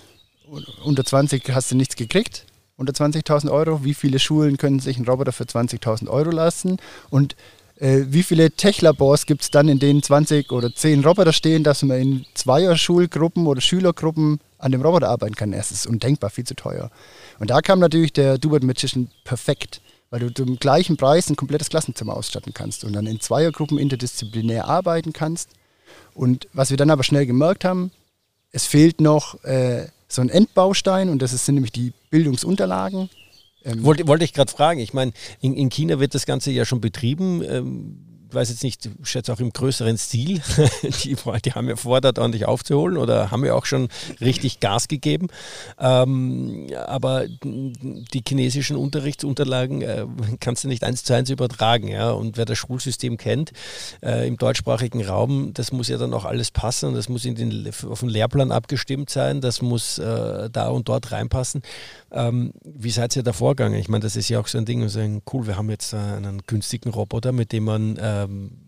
unter 0.84 1.04
20 1.04 1.50
hast 1.50 1.70
du 1.70 1.76
nichts 1.76 1.96
gekriegt, 1.96 2.46
unter 2.76 2.92
20.000 2.92 3.50
Euro. 3.50 3.84
Wie 3.84 3.94
viele 3.94 4.18
Schulen 4.18 4.56
können 4.56 4.80
sich 4.80 4.96
einen 4.96 5.06
Roboter 5.06 5.32
für 5.32 5.44
20.000 5.44 6.08
Euro 6.08 6.30
lassen? 6.30 6.78
Und 7.10 7.36
äh, 7.76 8.04
wie 8.08 8.22
viele 8.22 8.50
Tech-Labors 8.50 9.26
gibt 9.26 9.42
es 9.42 9.50
dann, 9.50 9.68
in 9.68 9.78
denen 9.78 10.02
20 10.02 10.50
oder 10.52 10.74
10 10.74 11.04
Roboter 11.04 11.32
stehen, 11.32 11.64
dass 11.64 11.82
man 11.82 11.98
in 11.98 12.26
Zweier-Schulgruppen 12.34 13.46
oder 13.46 13.60
Schülergruppen 13.60 14.40
an 14.58 14.72
dem 14.72 14.82
Roboter 14.82 15.08
arbeiten 15.08 15.34
kann? 15.34 15.52
Es 15.52 15.70
ist 15.70 15.86
undenkbar 15.86 16.30
viel 16.30 16.44
zu 16.44 16.54
teuer. 16.54 16.90
Und 17.38 17.50
da 17.50 17.60
kam 17.60 17.78
natürlich 17.78 18.12
der 18.12 18.38
Dubert 18.38 18.64
Magician 18.64 19.10
perfekt, 19.24 19.80
weil 20.10 20.20
du 20.20 20.34
zum 20.34 20.58
gleichen 20.58 20.96
Preis 20.96 21.30
ein 21.30 21.36
komplettes 21.36 21.70
Klassenzimmer 21.70 22.16
ausstatten 22.16 22.52
kannst 22.52 22.84
und 22.84 22.92
dann 22.92 23.06
in 23.06 23.20
Zweiergruppen 23.20 23.78
interdisziplinär 23.78 24.66
arbeiten 24.66 25.12
kannst. 25.12 25.50
Und 26.14 26.48
was 26.52 26.70
wir 26.70 26.76
dann 26.76 26.90
aber 26.90 27.04
schnell 27.04 27.26
gemerkt 27.26 27.64
haben, 27.64 27.92
es 28.52 28.66
fehlt 28.66 29.00
noch 29.00 29.42
äh, 29.44 29.86
so 30.12 30.22
ein 30.22 30.28
Endbaustein 30.28 31.08
und 31.08 31.20
das 31.22 31.30
sind 31.30 31.54
nämlich 31.54 31.72
die 31.72 31.92
Bildungsunterlagen. 32.10 33.08
Ähm 33.64 33.84
wollte, 33.84 34.06
wollte 34.06 34.24
ich 34.24 34.32
gerade 34.32 34.50
fragen. 34.50 34.80
Ich 34.80 34.94
meine, 34.94 35.12
in, 35.40 35.54
in, 35.54 35.68
China 35.68 36.00
wird 36.00 36.14
das 36.14 36.26
Ganze 36.26 36.50
ja 36.50 36.64
schon 36.64 36.80
betrieben. 36.80 37.42
Ähm, 37.42 38.09
weiß 38.34 38.50
jetzt 38.50 38.62
nicht, 38.62 38.86
ich 38.86 39.08
schätze 39.08 39.32
auch 39.32 39.40
im 39.40 39.52
größeren 39.52 39.96
Stil. 39.98 40.40
die, 40.82 41.16
die 41.44 41.52
haben 41.52 41.68
ja 41.68 41.76
vor, 41.76 42.00
da 42.00 42.12
ordentlich 42.16 42.46
aufzuholen 42.46 42.96
oder 42.96 43.30
haben 43.30 43.44
ja 43.44 43.54
auch 43.54 43.66
schon 43.66 43.88
richtig 44.20 44.60
Gas 44.60 44.88
gegeben. 44.88 45.28
Ähm, 45.78 46.68
aber 46.86 47.26
die 47.44 48.22
chinesischen 48.26 48.76
Unterrichtsunterlagen 48.76 49.82
äh, 49.82 50.06
kannst 50.40 50.64
du 50.64 50.68
nicht 50.68 50.84
eins 50.84 51.04
zu 51.04 51.14
eins 51.14 51.30
übertragen. 51.30 51.88
Ja? 51.88 52.10
Und 52.10 52.36
wer 52.36 52.44
das 52.44 52.58
Schulsystem 52.58 53.16
kennt 53.16 53.52
äh, 54.02 54.26
im 54.26 54.36
deutschsprachigen 54.36 55.04
Raum, 55.04 55.52
das 55.54 55.72
muss 55.72 55.88
ja 55.88 55.98
dann 55.98 56.14
auch 56.14 56.24
alles 56.24 56.50
passen. 56.50 56.94
Das 56.94 57.08
muss 57.08 57.24
in 57.24 57.34
den, 57.34 57.70
auf 57.88 58.00
den 58.00 58.08
Lehrplan 58.08 58.52
abgestimmt 58.52 59.10
sein. 59.10 59.40
Das 59.40 59.62
muss 59.62 59.98
äh, 59.98 60.50
da 60.50 60.68
und 60.68 60.88
dort 60.88 61.12
reinpassen. 61.12 61.62
Ähm, 62.12 62.52
wie 62.64 62.90
seid 62.90 63.14
ihr 63.16 63.22
da 63.22 63.32
vorgegangen? 63.32 63.78
Ich 63.78 63.88
meine, 63.88 64.02
das 64.02 64.16
ist 64.16 64.28
ja 64.28 64.40
auch 64.40 64.46
so 64.46 64.58
ein 64.58 64.64
Ding, 64.64 64.82
und 64.82 64.88
sagen, 64.88 65.22
cool, 65.32 65.46
wir 65.46 65.56
haben 65.56 65.70
jetzt 65.70 65.92
äh, 65.92 65.96
einen 65.96 66.42
günstigen 66.46 66.90
Roboter, 66.90 67.32
mit 67.32 67.52
dem 67.52 67.64
man 67.64 67.96
ähm, 68.24 68.66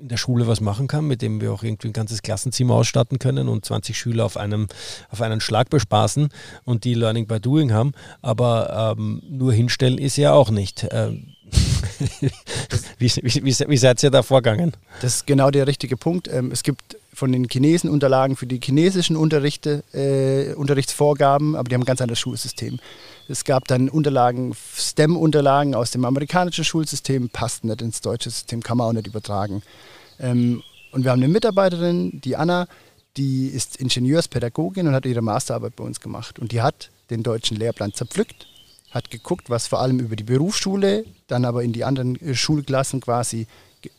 in 0.00 0.08
der 0.08 0.16
Schule 0.16 0.46
was 0.46 0.60
machen 0.60 0.88
kann, 0.88 1.06
mit 1.06 1.22
dem 1.22 1.40
wir 1.40 1.52
auch 1.52 1.62
irgendwie 1.62 1.88
ein 1.88 1.92
ganzes 1.92 2.22
Klassenzimmer 2.22 2.74
ausstatten 2.74 3.18
können 3.18 3.48
und 3.48 3.64
20 3.64 3.96
Schüler 3.96 4.24
auf 4.24 4.36
einem 4.36 4.66
auf 5.10 5.20
einen 5.20 5.40
Schlag 5.40 5.68
bespaßen 5.68 6.30
und 6.64 6.84
die 6.84 6.94
Learning 6.94 7.26
by 7.26 7.38
Doing 7.38 7.72
haben. 7.72 7.92
Aber 8.22 8.96
ähm, 8.98 9.22
nur 9.28 9.52
hinstellen 9.52 9.98
ist 9.98 10.16
ja 10.16 10.32
auch 10.32 10.50
nicht. 10.50 10.86
Ähm, 10.90 11.34
wie, 12.98 13.10
wie, 13.10 13.44
wie, 13.44 13.68
wie, 13.68 13.76
seid 13.76 14.02
ihr 14.02 14.10
da 14.10 14.22
vorgegangen? 14.22 14.72
Das 15.02 15.16
ist 15.16 15.26
genau 15.26 15.50
der 15.50 15.66
richtige 15.66 15.96
Punkt. 15.96 16.28
Ähm, 16.28 16.50
es 16.52 16.62
gibt 16.62 16.96
von 17.12 17.32
den 17.32 17.48
Chinesen 17.48 17.90
Unterlagen 17.90 18.36
für 18.36 18.46
die 18.46 18.60
chinesischen 18.62 19.16
Unterrichte, 19.16 19.82
äh, 19.92 20.54
Unterrichtsvorgaben, 20.54 21.56
aber 21.56 21.68
die 21.68 21.74
haben 21.74 21.82
ein 21.82 21.86
ganz 21.86 22.00
anderes 22.00 22.20
Schulsystem. 22.20 22.78
Es 23.30 23.44
gab 23.44 23.68
dann 23.68 23.88
Unterlagen, 23.88 24.54
STEM-Unterlagen 24.76 25.76
aus 25.76 25.92
dem 25.92 26.04
amerikanischen 26.04 26.64
Schulsystem, 26.64 27.28
passt 27.28 27.62
nicht 27.62 27.80
ins 27.80 28.00
deutsche 28.00 28.28
System, 28.28 28.60
kann 28.60 28.76
man 28.76 28.88
auch 28.88 28.92
nicht 28.92 29.06
übertragen. 29.06 29.62
Ähm, 30.18 30.64
und 30.90 31.04
wir 31.04 31.12
haben 31.12 31.22
eine 31.22 31.32
Mitarbeiterin, 31.32 32.20
die 32.24 32.34
Anna, 32.34 32.66
die 33.16 33.46
ist 33.46 33.76
Ingenieurspädagogin 33.76 34.88
und 34.88 34.94
hat 34.94 35.06
ihre 35.06 35.22
Masterarbeit 35.22 35.76
bei 35.76 35.84
uns 35.84 36.00
gemacht. 36.00 36.40
Und 36.40 36.50
die 36.50 36.60
hat 36.60 36.90
den 37.10 37.22
deutschen 37.22 37.56
Lehrplan 37.56 37.94
zerpflückt, 37.94 38.48
hat 38.90 39.12
geguckt, 39.12 39.48
was 39.48 39.68
vor 39.68 39.78
allem 39.78 40.00
über 40.00 40.16
die 40.16 40.24
Berufsschule, 40.24 41.04
dann 41.28 41.44
aber 41.44 41.62
in 41.62 41.72
die 41.72 41.84
anderen 41.84 42.20
äh, 42.20 42.34
Schulklassen 42.34 43.00
quasi 43.00 43.46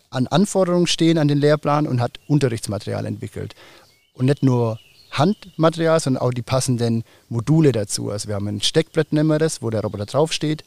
an 0.09 0.27
Anforderungen 0.27 0.87
stehen 0.87 1.17
an 1.17 1.29
den 1.29 1.37
Lehrplan 1.37 1.87
und 1.87 2.01
hat 2.01 2.19
Unterrichtsmaterial 2.27 3.05
entwickelt. 3.05 3.55
Und 4.13 4.25
nicht 4.25 4.43
nur 4.43 4.77
Handmaterial, 5.11 5.99
sondern 5.99 6.23
auch 6.23 6.31
die 6.31 6.41
passenden 6.41 7.03
Module 7.29 7.71
dazu. 7.71 8.09
Also 8.09 8.27
wir 8.27 8.35
haben 8.35 8.47
ein 8.47 8.61
Steckbrett, 8.61 9.13
nennen 9.13 9.27
wir 9.27 9.39
das, 9.39 9.61
wo 9.61 9.69
der 9.69 9.81
Roboter 9.81 10.05
draufsteht, 10.05 10.63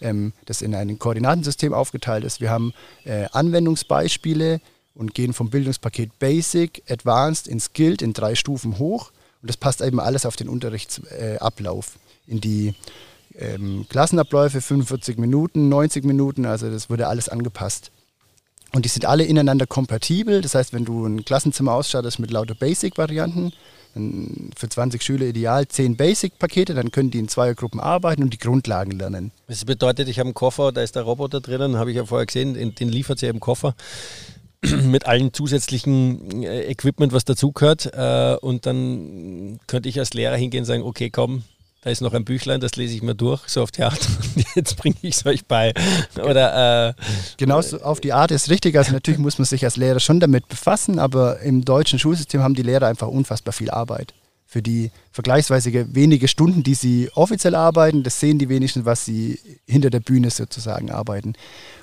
ähm, 0.00 0.32
das 0.44 0.62
in 0.62 0.74
ein 0.74 0.98
Koordinatensystem 0.98 1.72
aufgeteilt 1.72 2.24
ist. 2.24 2.40
Wir 2.40 2.50
haben 2.50 2.72
äh, 3.04 3.26
Anwendungsbeispiele 3.32 4.60
und 4.94 5.14
gehen 5.14 5.32
vom 5.32 5.50
Bildungspaket 5.50 6.18
Basic, 6.18 6.82
Advanced 6.88 7.48
in 7.48 7.60
Skilled 7.60 8.02
in 8.02 8.12
drei 8.12 8.34
Stufen 8.34 8.78
hoch. 8.78 9.12
Und 9.42 9.48
das 9.48 9.56
passt 9.56 9.80
eben 9.80 10.00
alles 10.00 10.26
auf 10.26 10.36
den 10.36 10.48
Unterrichtsablauf, 10.48 11.96
äh, 11.96 12.32
in 12.32 12.40
die 12.40 12.74
ähm, 13.38 13.86
Klassenabläufe, 13.88 14.60
45 14.60 15.18
Minuten, 15.18 15.68
90 15.68 16.04
Minuten, 16.04 16.46
also 16.46 16.70
das 16.70 16.90
wurde 16.90 17.06
alles 17.06 17.28
angepasst. 17.28 17.90
Und 18.72 18.84
die 18.84 18.88
sind 18.88 19.04
alle 19.06 19.24
ineinander 19.24 19.66
kompatibel. 19.66 20.40
Das 20.42 20.54
heißt, 20.54 20.72
wenn 20.72 20.84
du 20.84 21.06
ein 21.06 21.24
Klassenzimmer 21.24 21.72
ausstattest 21.72 22.18
mit 22.18 22.30
lauter 22.30 22.54
Basic-Varianten, 22.54 23.52
für 24.56 24.68
20 24.68 25.02
Schüler 25.02 25.26
ideal 25.26 25.66
10 25.66 25.96
Basic-Pakete, 25.96 26.74
dann 26.74 26.90
können 26.90 27.10
die 27.10 27.18
in 27.18 27.28
Zweiergruppen 27.28 27.80
arbeiten 27.80 28.22
und 28.22 28.32
die 28.32 28.38
Grundlagen 28.38 28.92
lernen. 28.92 29.32
Das 29.46 29.64
bedeutet, 29.64 30.08
ich 30.08 30.18
habe 30.18 30.28
einen 30.28 30.34
Koffer, 30.34 30.72
da 30.72 30.82
ist 30.82 30.96
der 30.96 31.02
Roboter 31.02 31.40
drinnen, 31.40 31.76
habe 31.76 31.90
ich 31.90 31.96
ja 31.96 32.04
vorher 32.04 32.26
gesehen, 32.26 32.74
den 32.74 32.88
liefert 32.88 33.18
sie 33.18 33.26
im 33.26 33.40
Koffer. 33.40 33.74
mit 34.84 35.06
allen 35.06 35.32
zusätzlichen 35.32 36.42
äh, 36.42 36.70
Equipment, 36.70 37.12
was 37.12 37.24
dazugehört. 37.24 37.92
Äh, 37.92 38.36
und 38.40 38.66
dann 38.66 39.60
könnte 39.66 39.88
ich 39.88 39.98
als 39.98 40.14
Lehrer 40.14 40.36
hingehen 40.36 40.60
und 40.62 40.66
sagen, 40.66 40.82
okay, 40.82 41.10
komm, 41.10 41.44
da 41.86 41.92
ist 41.92 42.00
noch 42.00 42.14
ein 42.14 42.24
Büchlein, 42.24 42.60
das 42.60 42.74
lese 42.74 42.96
ich 42.96 43.02
mir 43.02 43.14
durch, 43.14 43.42
so 43.46 43.62
auf 43.62 43.70
die 43.70 43.84
Art. 43.84 44.08
Jetzt 44.56 44.76
bringe 44.76 44.96
ich 45.02 45.18
es 45.18 45.24
euch 45.24 45.46
bei. 45.46 45.72
Oder, 46.20 46.88
äh, 46.88 46.94
genau 47.36 47.62
so 47.62 47.80
auf 47.80 48.00
die 48.00 48.12
Art 48.12 48.32
ist 48.32 48.50
richtig. 48.50 48.76
Also 48.76 48.90
natürlich 48.90 49.20
muss 49.20 49.38
man 49.38 49.44
sich 49.44 49.64
als 49.64 49.76
Lehrer 49.76 50.00
schon 50.00 50.18
damit 50.18 50.48
befassen, 50.48 50.98
aber 50.98 51.38
im 51.42 51.64
deutschen 51.64 52.00
Schulsystem 52.00 52.42
haben 52.42 52.56
die 52.56 52.64
Lehrer 52.64 52.88
einfach 52.88 53.06
unfassbar 53.06 53.52
viel 53.52 53.70
Arbeit. 53.70 54.14
Für 54.46 54.62
die 54.62 54.90
vergleichsweise 55.12 55.94
wenige 55.94 56.26
Stunden, 56.26 56.64
die 56.64 56.74
sie 56.74 57.08
offiziell 57.14 57.54
arbeiten, 57.54 58.02
das 58.02 58.18
sehen 58.18 58.40
die 58.40 58.48
wenigsten, 58.48 58.84
was 58.84 59.04
sie 59.04 59.38
hinter 59.64 59.90
der 59.90 60.00
Bühne 60.00 60.30
sozusagen 60.30 60.90
arbeiten. 60.90 61.34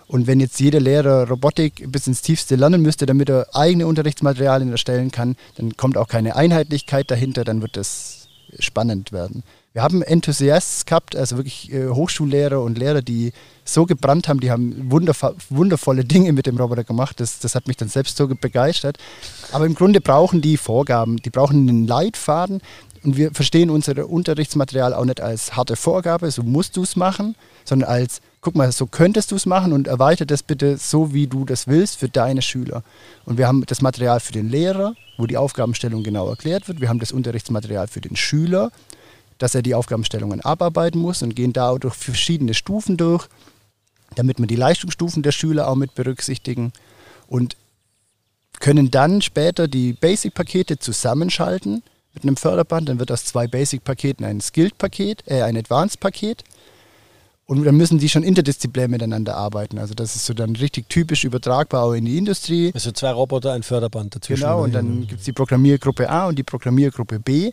Und 0.07 0.27
wenn 0.27 0.41
jetzt 0.41 0.59
jeder 0.59 0.81
Lehrer 0.81 1.29
Robotik 1.29 1.89
bis 1.89 2.07
ins 2.07 2.21
Tiefste 2.21 2.57
lernen 2.57 2.81
müsste, 2.81 3.05
damit 3.05 3.29
er 3.29 3.55
eigene 3.55 3.87
Unterrichtsmaterialien 3.87 4.69
erstellen 4.69 5.11
kann, 5.11 5.37
dann 5.55 5.77
kommt 5.77 5.95
auch 5.95 6.09
keine 6.09 6.35
Einheitlichkeit 6.35 7.09
dahinter, 7.09 7.45
dann 7.45 7.61
wird 7.61 7.77
das 7.77 8.27
spannend 8.59 9.13
werden. 9.13 9.43
Wir 9.73 9.81
haben 9.81 10.03
Enthusiasts 10.03 10.85
gehabt, 10.85 11.15
also 11.15 11.37
wirklich 11.37 11.73
äh, 11.73 11.89
Hochschullehrer 11.89 12.61
und 12.61 12.77
Lehrer, 12.77 13.01
die 13.01 13.33
so 13.65 13.87
gebrannt 13.87 14.27
haben, 14.27 14.39
die 14.39 14.51
haben 14.51 14.91
wundervolle 14.91 16.05
Dinge 16.05 16.31
mit 16.31 16.45
dem 16.45 16.57
Roboter 16.57 16.83
gemacht. 16.83 17.19
Das, 17.19 17.39
das 17.39 17.55
hat 17.55 17.67
mich 17.67 17.77
dann 17.77 17.89
selbst 17.89 18.15
so 18.15 18.27
begeistert. 18.27 18.99
Aber 19.51 19.65
im 19.65 19.73
Grunde 19.73 19.99
brauchen 19.99 20.41
die 20.41 20.57
Vorgaben, 20.57 21.17
die 21.17 21.31
brauchen 21.31 21.67
einen 21.67 21.87
Leitfaden. 21.87 22.61
Und 23.03 23.17
wir 23.17 23.31
verstehen 23.31 23.71
unser 23.71 24.07
Unterrichtsmaterial 24.07 24.93
auch 24.93 25.05
nicht 25.05 25.21
als 25.21 25.55
harte 25.55 25.75
Vorgabe, 25.75 26.29
so 26.29 26.43
musst 26.43 26.77
du 26.77 26.83
es 26.83 26.95
machen, 26.95 27.35
sondern 27.65 27.89
als, 27.89 28.21
guck 28.41 28.55
mal, 28.55 28.71
so 28.71 28.85
könntest 28.85 29.31
du 29.31 29.35
es 29.35 29.47
machen 29.47 29.73
und 29.73 29.87
erweitert 29.87 30.29
das 30.29 30.43
bitte 30.43 30.77
so, 30.77 31.13
wie 31.13 31.25
du 31.25 31.45
das 31.45 31.67
willst 31.67 31.97
für 31.97 32.09
deine 32.09 32.43
Schüler. 32.43 32.83
Und 33.25 33.39
wir 33.39 33.47
haben 33.47 33.65
das 33.65 33.81
Material 33.81 34.19
für 34.19 34.33
den 34.33 34.49
Lehrer, 34.49 34.93
wo 35.17 35.25
die 35.25 35.35
Aufgabenstellung 35.35 36.03
genau 36.03 36.29
erklärt 36.29 36.67
wird. 36.67 36.79
Wir 36.79 36.89
haben 36.89 36.99
das 36.99 37.11
Unterrichtsmaterial 37.11 37.87
für 37.87 38.01
den 38.01 38.15
Schüler, 38.15 38.71
dass 39.43 39.55
er 39.55 39.61
die 39.61 39.75
Aufgabenstellungen 39.75 40.39
abarbeiten 40.39 41.01
muss 41.01 41.21
und 41.21 41.35
gehen 41.35 41.51
da 41.51 41.75
durch 41.75 41.95
verschiedene 41.95 42.53
Stufen 42.53 42.95
durch, 42.95 43.27
damit 44.15 44.39
wir 44.39 44.47
die 44.47 44.55
Leistungsstufen 44.55 45.21
der 45.21 45.33
Schüler 45.33 45.67
auch 45.67 45.75
mit 45.75 45.95
berücksichtigen 45.95 46.71
und 47.27 47.57
können 48.61 48.89
dann 48.89 49.21
später 49.21 49.67
die 49.67 49.91
Basic-Pakete 49.91 50.79
zusammenschalten 50.79 51.83
mit 52.13 52.23
einem 52.23 52.37
Förderband. 52.37 52.87
Dann 52.87 52.99
wird 52.99 53.11
aus 53.11 53.25
zwei 53.25 53.47
Basic-Paketen 53.47 54.25
ein 54.25 54.39
Skilled-Paket, 54.39 55.23
äh, 55.25 55.41
ein 55.41 55.57
Advanced-Paket. 55.57 56.45
Und 57.45 57.65
dann 57.65 57.75
müssen 57.75 57.99
die 57.99 58.07
schon 58.07 58.23
interdisziplinär 58.23 58.87
miteinander 58.87 59.35
arbeiten. 59.35 59.77
Also 59.77 59.93
das 59.93 60.15
ist 60.15 60.25
so 60.25 60.33
dann 60.33 60.55
richtig 60.55 60.87
typisch 60.87 61.25
übertragbar 61.25 61.83
auch 61.83 61.91
in 61.91 62.05
die 62.05 62.17
Industrie. 62.17 62.71
Also 62.73 62.93
zwei 62.93 63.11
Roboter, 63.11 63.51
ein 63.51 63.63
Förderband 63.63 64.15
dazwischen. 64.15 64.43
Genau, 64.43 64.63
und 64.63 64.73
dann 64.73 65.05
gibt 65.05 65.19
es 65.19 65.25
die 65.25 65.33
Programmiergruppe 65.33 66.09
A 66.09 66.27
und 66.27 66.39
die 66.39 66.43
Programmiergruppe 66.43 67.19
B. 67.19 67.51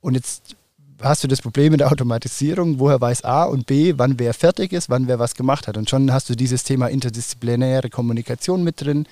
Und 0.00 0.14
jetzt 0.14 0.54
hast 1.00 1.24
du 1.24 1.28
das 1.28 1.42
Problem 1.42 1.72
mit 1.72 1.80
der 1.80 1.90
Automatisierung, 1.90 2.78
woher 2.78 3.00
weiß 3.00 3.24
A 3.24 3.44
und 3.44 3.66
B, 3.66 3.94
wann 3.96 4.18
wer 4.18 4.34
fertig 4.34 4.72
ist, 4.72 4.90
wann 4.90 5.08
wer 5.08 5.18
was 5.18 5.34
gemacht 5.34 5.68
hat. 5.68 5.76
Und 5.76 5.90
schon 5.90 6.12
hast 6.12 6.30
du 6.30 6.34
dieses 6.34 6.64
Thema 6.64 6.88
interdisziplinäre 6.88 7.90
Kommunikation 7.90 8.62
mit 8.62 8.80
drin. 8.80 9.06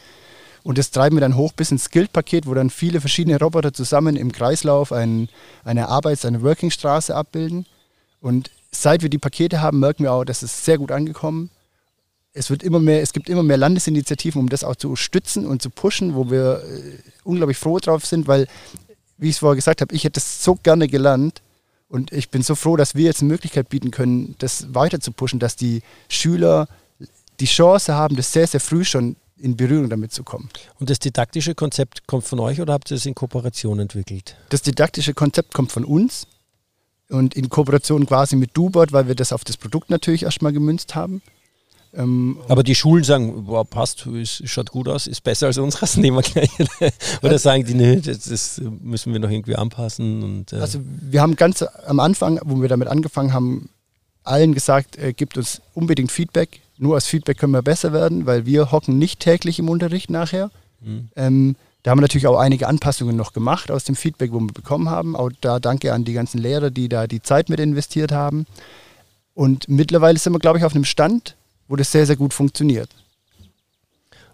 Und 0.62 0.78
das 0.78 0.90
treiben 0.90 1.16
wir 1.16 1.20
dann 1.20 1.36
hoch 1.36 1.52
bis 1.52 1.72
ins 1.72 1.84
Skilled-Paket, 1.84 2.46
wo 2.46 2.54
dann 2.54 2.70
viele 2.70 3.00
verschiedene 3.00 3.38
Roboter 3.38 3.72
zusammen 3.72 4.16
im 4.16 4.30
Kreislauf 4.30 4.92
ein, 4.92 5.28
eine 5.64 5.88
Arbeits-, 5.88 6.24
eine 6.24 6.42
Workingstraße 6.42 7.14
abbilden. 7.14 7.66
Und 8.20 8.50
seit 8.70 9.02
wir 9.02 9.10
die 9.10 9.18
Pakete 9.18 9.60
haben, 9.60 9.80
merken 9.80 10.04
wir 10.04 10.12
auch, 10.12 10.24
dass 10.24 10.42
es 10.42 10.64
sehr 10.64 10.78
gut 10.78 10.92
angekommen. 10.92 11.50
Es, 12.32 12.48
wird 12.48 12.62
immer 12.62 12.78
mehr, 12.78 13.02
es 13.02 13.12
gibt 13.12 13.28
immer 13.28 13.42
mehr 13.42 13.56
Landesinitiativen, 13.56 14.40
um 14.40 14.48
das 14.48 14.64
auch 14.64 14.76
zu 14.76 14.94
stützen 14.96 15.46
und 15.46 15.60
zu 15.60 15.68
pushen, 15.68 16.14
wo 16.14 16.30
wir 16.30 16.62
äh, 16.64 16.98
unglaublich 17.24 17.58
froh 17.58 17.78
drauf 17.78 18.06
sind, 18.06 18.26
weil, 18.26 18.46
wie 19.18 19.28
ich 19.28 19.34
es 19.34 19.38
vorher 19.40 19.56
gesagt 19.56 19.80
habe, 19.80 19.94
ich 19.94 20.04
hätte 20.04 20.20
es 20.20 20.42
so 20.42 20.54
gerne 20.54 20.88
gelernt, 20.88 21.42
und 21.93 22.11
ich 22.11 22.30
bin 22.30 22.43
so 22.43 22.55
froh, 22.55 22.76
dass 22.76 22.95
wir 22.95 23.05
jetzt 23.05 23.20
eine 23.20 23.28
Möglichkeit 23.28 23.68
bieten 23.68 23.90
können, 23.90 24.34
das 24.38 24.72
weiter 24.74 24.99
zu 24.99 25.12
pushen, 25.12 25.38
dass 25.38 25.57
die 25.57 25.82
Schüler 26.09 26.66
die 27.38 27.45
Chance 27.45 27.95
haben, 27.95 28.16
das 28.16 28.32
sehr, 28.32 28.47
sehr 28.47 28.61
früh 28.61 28.82
schon 28.82 29.16
in 29.36 29.59
Berührung 29.59 29.90
damit 29.90 30.11
zu 30.11 30.22
kommen. 30.22 30.49
Und 30.80 30.88
das 30.88 31.01
didaktische 31.01 31.55
Konzept 31.55 32.07
kommt 32.07 32.24
von 32.24 32.40
euch 32.40 32.62
oder 32.62 32.72
habt 32.72 32.90
ihr 32.90 32.97
es 32.97 33.05
in 33.05 33.14
Kooperation 33.14 33.78
entwickelt? 33.78 34.36
Das 34.49 34.62
didaktische 34.62 35.12
Konzept 35.12 35.53
kommt 35.53 35.70
von 35.70 35.84
uns 35.84 36.26
und 37.11 37.34
in 37.34 37.51
Kooperation 37.51 38.07
quasi 38.07 38.36
mit 38.36 38.57
Dubot, 38.57 38.93
weil 38.93 39.07
wir 39.07 39.14
das 39.14 39.30
auf 39.30 39.45
das 39.45 39.59
Produkt 39.59 39.90
natürlich 39.90 40.22
erstmal 40.22 40.55
gemünzt 40.55 40.95
haben. 40.95 41.20
Ähm, 41.95 42.38
Aber 42.49 42.62
die 42.62 42.74
Schulen 42.74 43.05
sagen, 43.05 43.45
boah, 43.45 43.64
passt, 43.64 44.07
es 44.07 44.43
schaut 44.47 44.70
gut 44.70 44.88
aus, 44.88 45.07
ist 45.07 45.22
besser 45.22 45.47
als 45.47 45.59
unseres, 45.59 45.97
nehmen 45.99 46.16
wir 46.16 46.22
gleich. 46.22 46.51
Oder 47.22 47.38
sagen 47.38 47.64
die, 47.64 47.74
nee, 47.74 47.97
das, 47.97 48.20
das, 48.20 48.61
müssen 48.80 49.12
wir 49.12 49.20
noch 49.20 49.30
irgendwie 49.30 49.57
anpassen. 49.57 50.22
Und, 50.22 50.53
äh. 50.53 50.57
Also 50.57 50.80
wir 50.82 51.20
haben 51.20 51.36
ganz 51.36 51.62
am 51.62 52.01
Anfang, 52.01 52.40
wo 52.45 52.61
wir 52.61 52.68
damit 52.68 52.88
angefangen 52.88 53.32
haben, 53.32 53.68
allen 54.24 54.55
gesagt, 54.55 54.97
äh, 54.99 55.12
gibt 55.12 55.36
uns 55.36 55.61
unbedingt 55.74 56.12
Feedback. 56.12 56.61
Nur 56.78 56.97
aus 56.97 57.07
Feedback 57.07 57.38
können 57.38 57.53
wir 57.53 57.62
besser 57.62 57.93
werden, 57.93 58.26
weil 58.26 58.47
wir 58.47 58.72
hocken 58.72 58.99
nicht 58.99 59.20
täglich 59.20 59.59
im 59.59 59.68
Unterricht 59.68 60.11
nachher. 60.11 60.51
Mhm. 60.80 61.09
Ähm, 61.16 61.57
da 61.82 61.90
haben 61.90 61.99
wir 61.99 62.03
natürlich 62.03 62.28
auch 62.28 62.38
einige 62.38 62.68
Anpassungen 62.68 63.16
noch 63.16 63.32
gemacht 63.32 63.70
aus 63.70 63.84
dem 63.84 63.97
Feedback, 63.97 64.32
wo 64.32 64.40
wir 64.40 64.53
bekommen 64.53 64.88
haben. 64.88 65.16
Auch 65.16 65.30
da 65.40 65.59
danke 65.59 65.93
an 65.93 66.05
die 66.05 66.12
ganzen 66.12 66.38
Lehrer, 66.38 66.70
die 66.70 66.88
da 66.88 67.07
die 67.07 67.22
Zeit 67.22 67.49
mit 67.49 67.59
investiert 67.59 68.12
haben. 68.12 68.47
Und 69.34 69.68
mittlerweile 69.68 70.18
sind 70.18 70.32
wir, 70.32 70.38
glaube 70.38 70.59
ich, 70.59 70.64
auf 70.64 70.74
einem 70.74 70.84
Stand, 70.84 71.36
wo 71.72 71.76
das 71.76 71.90
sehr, 71.90 72.04
sehr 72.04 72.16
gut 72.16 72.34
funktioniert. 72.34 72.90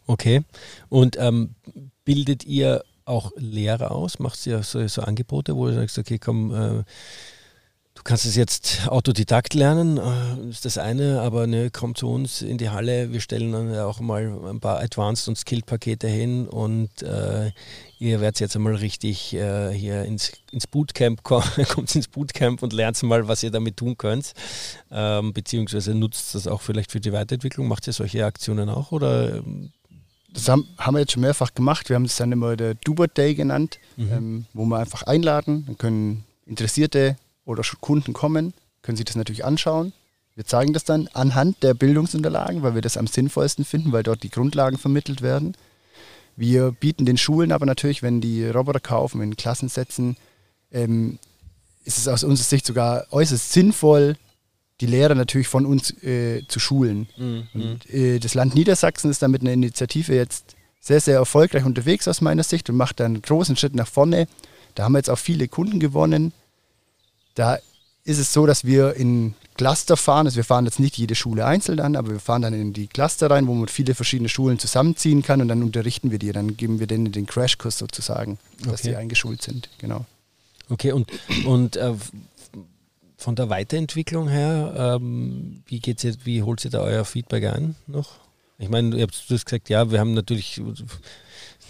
Okay. 0.08 0.42
Und 0.88 1.16
ähm, 1.20 1.54
bildet 2.04 2.44
ihr 2.44 2.82
auch 3.04 3.30
Lehrer 3.36 3.92
aus? 3.92 4.18
Macht 4.18 4.44
ihr 4.44 4.64
so, 4.64 4.84
so, 4.88 5.02
Angebote, 5.02 5.54
wo 5.54 5.68
du 5.68 5.74
sagst, 5.74 5.98
okay, 5.98 6.18
komm, 6.18 6.52
äh, 6.52 6.82
du 7.98 8.04
kannst 8.04 8.26
es 8.26 8.36
jetzt 8.36 8.86
Autodidakt 8.86 9.54
lernen, 9.54 9.98
äh, 9.98 10.48
ist 10.50 10.64
das 10.64 10.78
eine, 10.78 11.20
aber 11.20 11.48
ne, 11.48 11.70
komm 11.72 11.96
zu 11.96 12.08
uns 12.08 12.42
in 12.42 12.56
die 12.56 12.70
Halle, 12.70 13.12
wir 13.12 13.20
stellen 13.20 13.50
dann 13.50 13.76
auch 13.76 13.98
mal 13.98 14.38
ein 14.48 14.60
paar 14.60 14.78
Advanced 14.78 15.26
und 15.26 15.36
Skilled-Pakete 15.36 16.06
hin 16.06 16.46
und 16.46 17.02
äh, 17.02 17.50
ihr 17.98 18.20
werdet 18.20 18.38
jetzt 18.38 18.54
einmal 18.54 18.76
richtig 18.76 19.34
äh, 19.34 19.72
hier 19.72 20.04
ins, 20.04 20.30
ins 20.52 20.68
Bootcamp, 20.68 21.22
kommt 21.24 21.94
ins 21.96 22.06
Bootcamp 22.06 22.62
und 22.62 22.72
lernt 22.72 23.02
mal, 23.02 23.26
was 23.26 23.42
ihr 23.42 23.50
damit 23.50 23.76
tun 23.76 23.98
könnt. 23.98 24.32
Ähm, 24.92 25.32
beziehungsweise 25.32 25.92
nutzt 25.92 26.36
das 26.36 26.46
auch 26.46 26.62
vielleicht 26.62 26.92
für 26.92 27.00
die 27.00 27.12
Weiterentwicklung. 27.12 27.66
Macht 27.66 27.88
ihr 27.88 27.92
solche 27.92 28.24
Aktionen 28.24 28.68
auch 28.68 28.92
oder? 28.92 29.38
Ähm? 29.38 29.72
Das 30.32 30.48
haben, 30.48 30.68
haben 30.78 30.94
wir 30.94 31.00
jetzt 31.00 31.12
schon 31.12 31.22
mehrfach 31.22 31.52
gemacht. 31.52 31.88
Wir 31.88 31.96
haben 31.96 32.04
es 32.04 32.14
dann 32.14 32.30
immer 32.30 32.54
der 32.54 32.74
Dubert 32.74 33.18
Day 33.18 33.34
genannt, 33.34 33.80
mhm. 33.96 34.12
ähm, 34.12 34.46
wo 34.52 34.66
wir 34.66 34.78
einfach 34.78 35.02
einladen. 35.02 35.64
Dann 35.66 35.78
können 35.78 36.24
Interessierte 36.46 37.16
oder 37.48 37.62
Kunden 37.80 38.12
kommen, 38.12 38.52
können 38.82 38.96
sich 38.96 39.06
das 39.06 39.16
natürlich 39.16 39.44
anschauen. 39.44 39.92
Wir 40.34 40.44
zeigen 40.44 40.72
das 40.72 40.84
dann 40.84 41.08
anhand 41.14 41.62
der 41.62 41.74
Bildungsunterlagen, 41.74 42.62
weil 42.62 42.74
wir 42.74 42.82
das 42.82 42.96
am 42.96 43.06
sinnvollsten 43.06 43.64
finden, 43.64 43.90
weil 43.90 44.04
dort 44.04 44.22
die 44.22 44.30
Grundlagen 44.30 44.78
vermittelt 44.78 45.22
werden. 45.22 45.56
Wir 46.36 46.70
bieten 46.70 47.06
den 47.06 47.16
Schulen 47.16 47.50
aber 47.50 47.66
natürlich, 47.66 48.02
wenn 48.02 48.20
die 48.20 48.46
Roboter 48.46 48.78
kaufen, 48.78 49.20
in 49.20 49.36
Klassensätzen, 49.36 50.16
ähm, 50.70 51.18
ist 51.84 51.98
es 51.98 52.06
aus 52.06 52.22
unserer 52.22 52.44
Sicht 52.44 52.66
sogar 52.66 53.06
äußerst 53.10 53.52
sinnvoll, 53.52 54.16
die 54.80 54.86
Lehrer 54.86 55.16
natürlich 55.16 55.48
von 55.48 55.66
uns 55.66 55.90
äh, 56.04 56.46
zu 56.46 56.60
schulen. 56.60 57.08
Mhm. 57.16 57.48
Und, 57.54 57.90
äh, 57.90 58.20
das 58.20 58.34
Land 58.34 58.54
Niedersachsen 58.54 59.10
ist 59.10 59.22
da 59.22 59.28
mit 59.28 59.40
einer 59.40 59.52
Initiative 59.52 60.14
jetzt 60.14 60.54
sehr, 60.80 61.00
sehr 61.00 61.16
erfolgreich 61.16 61.64
unterwegs 61.64 62.06
aus 62.06 62.20
meiner 62.20 62.44
Sicht 62.44 62.70
und 62.70 62.76
macht 62.76 63.00
da 63.00 63.06
einen 63.06 63.22
großen 63.22 63.56
Schritt 63.56 63.74
nach 63.74 63.88
vorne. 63.88 64.28
Da 64.76 64.84
haben 64.84 64.92
wir 64.92 64.98
jetzt 64.98 65.10
auch 65.10 65.18
viele 65.18 65.48
Kunden 65.48 65.80
gewonnen. 65.80 66.32
Da 67.38 67.58
ist 68.02 68.18
es 68.18 68.32
so, 68.32 68.46
dass 68.46 68.64
wir 68.64 68.94
in 68.94 69.34
Cluster 69.54 69.96
fahren. 69.96 70.26
Also 70.26 70.36
wir 70.36 70.44
fahren 70.44 70.64
jetzt 70.64 70.80
nicht 70.80 70.98
jede 70.98 71.14
Schule 71.14 71.46
einzeln 71.46 71.78
an, 71.78 71.94
aber 71.94 72.10
wir 72.10 72.18
fahren 72.18 72.42
dann 72.42 72.52
in 72.52 72.72
die 72.72 72.88
Cluster 72.88 73.30
rein, 73.30 73.46
wo 73.46 73.54
man 73.54 73.68
viele 73.68 73.94
verschiedene 73.94 74.28
Schulen 74.28 74.58
zusammenziehen 74.58 75.22
kann 75.22 75.40
und 75.40 75.46
dann 75.46 75.62
unterrichten 75.62 76.10
wir 76.10 76.18
die. 76.18 76.32
Dann 76.32 76.56
geben 76.56 76.80
wir 76.80 76.88
denen 76.88 77.12
den 77.12 77.26
Crashkurs 77.26 77.78
sozusagen, 77.78 78.38
dass 78.64 78.80
okay. 78.80 78.90
sie 78.90 78.96
eingeschult 78.96 79.42
sind. 79.42 79.68
Genau. 79.78 80.04
Okay, 80.68 80.90
und, 80.90 81.12
und 81.46 81.76
äh, 81.76 81.94
von 83.16 83.36
der 83.36 83.50
Weiterentwicklung 83.50 84.28
her, 84.28 84.98
ähm, 85.00 85.62
wie 85.66 85.78
geht's 85.78 86.02
jetzt, 86.02 86.26
wie 86.26 86.42
holt 86.42 86.64
ihr 86.64 86.72
da 86.72 86.80
euer 86.80 87.04
Feedback 87.04 87.44
ein 87.44 87.76
noch? 87.86 88.16
Ich 88.58 88.68
meine, 88.68 88.96
ihr 88.96 89.02
habt 89.02 89.28
gesagt, 89.28 89.68
ja, 89.68 89.92
wir 89.92 90.00
haben 90.00 90.14
natürlich, 90.14 90.60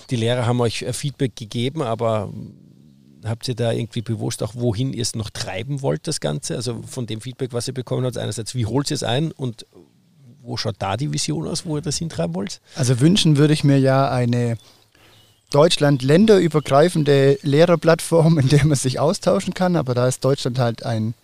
die 0.08 0.16
Lehrer 0.16 0.46
haben 0.46 0.62
euch 0.62 0.86
Feedback 0.92 1.36
gegeben, 1.36 1.82
aber 1.82 2.32
habt 3.28 3.48
ihr 3.48 3.54
da 3.54 3.72
irgendwie 3.72 4.02
bewusst 4.02 4.42
auch, 4.42 4.54
wohin 4.54 4.92
ihr 4.92 5.02
es 5.02 5.14
noch 5.14 5.30
treiben 5.30 5.82
wollt, 5.82 6.06
das 6.06 6.20
Ganze? 6.20 6.56
Also 6.56 6.82
von 6.86 7.06
dem 7.06 7.20
Feedback, 7.20 7.52
was 7.52 7.68
ihr 7.68 7.74
bekommen 7.74 8.04
habt, 8.04 8.18
einerseits, 8.18 8.54
wie 8.54 8.66
holt 8.66 8.90
ihr 8.90 8.94
es 8.94 9.02
ein 9.02 9.32
und 9.32 9.66
wo 10.42 10.56
schaut 10.56 10.76
da 10.78 10.96
die 10.96 11.12
Vision 11.12 11.46
aus, 11.46 11.66
wo 11.66 11.76
ihr 11.76 11.82
das 11.82 11.98
hintreiben 11.98 12.34
wollt? 12.34 12.60
Also 12.74 13.00
wünschen 13.00 13.36
würde 13.36 13.52
ich 13.52 13.64
mir 13.64 13.78
ja 13.78 14.10
eine 14.10 14.56
Deutschland 15.50 16.02
länderübergreifende 16.02 17.38
Lehrerplattform, 17.42 18.38
in 18.38 18.48
der 18.48 18.64
man 18.66 18.76
sich 18.76 18.98
austauschen 18.98 19.54
kann, 19.54 19.76
aber 19.76 19.94
da 19.94 20.08
ist 20.08 20.24
Deutschland 20.24 20.58
halt 20.58 20.84
ein 20.84 21.14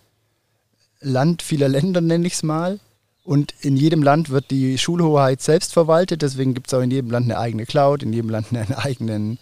Land 0.99 1.41
vieler 1.41 1.69
Länder, 1.69 2.01
nenne 2.01 2.25
ich 2.25 2.33
es 2.33 2.43
mal. 2.43 2.79
Und 3.23 3.53
in 3.61 3.75
jedem 3.75 4.03
Land 4.03 4.29
wird 4.29 4.51
die 4.51 4.77
Schulhoheit 4.77 5.41
selbst 5.41 5.73
verwaltet, 5.73 6.21
deswegen 6.21 6.53
gibt 6.53 6.67
es 6.67 6.73
auch 6.73 6.81
in 6.81 6.91
jedem 6.91 7.09
Land 7.09 7.25
eine 7.25 7.39
eigene 7.39 7.65
Cloud, 7.65 8.03
in 8.03 8.13
jedem 8.13 8.29
Land 8.29 8.47
einen 8.51 8.73
eigenen 8.73 9.39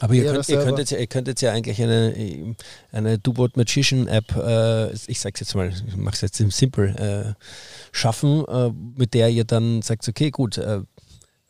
aber 0.00 0.14
ihr 0.14 0.24
könnt, 0.24 0.48
ihr, 0.48 0.58
könnt 0.58 0.78
jetzt, 0.78 0.92
ihr 0.92 1.06
könnt, 1.06 1.28
jetzt, 1.28 1.40
ja 1.42 1.52
eigentlich 1.52 1.80
eine, 1.80 2.56
eine 2.90 3.18
Dubot 3.18 3.56
Magician 3.56 4.08
App, 4.08 4.34
äh, 4.34 4.92
ich 4.92 5.20
sag's 5.20 5.40
jetzt 5.40 5.54
mal, 5.54 5.68
ich 5.68 5.96
mache 5.96 6.14
es 6.14 6.20
jetzt 6.22 6.40
im 6.40 6.50
Simple, 6.50 7.36
äh, 7.38 7.44
schaffen, 7.92 8.44
äh, 8.46 8.70
mit 8.96 9.14
der 9.14 9.28
ihr 9.28 9.44
dann 9.44 9.82
sagt, 9.82 10.08
okay, 10.08 10.30
gut, 10.30 10.58
äh, 10.58 10.80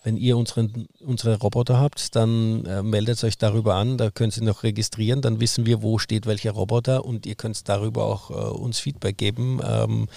wenn 0.03 0.16
ihr 0.16 0.36
unseren, 0.36 0.88
unsere 1.01 1.38
Roboter 1.38 1.78
habt, 1.78 2.16
dann 2.16 2.64
äh, 2.64 2.82
meldet 2.82 3.22
euch 3.22 3.38
darüber 3.38 3.74
an, 3.74 3.98
da 3.98 4.11
könnt 4.11 4.36
ihr 4.36 4.42
noch 4.42 4.62
registrieren, 4.62 5.20
dann 5.20 5.40
wissen 5.40 5.66
wir, 5.66 5.82
wo 5.82 5.98
steht 5.98 6.26
welcher 6.26 6.53
Roboter 6.53 7.05
und 7.05 7.26
ihr 7.26 7.34
könnt 7.34 7.68
darüber 7.68 8.07
auch 8.07 8.30
äh, 8.30 8.34
uns 8.34 8.80
Feedback 8.80 9.18
geben, 9.18 9.61
ähm, 9.64 10.09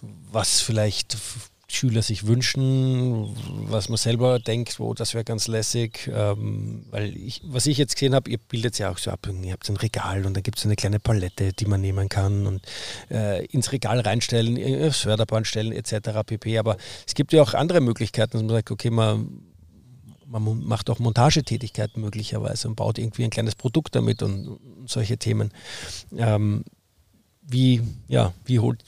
was 0.00 0.60
vielleicht 0.60 1.16
Schüler 1.70 2.00
sich 2.00 2.26
wünschen, 2.26 3.36
was 3.68 3.90
man 3.90 3.98
selber 3.98 4.38
denkt, 4.38 4.80
wo 4.80 4.94
das 4.94 5.12
wäre 5.12 5.24
ganz 5.24 5.48
lässig. 5.48 6.10
Ähm, 6.12 6.86
weil 6.90 7.14
ich, 7.14 7.42
was 7.44 7.66
ich 7.66 7.76
jetzt 7.76 7.94
gesehen 7.94 8.14
habe, 8.14 8.30
ihr 8.30 8.38
bildet 8.38 8.78
ja 8.78 8.90
auch 8.90 8.96
so 8.96 9.10
ab, 9.10 9.28
ihr 9.42 9.52
habt 9.52 9.68
ein 9.68 9.76
Regal 9.76 10.24
und 10.24 10.34
dann 10.34 10.42
gibt 10.42 10.58
es 10.58 10.64
eine 10.64 10.76
kleine 10.76 10.98
Palette, 10.98 11.52
die 11.52 11.66
man 11.66 11.82
nehmen 11.82 12.08
kann 12.08 12.46
und 12.46 12.62
äh, 13.10 13.44
ins 13.46 13.70
Regal 13.72 14.00
reinstellen, 14.00 14.56
aufs 14.86 15.00
Förderband 15.00 15.46
stellen 15.46 15.72
etc. 15.72 16.20
pp. 16.24 16.58
Aber 16.58 16.78
es 17.06 17.14
gibt 17.14 17.34
ja 17.34 17.42
auch 17.42 17.52
andere 17.52 17.82
Möglichkeiten, 17.82 18.32
dass 18.32 18.42
man 18.42 18.50
sagt, 18.50 18.70
okay, 18.70 18.90
man, 18.90 19.42
man 20.26 20.64
macht 20.64 20.88
auch 20.88 20.98
Montagetätigkeiten 20.98 22.00
möglicherweise 22.00 22.68
und 22.68 22.76
baut 22.76 22.98
irgendwie 22.98 23.24
ein 23.24 23.30
kleines 23.30 23.54
Produkt 23.54 23.94
damit 23.94 24.22
und, 24.22 24.48
und 24.48 24.88
solche 24.88 25.18
Themen. 25.18 25.52
Ähm, 26.16 26.64
wie, 27.42 27.82
ja, 28.08 28.32
wie 28.44 28.58
holt, 28.58 28.84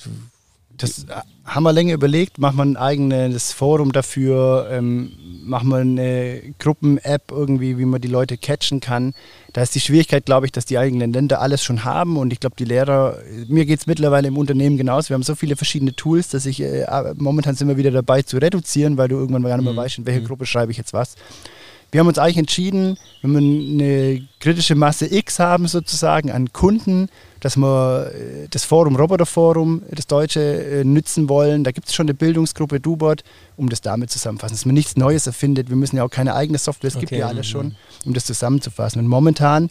das 0.82 1.06
haben 1.44 1.64
wir 1.64 1.72
länger 1.72 1.94
überlegt, 1.94 2.38
machen 2.38 2.56
wir 2.56 2.64
ein 2.64 2.76
eigenes 2.76 3.52
Forum 3.52 3.92
dafür, 3.92 4.68
ähm, 4.70 5.12
machen 5.42 5.68
wir 5.68 5.78
eine 5.78 6.54
Gruppen-App 6.58 7.30
irgendwie, 7.30 7.76
wie 7.76 7.84
man 7.84 8.00
die 8.00 8.08
Leute 8.08 8.36
catchen 8.36 8.80
kann. 8.80 9.14
Da 9.52 9.62
ist 9.62 9.74
die 9.74 9.80
Schwierigkeit, 9.80 10.24
glaube 10.26 10.46
ich, 10.46 10.52
dass 10.52 10.64
die 10.64 10.78
eigenen 10.78 11.12
Länder 11.12 11.40
alles 11.40 11.62
schon 11.62 11.84
haben 11.84 12.16
und 12.16 12.32
ich 12.32 12.40
glaube, 12.40 12.56
die 12.56 12.64
Lehrer, 12.64 13.18
mir 13.48 13.66
geht 13.66 13.80
es 13.80 13.86
mittlerweile 13.86 14.28
im 14.28 14.38
Unternehmen 14.38 14.76
genauso, 14.76 15.10
wir 15.10 15.14
haben 15.14 15.22
so 15.22 15.34
viele 15.34 15.56
verschiedene 15.56 15.94
Tools, 15.94 16.28
dass 16.28 16.46
ich, 16.46 16.62
äh, 16.62 16.86
momentan 17.16 17.56
sind 17.56 17.68
wir 17.68 17.76
wieder 17.76 17.90
dabei 17.90 18.22
zu 18.22 18.38
reduzieren, 18.38 18.96
weil 18.96 19.08
du 19.08 19.16
irgendwann 19.16 19.42
gar 19.42 19.56
nicht 19.56 19.64
mehr 19.64 19.72
mhm. 19.72 19.78
weißt, 19.78 19.98
in 19.98 20.06
welche 20.06 20.20
mhm. 20.20 20.26
Gruppe 20.26 20.46
schreibe 20.46 20.72
ich 20.72 20.78
jetzt 20.78 20.92
was. 20.92 21.16
Wir 21.90 21.98
haben 21.98 22.08
uns 22.08 22.18
eigentlich 22.18 22.38
entschieden, 22.38 22.96
wenn 23.22 23.32
wir 23.32 23.40
eine 23.40 24.28
kritische 24.38 24.76
Masse 24.76 25.12
X 25.12 25.40
haben 25.40 25.66
sozusagen 25.66 26.30
an 26.30 26.52
Kunden, 26.52 27.08
dass 27.40 27.56
wir 27.56 28.12
äh, 28.14 28.48
das 28.48 28.64
Forum 28.64 28.96
Roboterforum, 28.96 29.82
das 29.90 30.06
deutsche, 30.06 30.40
äh, 30.40 30.84
nützen 30.84 31.28
wollen. 31.28 31.64
Da 31.64 31.72
gibt 31.72 31.88
es 31.88 31.94
schon 31.94 32.04
eine 32.04 32.14
Bildungsgruppe 32.14 32.80
Dubot, 32.80 33.22
um 33.56 33.68
das 33.68 33.80
damit 33.80 34.10
zusammenzufassen, 34.10 34.54
dass 34.54 34.66
man 34.66 34.74
nichts 34.74 34.96
Neues 34.96 35.26
erfindet. 35.26 35.68
Wir 35.68 35.76
müssen 35.76 35.96
ja 35.96 36.04
auch 36.04 36.10
keine 36.10 36.34
eigene 36.34 36.58
Software, 36.58 36.88
es 36.88 36.96
okay. 36.96 37.06
gibt 37.06 37.18
ja 37.18 37.26
alles 37.26 37.46
schon, 37.46 37.66
mhm. 37.66 37.74
um 38.06 38.14
das 38.14 38.24
zusammenzufassen. 38.24 39.00
Und 39.00 39.08
momentan 39.08 39.70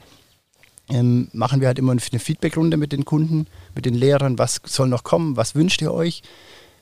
ähm, 0.90 1.30
machen 1.32 1.62
wir 1.62 1.68
halt 1.68 1.80
immer 1.80 1.92
eine 1.92 2.02
Feedbackrunde 2.02 2.78
mit 2.78 2.92
den 2.92 3.06
Kunden, 3.06 3.48
mit 3.76 3.86
den 3.86 3.94
Lehrern, 3.94 4.38
was 4.38 4.60
soll 4.66 4.88
noch 4.88 5.04
kommen, 5.04 5.38
was 5.38 5.56
wünscht 5.56 5.82
ihr 5.82 5.94
euch 5.94 6.24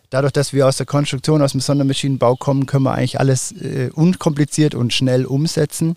dadurch, 0.09 0.33
dass 0.33 0.53
wir 0.53 0.67
aus 0.67 0.77
der 0.77 0.85
Konstruktion, 0.85 1.41
aus 1.41 1.51
dem 1.51 1.61
Sondermaschinenbau 1.61 2.35
kommen, 2.35 2.65
können 2.65 2.83
wir 2.83 2.93
eigentlich 2.93 3.19
alles 3.19 3.51
äh, 3.51 3.89
unkompliziert 3.93 4.75
und 4.75 4.93
schnell 4.93 5.25
umsetzen. 5.25 5.95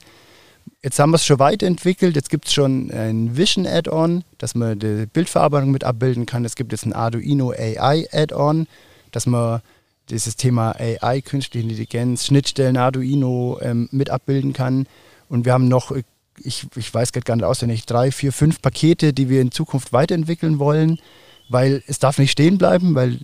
Jetzt 0.83 0.99
haben 0.99 1.11
wir 1.11 1.17
es 1.17 1.27
schon 1.27 1.39
weiterentwickelt. 1.39 2.17
Jetzt 2.17 2.31
gibt 2.31 2.47
es 2.47 2.55
schon 2.55 2.91
ein 2.91 3.37
Vision 3.37 3.67
Add-on, 3.67 4.25
dass 4.39 4.55
man 4.55 4.79
die 4.79 5.07
Bildverarbeitung 5.07 5.71
mit 5.71 5.85
abbilden 5.85 6.25
kann. 6.25 6.45
Es 6.47 6.57
gibt 6.57 6.73
jetzt 6.73 6.87
ein 6.87 6.95
Arduino 6.95 7.51
AI 7.51 8.07
Add-on, 8.11 8.67
dass 9.11 9.27
man 9.27 9.61
dieses 10.09 10.37
Thema 10.37 10.75
AI, 10.79 11.21
künstliche 11.21 11.65
Intelligenz, 11.65 12.27
Schnittstellen 12.27 12.79
Arduino 12.79 13.59
ähm, 13.61 13.89
mit 13.93 14.09
abbilden 14.09 14.55
kann. 14.55 14.87
Und 15.29 15.45
wir 15.45 15.53
haben 15.53 15.69
noch, 15.69 15.93
ich, 16.39 16.67
ich 16.75 16.93
weiß 16.93 17.13
gerade 17.13 17.25
gar 17.25 17.37
nicht 17.37 17.45
auswendig, 17.45 17.85
drei, 17.85 18.11
vier, 18.11 18.33
fünf 18.33 18.63
Pakete, 18.63 19.13
die 19.13 19.29
wir 19.29 19.43
in 19.43 19.53
Zukunft 19.53 19.93
weiterentwickeln 19.93 20.59
wollen, 20.59 20.99
weil 21.51 21.83
es 21.89 21.99
darf 21.99 22.19
nicht 22.19 22.33
stehen 22.33 22.57
bleiben, 22.57 22.95
weil 22.95 23.19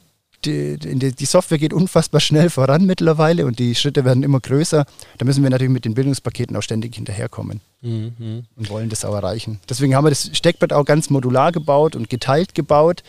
die, 0.46 0.78
die, 0.78 1.12
die, 1.12 1.24
Software 1.24 1.58
geht 1.58 1.72
unfassbar 1.72 2.20
schnell 2.20 2.50
voran 2.50 2.86
mittlerweile 2.86 3.46
und 3.46 3.58
die 3.58 3.74
Schritte 3.74 4.04
werden 4.04 4.22
immer 4.22 4.40
größer. 4.40 4.86
Da 5.18 5.24
müssen 5.24 5.42
wir 5.42 5.50
natürlich 5.50 5.72
mit 5.72 5.84
den 5.84 5.94
Bildungspaketen 5.94 6.56
auch 6.56 6.62
ständig 6.62 6.94
hinterherkommen 6.94 7.60
mhm. 7.82 8.44
und 8.56 8.70
wollen 8.70 8.88
das 8.88 9.04
auch 9.04 9.14
erreichen. 9.14 9.60
Deswegen 9.68 9.94
haben 9.94 10.04
wir 10.04 10.10
das 10.10 10.30
Steckbrett 10.32 10.72
auch 10.72 10.84
ganz 10.84 11.10
modular 11.10 11.52
gebaut 11.52 11.96
und 11.96 12.08
geteilt 12.08 12.54
gebaut, 12.54 13.02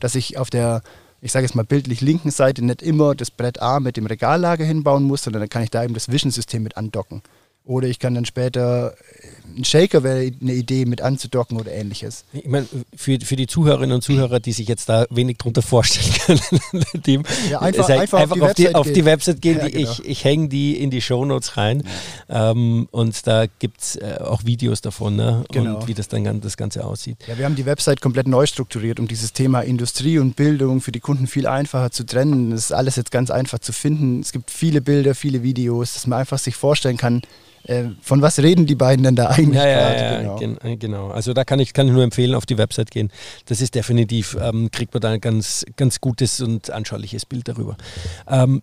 dass 0.00 0.14
ich 0.14 0.38
auf 0.38 0.50
der, 0.50 0.82
ich 1.20 1.32
sage 1.32 1.44
jetzt 1.44 1.54
mal 1.54 1.64
bildlich 1.64 2.00
linken 2.00 2.30
Seite 2.30 2.64
nicht 2.64 2.82
immer 2.82 3.14
das 3.14 3.30
Brett 3.30 3.60
A 3.60 3.80
mit 3.80 3.96
dem 3.96 4.06
Regallager 4.06 4.64
hinbauen 4.64 5.04
muss, 5.04 5.24
sondern 5.24 5.40
dann 5.40 5.48
kann 5.50 5.62
ich 5.62 5.70
da 5.70 5.84
eben 5.84 5.94
das 5.94 6.10
Vision-System 6.10 6.62
mit 6.62 6.76
andocken. 6.76 7.22
Oder 7.64 7.88
ich 7.88 7.98
kann 7.98 8.14
dann 8.14 8.24
später 8.24 8.94
ein 9.56 9.64
Shaker 9.64 10.02
wäre 10.02 10.30
eine 10.40 10.52
Idee 10.52 10.84
mit 10.84 11.00
anzudocken 11.00 11.58
oder 11.58 11.72
ähnliches. 11.72 12.24
Ich 12.32 12.46
meine, 12.46 12.66
für, 12.94 13.18
für 13.20 13.36
die 13.36 13.46
Zuhörerinnen 13.46 13.94
und 13.94 14.02
Zuhörer, 14.02 14.40
die 14.40 14.52
sich 14.52 14.68
jetzt 14.68 14.88
da 14.88 15.06
wenig 15.10 15.38
drunter 15.38 15.62
vorstellen 15.62 16.12
können, 16.26 16.84
dem, 17.06 17.22
ja, 17.50 17.60
einfach, 17.60 17.88
einfach, 17.88 18.20
einfach, 18.20 18.40
auf, 18.40 18.54
die, 18.54 18.74
auf, 18.74 18.92
die, 18.92 19.04
Website 19.04 19.40
gehen. 19.40 19.58
Ja, 19.58 19.68
genau. 19.68 19.90
Ich, 19.90 20.04
ich 20.04 20.24
hänge 20.24 20.48
die 20.48 20.80
in 20.80 20.90
die 20.90 21.00
Shownotes 21.00 21.56
rein. 21.56 21.82
Ja. 22.28 22.50
Ähm, 22.50 22.88
und 22.90 23.26
da 23.26 23.46
gibt 23.46 23.80
es 23.80 23.96
äh, 23.96 24.18
auch 24.20 24.44
Videos 24.44 24.80
davon 24.80 25.16
ne? 25.16 25.44
genau. 25.50 25.78
und 25.78 25.88
wie 25.88 25.94
das 25.94 26.08
dann 26.08 26.40
das 26.40 26.56
Ganze 26.56 26.84
aussieht. 26.84 27.16
Ja, 27.26 27.38
wir 27.38 27.44
haben 27.44 27.56
die 27.56 27.66
Website 27.66 28.00
komplett 28.00 28.28
neu 28.28 28.46
strukturiert, 28.46 29.00
um 29.00 29.08
dieses 29.08 29.32
Thema 29.32 29.60
Industrie 29.62 30.18
und 30.18 30.36
Bildung 30.36 30.80
für 30.80 30.92
die 30.92 31.00
Kunden 31.00 31.26
viel 31.26 31.46
einfacher 31.46 31.90
zu 31.90 32.04
trennen. 32.04 32.50
Das 32.50 32.66
ist 32.66 32.72
alles 32.72 32.96
jetzt 32.96 33.10
ganz 33.10 33.30
einfach 33.30 33.58
zu 33.58 33.72
finden. 33.72 34.20
Es 34.20 34.32
gibt 34.32 34.50
viele 34.50 34.80
Bilder, 34.80 35.14
viele 35.14 35.42
Videos, 35.42 35.94
dass 35.94 36.06
man 36.06 36.20
einfach 36.20 36.38
sich 36.38 36.56
vorstellen 36.56 36.96
kann, 36.96 37.22
von 38.00 38.22
was 38.22 38.38
reden 38.38 38.66
die 38.66 38.74
beiden 38.74 39.04
denn 39.04 39.16
da 39.16 39.26
eigentlich 39.28 39.56
ja? 39.56 39.66
Ja, 39.66 40.22
ja, 40.22 40.36
genau. 40.36 40.58
Äh, 40.62 40.76
genau. 40.76 41.08
Also 41.08 41.32
da 41.32 41.44
kann 41.44 41.58
ich, 41.58 41.72
kann 41.72 41.86
ich 41.86 41.92
nur 41.92 42.04
empfehlen, 42.04 42.34
auf 42.34 42.46
die 42.46 42.58
Website 42.58 42.90
gehen. 42.90 43.10
Das 43.46 43.60
ist 43.60 43.74
definitiv, 43.74 44.36
ähm, 44.40 44.70
kriegt 44.70 44.94
man 44.94 45.00
da 45.00 45.10
ein 45.10 45.20
ganz, 45.20 45.64
ganz 45.76 46.00
gutes 46.00 46.40
und 46.40 46.70
anschauliches 46.70 47.26
Bild 47.26 47.48
darüber. 47.48 47.76
Ähm, 48.28 48.62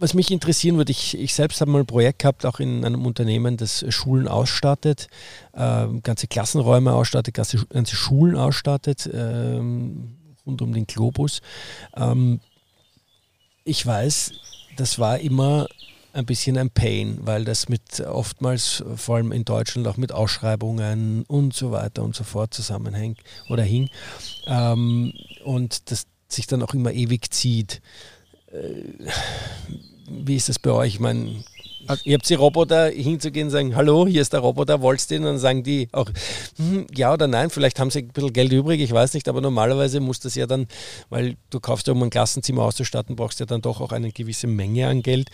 was 0.00 0.14
mich 0.14 0.30
interessieren 0.30 0.76
würde, 0.78 0.92
ich, 0.92 1.16
ich 1.18 1.34
selbst 1.34 1.60
habe 1.60 1.70
mal 1.70 1.80
ein 1.80 1.86
Projekt 1.86 2.20
gehabt, 2.20 2.46
auch 2.46 2.58
in 2.58 2.84
einem 2.84 3.04
Unternehmen, 3.04 3.58
das 3.58 3.84
Schulen 3.90 4.28
ausstattet, 4.28 5.08
äh, 5.52 5.86
ganze 6.02 6.26
Klassenräume 6.26 6.92
ausstattet, 6.94 7.34
ganze, 7.34 7.66
ganze 7.66 7.96
Schulen 7.96 8.34
ausstattet, 8.34 9.06
äh, 9.06 9.58
rund 10.46 10.62
um 10.62 10.72
den 10.72 10.86
Globus. 10.86 11.42
Ähm, 11.94 12.40
ich 13.64 13.86
weiß, 13.86 14.32
das 14.76 14.98
war 14.98 15.18
immer 15.18 15.66
ein 16.12 16.26
bisschen 16.26 16.58
ein 16.58 16.70
Pain, 16.70 17.18
weil 17.22 17.44
das 17.44 17.68
mit 17.68 18.00
oftmals, 18.00 18.84
vor 18.96 19.16
allem 19.16 19.32
in 19.32 19.44
Deutschland, 19.44 19.86
auch 19.86 19.96
mit 19.96 20.12
Ausschreibungen 20.12 21.24
und 21.24 21.54
so 21.54 21.70
weiter 21.70 22.02
und 22.02 22.14
so 22.14 22.24
fort 22.24 22.52
zusammenhängt 22.54 23.18
oder 23.48 23.62
hing. 23.62 23.88
Ähm, 24.46 25.12
und 25.44 25.90
das 25.90 26.06
sich 26.28 26.46
dann 26.46 26.62
auch 26.62 26.74
immer 26.74 26.92
ewig 26.92 27.32
zieht. 27.32 27.80
Äh, 28.52 29.08
wie 30.08 30.36
ist 30.36 30.48
das 30.48 30.58
bei 30.58 30.70
euch? 30.70 30.94
Ich 30.94 31.00
meine, 31.00 31.44
ihr 32.04 32.14
habt 32.14 32.28
die 32.28 32.34
Roboter 32.34 32.88
hinzugehen 32.88 33.46
und 33.46 33.50
sagen, 33.50 33.76
hallo, 33.76 34.06
hier 34.06 34.22
ist 34.22 34.32
der 34.32 34.40
Roboter, 34.40 34.80
wollt's 34.80 35.06
den? 35.06 35.22
Und 35.22 35.26
dann 35.26 35.38
sagen 35.38 35.62
die 35.62 35.88
auch, 35.92 36.10
hm, 36.56 36.86
ja 36.94 37.12
oder 37.12 37.26
nein, 37.26 37.50
vielleicht 37.50 37.78
haben 37.78 37.90
sie 37.90 38.00
ein 38.00 38.08
bisschen 38.08 38.32
Geld 38.32 38.52
übrig, 38.52 38.80
ich 38.80 38.92
weiß 38.92 39.14
nicht, 39.14 39.28
aber 39.28 39.40
normalerweise 39.40 40.00
muss 40.00 40.20
das 40.20 40.34
ja 40.34 40.46
dann, 40.46 40.66
weil 41.08 41.36
du 41.50 41.60
kaufst 41.60 41.86
ja, 41.86 41.92
um 41.92 42.02
ein 42.02 42.10
Klassenzimmer 42.10 42.62
auszustatten, 42.62 43.16
brauchst 43.16 43.40
du 43.40 43.44
ja 43.44 43.46
dann 43.46 43.62
doch 43.62 43.80
auch 43.80 43.92
eine 43.92 44.12
gewisse 44.12 44.46
Menge 44.46 44.88
an 44.88 45.02
Geld, 45.02 45.30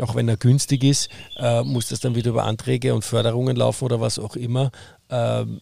auch 0.00 0.14
wenn 0.14 0.28
er 0.28 0.36
günstig 0.36 0.84
ist, 0.84 1.08
äh, 1.36 1.62
muss 1.62 1.88
das 1.88 2.00
dann 2.00 2.14
wieder 2.14 2.30
über 2.30 2.44
Anträge 2.44 2.94
und 2.94 3.04
Förderungen 3.04 3.56
laufen 3.56 3.84
oder 3.84 4.00
was 4.00 4.18
auch 4.18 4.36
immer. 4.36 4.70
Ähm, 5.10 5.60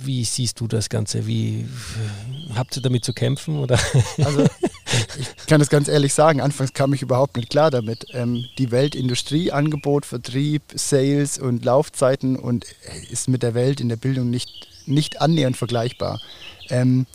wie 0.00 0.24
siehst 0.24 0.60
du 0.60 0.68
das 0.68 0.88
Ganze? 0.88 1.26
Wie 1.26 1.66
habt 2.54 2.76
ihr 2.76 2.82
damit 2.82 3.04
zu 3.04 3.12
kämpfen? 3.12 3.58
Oder? 3.58 3.78
Also 4.24 4.46
ich 5.40 5.46
kann 5.46 5.60
es 5.60 5.68
ganz 5.68 5.88
ehrlich 5.88 6.14
sagen, 6.14 6.40
anfangs 6.40 6.72
kam 6.72 6.92
ich 6.92 7.02
überhaupt 7.02 7.36
nicht 7.36 7.50
klar 7.50 7.70
damit. 7.70 8.06
Ähm, 8.12 8.46
die 8.58 8.70
Weltindustrie, 8.70 9.52
Angebot, 9.52 10.06
Vertrieb, 10.06 10.62
Sales 10.74 11.38
und 11.38 11.64
Laufzeiten 11.64 12.36
und 12.36 12.64
äh, 12.64 13.12
ist 13.12 13.28
mit 13.28 13.42
der 13.42 13.54
Welt 13.54 13.80
in 13.80 13.88
der 13.88 13.96
Bildung 13.96 14.30
nicht, 14.30 14.68
nicht 14.86 15.20
annähernd 15.20 15.56
vergleichbar. 15.56 16.20
Ähm, 16.70 17.06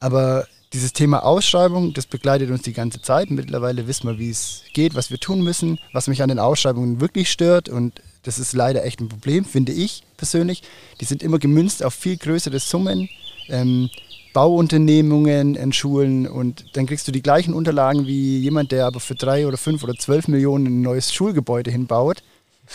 aber 0.00 0.46
dieses 0.72 0.92
Thema 0.92 1.24
Ausschreibung, 1.24 1.94
das 1.94 2.06
begleitet 2.06 2.50
uns 2.50 2.62
die 2.62 2.72
ganze 2.72 3.00
Zeit. 3.00 3.30
Mittlerweile 3.30 3.86
wissen 3.86 4.08
wir, 4.08 4.18
wie 4.18 4.30
es 4.30 4.62
geht, 4.72 4.94
was 4.94 5.10
wir 5.10 5.18
tun 5.18 5.42
müssen, 5.42 5.78
was 5.92 6.08
mich 6.08 6.22
an 6.22 6.28
den 6.28 6.38
Ausschreibungen 6.38 7.00
wirklich 7.00 7.30
stört 7.30 7.68
und 7.68 8.00
das 8.26 8.40
ist 8.40 8.52
leider 8.54 8.84
echt 8.84 9.00
ein 9.00 9.08
Problem, 9.08 9.44
finde 9.44 9.70
ich 9.70 10.02
persönlich. 10.16 10.62
Die 11.00 11.04
sind 11.04 11.22
immer 11.22 11.38
gemünzt 11.38 11.84
auf 11.84 11.94
viel 11.94 12.16
größere 12.16 12.58
Summen. 12.58 13.08
Ähm, 13.48 13.88
Bauunternehmungen 14.36 15.54
in 15.54 15.72
Schulen 15.72 16.28
und 16.28 16.66
dann 16.74 16.84
kriegst 16.84 17.08
du 17.08 17.10
die 17.10 17.22
gleichen 17.22 17.54
Unterlagen 17.54 18.06
wie 18.06 18.36
jemand, 18.36 18.70
der 18.70 18.84
aber 18.84 19.00
für 19.00 19.14
drei 19.14 19.46
oder 19.46 19.56
fünf 19.56 19.82
oder 19.82 19.94
zwölf 19.94 20.28
Millionen 20.28 20.66
ein 20.66 20.82
neues 20.82 21.10
Schulgebäude 21.10 21.70
hinbaut. 21.70 22.22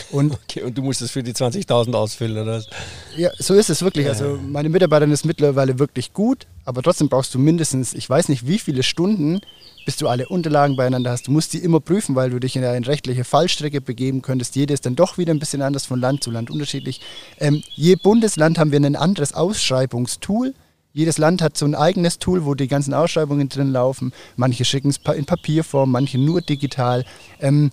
Und, 0.09 0.33
okay, 0.43 0.63
und 0.63 0.75
du 0.75 0.81
musst 0.81 1.03
es 1.03 1.11
für 1.11 1.21
die 1.21 1.33
20.000 1.33 1.93
ausfüllen, 1.93 2.35
oder 2.35 2.53
was? 2.53 2.67
Ja, 3.15 3.29
so 3.37 3.53
ist 3.53 3.69
es 3.69 3.83
wirklich. 3.83 4.07
Also 4.07 4.39
meine 4.43 4.69
Mitarbeiterin 4.69 5.11
ist 5.11 5.23
mittlerweile 5.23 5.77
wirklich 5.77 6.13
gut. 6.13 6.47
aber 6.65 6.81
trotzdem 6.81 7.09
brauchst 7.09 7.35
du 7.35 7.37
mindestens, 7.37 7.93
ich 7.93 8.09
weiß 8.09 8.29
nicht 8.29 8.47
wie 8.47 8.57
viele 8.57 8.81
Stunden, 8.81 9.39
bis 9.85 9.97
du 9.97 10.07
alle 10.07 10.29
Unterlagen 10.29 10.75
beieinander 10.75 11.11
hast. 11.11 11.27
Du 11.27 11.31
musst 11.31 11.53
die 11.53 11.59
immer 11.59 11.79
prüfen, 11.79 12.15
weil 12.15 12.31
du 12.31 12.39
dich 12.39 12.55
in 12.55 12.63
eine 12.63 12.87
rechtliche 12.87 13.23
Fallstrecke 13.23 13.81
begeben 13.81 14.23
könntest. 14.23 14.55
Jede 14.55 14.73
ist 14.73 14.87
dann 14.87 14.95
doch 14.95 15.19
wieder 15.19 15.31
ein 15.31 15.39
bisschen 15.39 15.61
anders 15.61 15.85
von 15.85 15.99
Land 15.99 16.23
zu 16.23 16.31
Land 16.31 16.49
unterschiedlich. 16.49 17.01
Ähm, 17.39 17.61
je 17.75 17.97
Bundesland 17.97 18.57
haben 18.57 18.71
wir 18.71 18.79
ein 18.79 18.95
anderes 18.95 19.35
Ausschreibungstool. 19.35 20.55
Jedes 20.93 21.17
Land 21.17 21.41
hat 21.41 21.57
so 21.57 21.65
ein 21.65 21.75
eigenes 21.75 22.19
Tool, 22.19 22.45
wo 22.45 22.53
die 22.53 22.67
ganzen 22.67 22.93
Ausschreibungen 22.93 23.49
drin 23.49 23.71
laufen. 23.71 24.11
Manche 24.35 24.65
schicken 24.65 24.89
es 24.89 24.99
in 25.15 25.25
Papierform, 25.25 25.91
manche 25.91 26.17
nur 26.17 26.41
digital. 26.41 27.05
Ähm, 27.39 27.71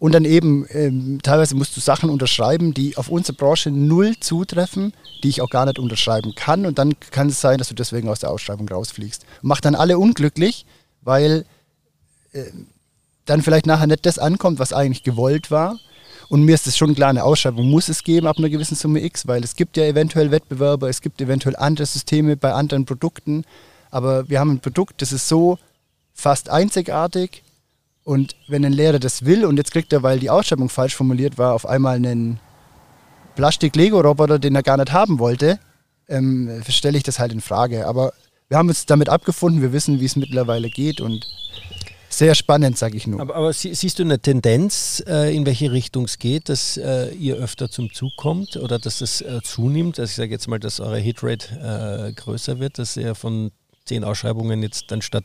und 0.00 0.12
dann 0.12 0.24
eben, 0.24 0.66
ähm, 0.70 1.20
teilweise 1.22 1.54
musst 1.54 1.76
du 1.76 1.80
Sachen 1.80 2.10
unterschreiben, 2.10 2.74
die 2.74 2.96
auf 2.96 3.08
unsere 3.08 3.36
Branche 3.36 3.70
null 3.70 4.16
zutreffen, 4.18 4.92
die 5.22 5.28
ich 5.28 5.40
auch 5.40 5.48
gar 5.48 5.64
nicht 5.66 5.78
unterschreiben 5.78 6.34
kann. 6.34 6.66
Und 6.66 6.78
dann 6.78 6.98
kann 7.10 7.28
es 7.28 7.40
sein, 7.40 7.58
dass 7.58 7.68
du 7.68 7.74
deswegen 7.74 8.08
aus 8.08 8.20
der 8.20 8.30
Ausschreibung 8.30 8.68
rausfliegst. 8.68 9.24
Macht 9.40 9.64
dann 9.64 9.74
alle 9.74 9.98
unglücklich, 9.98 10.66
weil 11.00 11.46
äh, 12.32 12.44
dann 13.24 13.40
vielleicht 13.40 13.66
nachher 13.66 13.86
nicht 13.86 14.04
das 14.04 14.18
ankommt, 14.18 14.58
was 14.58 14.72
eigentlich 14.72 15.04
gewollt 15.04 15.50
war. 15.50 15.78
Und 16.28 16.42
mir 16.42 16.54
ist 16.54 16.66
es 16.66 16.76
schon 16.76 16.94
klar, 16.94 17.10
eine 17.10 17.24
Ausschreibung 17.24 17.68
muss 17.68 17.88
es 17.88 18.02
geben 18.02 18.26
ab 18.26 18.38
einer 18.38 18.48
gewissen 18.48 18.76
Summe 18.76 19.02
X, 19.04 19.26
weil 19.26 19.44
es 19.44 19.56
gibt 19.56 19.76
ja 19.76 19.84
eventuell 19.84 20.30
Wettbewerber, 20.30 20.88
es 20.88 21.00
gibt 21.00 21.20
eventuell 21.20 21.56
andere 21.56 21.86
Systeme 21.86 22.36
bei 22.36 22.52
anderen 22.52 22.84
Produkten. 22.84 23.44
Aber 23.90 24.28
wir 24.28 24.40
haben 24.40 24.50
ein 24.50 24.60
Produkt, 24.60 25.02
das 25.02 25.12
ist 25.12 25.28
so 25.28 25.58
fast 26.12 26.48
einzigartig, 26.48 27.42
und 28.04 28.36
wenn 28.48 28.64
ein 28.64 28.72
Lehrer 28.72 28.98
das 28.98 29.24
will 29.24 29.46
und 29.46 29.56
jetzt 29.56 29.72
kriegt 29.72 29.92
er, 29.92 30.02
weil 30.02 30.18
die 30.18 30.30
Ausschreibung 30.30 30.68
falsch 30.68 30.94
formuliert 30.94 31.38
war, 31.38 31.54
auf 31.54 31.66
einmal 31.66 31.96
einen 31.96 32.38
Plastik-Lego-Roboter, 33.34 34.38
den 34.38 34.54
er 34.54 34.62
gar 34.62 34.76
nicht 34.76 34.92
haben 34.92 35.18
wollte, 35.18 35.58
ähm, 36.08 36.62
stelle 36.68 36.98
ich 36.98 37.02
das 37.02 37.18
halt 37.18 37.32
in 37.32 37.40
Frage. 37.40 37.86
Aber 37.86 38.12
wir 38.48 38.58
haben 38.58 38.68
uns 38.68 38.84
damit 38.84 39.08
abgefunden, 39.08 39.62
wir 39.62 39.72
wissen, 39.72 40.00
wie 40.00 40.04
es 40.04 40.16
mittlerweile 40.16 40.68
geht 40.68 41.00
und 41.00 41.26
sehr 42.18 42.34
spannend, 42.34 42.78
sage 42.78 42.96
ich 42.96 43.06
nur. 43.06 43.20
Aber, 43.20 43.34
aber, 43.34 43.52
siehst 43.52 43.98
du 43.98 44.02
eine 44.02 44.18
Tendenz, 44.18 45.02
äh, 45.06 45.34
in 45.34 45.46
welche 45.46 45.72
Richtung 45.72 46.04
es 46.04 46.18
geht, 46.18 46.48
dass 46.48 46.76
äh, 46.76 47.12
ihr 47.14 47.36
öfter 47.36 47.70
zum 47.70 47.92
Zug 47.92 48.16
kommt 48.16 48.56
oder 48.56 48.78
dass 48.78 49.00
es 49.00 49.20
äh, 49.20 49.40
zunimmt? 49.42 49.98
Also 49.98 50.10
ich 50.10 50.16
sage 50.16 50.30
jetzt 50.30 50.48
mal, 50.48 50.58
dass 50.58 50.80
eure 50.80 50.98
Hitrate 50.98 52.14
größer 52.16 52.58
wird, 52.58 52.78
dass 52.78 52.96
ihr 52.96 53.14
von 53.14 53.50
zehn 53.84 54.04
Ausschreibungen 54.04 54.62
jetzt 54.62 54.90
dann 54.90 55.02
statt 55.02 55.24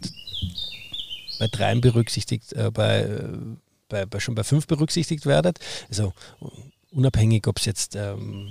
bei 1.39 1.47
dreien 1.47 1.79
berücksichtigt, 1.79 2.53
bei, 2.73 3.07
bei, 3.87 4.05
bei, 4.05 4.19
schon 4.19 4.35
bei 4.35 4.43
fünf 4.43 4.67
berücksichtigt 4.67 5.25
werdet. 5.25 5.59
Also 5.89 6.13
unabhängig, 6.91 7.47
ob 7.47 7.57
es 7.57 7.65
jetzt 7.65 7.95
ähm, 7.95 8.49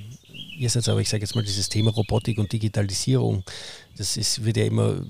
ihr 0.57 0.71
seid, 0.71 0.89
aber 0.89 1.01
ich 1.01 1.09
sage 1.09 1.23
jetzt 1.23 1.35
mal 1.35 1.45
dieses 1.45 1.69
Thema 1.69 1.91
Robotik 1.91 2.39
und 2.39 2.53
Digitalisierung, 2.53 3.45
das 3.97 4.17
ist, 4.17 4.45
wird 4.45 4.57
ja 4.57 4.65
immer, 4.65 5.03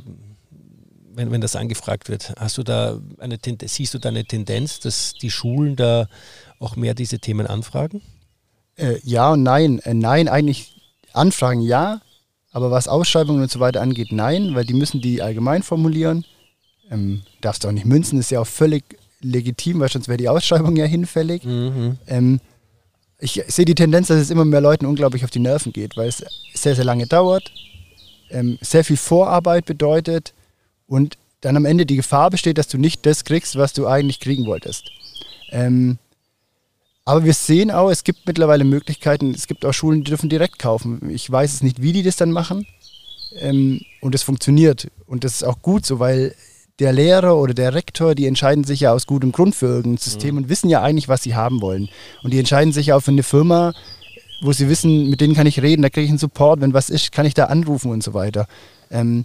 wenn, 1.19 1.31
wenn 1.31 1.43
das 1.43 1.57
angefragt 1.57 2.09
wird, 2.09 2.33
hast 2.39 2.57
du 2.57 2.63
da 2.63 2.99
eine 3.19 3.39
siehst 3.67 3.93
du 3.93 3.99
da 3.99 4.09
eine 4.09 4.25
Tendenz, 4.25 4.81
dass 4.81 5.13
die 5.13 5.31
Schulen 5.31 5.77
da 5.77 6.09
auch 6.59 6.77
mehr 6.77 6.95
diese 6.95 7.19
Themen 7.19 7.47
anfragen? 7.47 8.01
Äh, 8.77 8.99
ja 9.03 9.33
und 9.33 9.43
nein. 9.43 9.81
Äh, 9.81 9.95
nein, 9.95 10.29
eigentlich 10.29 10.75
Anfragen 11.13 11.61
ja, 11.61 12.01
aber 12.53 12.71
was 12.71 12.89
Ausschreibungen 12.89 13.43
und 13.43 13.51
so 13.51 13.61
weiter 13.61 13.83
angeht, 13.83 14.13
nein, 14.13 14.55
weil 14.55 14.65
die 14.65 14.75
müssen 14.75 15.01
die 15.03 15.21
allgemein 15.21 15.63
formulieren 15.63 16.25
ähm, 16.91 17.23
darfst 17.41 17.65
du 17.65 17.69
auch 17.69 17.73
nicht 17.73 17.87
münzen, 17.87 18.19
ist 18.19 18.31
ja 18.31 18.41
auch 18.41 18.47
völlig 18.47 18.85
legitim, 19.21 19.81
weil 19.81 19.89
sonst 19.89 20.09
wäre 20.09 20.19
die 20.19 20.29
Ausschreibung 20.29 20.77
ja 20.77 20.85
hinfällig. 20.85 21.45
Mhm. 21.45 21.99
Ähm, 22.07 22.41
ich 23.19 23.43
sehe 23.49 23.65
die 23.65 23.75
Tendenz, 23.75 24.09
dass 24.09 24.19
es 24.19 24.31
immer 24.31 24.45
mehr 24.45 24.61
Leuten 24.61 24.87
unglaublich 24.87 25.25
auf 25.25 25.31
die 25.31 25.41
Nerven 25.41 25.73
geht, 25.73 25.97
weil 25.97 26.09
es 26.09 26.25
sehr, 26.55 26.77
sehr 26.77 26.85
lange 26.85 27.07
dauert, 27.07 27.51
ähm, 28.31 28.59
sehr 28.61 28.85
viel 28.85 28.97
Vorarbeit 28.97 29.65
bedeutet 29.65 30.35
und 30.89 31.17
dann 31.41 31.57
am 31.57 31.65
Ende 31.65 31.87
die 31.87 31.97
Gefahr 31.97 32.31
besteht, 32.31 32.59
dass 32.59 32.69
du 32.69 32.79
nicht 32.79 33.07
das 33.07 33.25
kriegst, 33.25 33.57
was 33.57 33.73
du 33.73 33.87
eigentlich 33.87 34.19
kriegen 34.19 34.47
wolltest. 34.47 34.91
Ähm, 35.51 35.99
aber 37.05 37.25
wir 37.25 37.33
sehen 37.33 37.71
auch, 37.71 37.91
es 37.91 38.05
gibt 38.05 38.27
mittlerweile 38.27 38.65
Möglichkeiten, 38.65 39.31
es 39.31 39.47
gibt 39.47 39.65
auch 39.65 39.73
Schulen, 39.73 40.03
die 40.05 40.11
dürfen 40.11 40.29
direkt 40.29 40.59
kaufen. 40.59 41.09
Ich 41.11 41.31
weiß 41.31 41.55
es 41.55 41.63
nicht, 41.63 41.81
wie 41.81 41.93
die 41.93 42.03
das 42.03 42.17
dann 42.17 42.33
machen. 42.33 42.67
Ähm, 43.37 43.81
und 44.01 44.15
es 44.15 44.23
funktioniert. 44.23 44.89
Und 45.07 45.25
das 45.25 45.35
ist 45.35 45.43
auch 45.45 45.63
gut 45.63 45.87
so, 45.87 46.01
weil 46.01 46.35
der 46.79 46.93
Lehrer 46.93 47.37
oder 47.37 47.55
der 47.55 47.75
Rektor, 47.75 48.15
die 48.15 48.27
entscheiden 48.27 48.65
sich 48.65 48.81
ja 48.81 48.93
aus 48.93 49.07
gutem 49.07 49.33
Grund 49.33 49.55
für 49.55 49.67
irgendein 49.67 49.99
System 49.99 50.35
mhm. 50.35 50.43
und 50.43 50.49
wissen 50.49 50.69
ja 50.69 50.83
eigentlich, 50.83 51.09
was 51.09 51.23
sie 51.23 51.35
haben 51.35 51.61
wollen. 51.61 51.89
Und 52.23 52.33
die 52.33 52.39
entscheiden 52.39 52.73
sich 52.73 52.93
auch 52.93 53.01
für 53.01 53.11
eine 53.11 53.23
Firma, 53.23 53.73
wo 54.41 54.53
sie 54.53 54.69
wissen, 54.69 55.11
mit 55.11 55.21
denen 55.21 55.35
kann 55.35 55.47
ich 55.47 55.63
reden, 55.63 55.83
da 55.83 55.91
kriege 55.91 56.05
ich 56.05 56.11
einen 56.11 56.19
Support, 56.19 56.61
wenn 56.61 56.75
was 56.75 56.91
ist, 56.91 57.11
kann 57.11 57.27
ich 57.27 57.35
da 57.35 57.45
anrufen 57.45 57.91
und 57.91 58.03
so 58.03 58.15
weiter. 58.15 58.47
Ähm, 58.91 59.25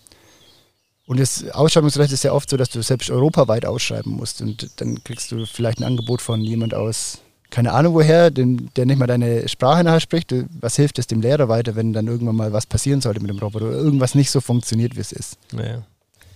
und 1.06 1.20
das 1.20 1.50
Ausschreibungsrecht 1.50 2.12
ist 2.14 2.24
ja 2.24 2.32
oft 2.32 2.50
so, 2.50 2.58
dass 2.58 2.70
du 2.70 2.82
selbst 2.82 3.10
europaweit 3.10 3.66
ausschreiben 3.66 4.14
musst 4.14 4.42
und 4.42 4.70
dann 4.78 5.04
kriegst 5.04 5.32
du 5.32 5.46
vielleicht 5.46 5.80
ein 5.80 5.84
Angebot 5.84 6.22
von 6.22 6.42
jemand 6.42 6.74
aus, 6.74 7.20
keine 7.50 7.74
Ahnung 7.74 7.94
woher, 7.94 8.32
den, 8.32 8.70
der 8.76 8.86
nicht 8.86 8.98
mal 8.98 9.08
deine 9.08 9.48
Sprache 9.48 9.84
nachher 9.84 10.00
spricht. 10.00 10.34
Was 10.60 10.76
hilft 10.76 10.98
es 11.00 11.08
dem 11.08 11.22
Lehrer 11.22 11.50
weiter, 11.50 11.76
wenn 11.76 11.94
dann 11.94 12.08
irgendwann 12.08 12.36
mal 12.36 12.54
was 12.54 12.66
passieren 12.66 13.02
sollte 13.02 13.20
mit 13.20 13.30
dem 13.30 13.38
Roboter 13.38 13.68
oder 13.68 13.78
irgendwas 13.78 14.16
nicht 14.16 14.32
so 14.32 14.40
funktioniert, 14.40 14.96
wie 14.96 15.02
es 15.02 15.12
ist? 15.12 15.38
Naja. 15.52 15.84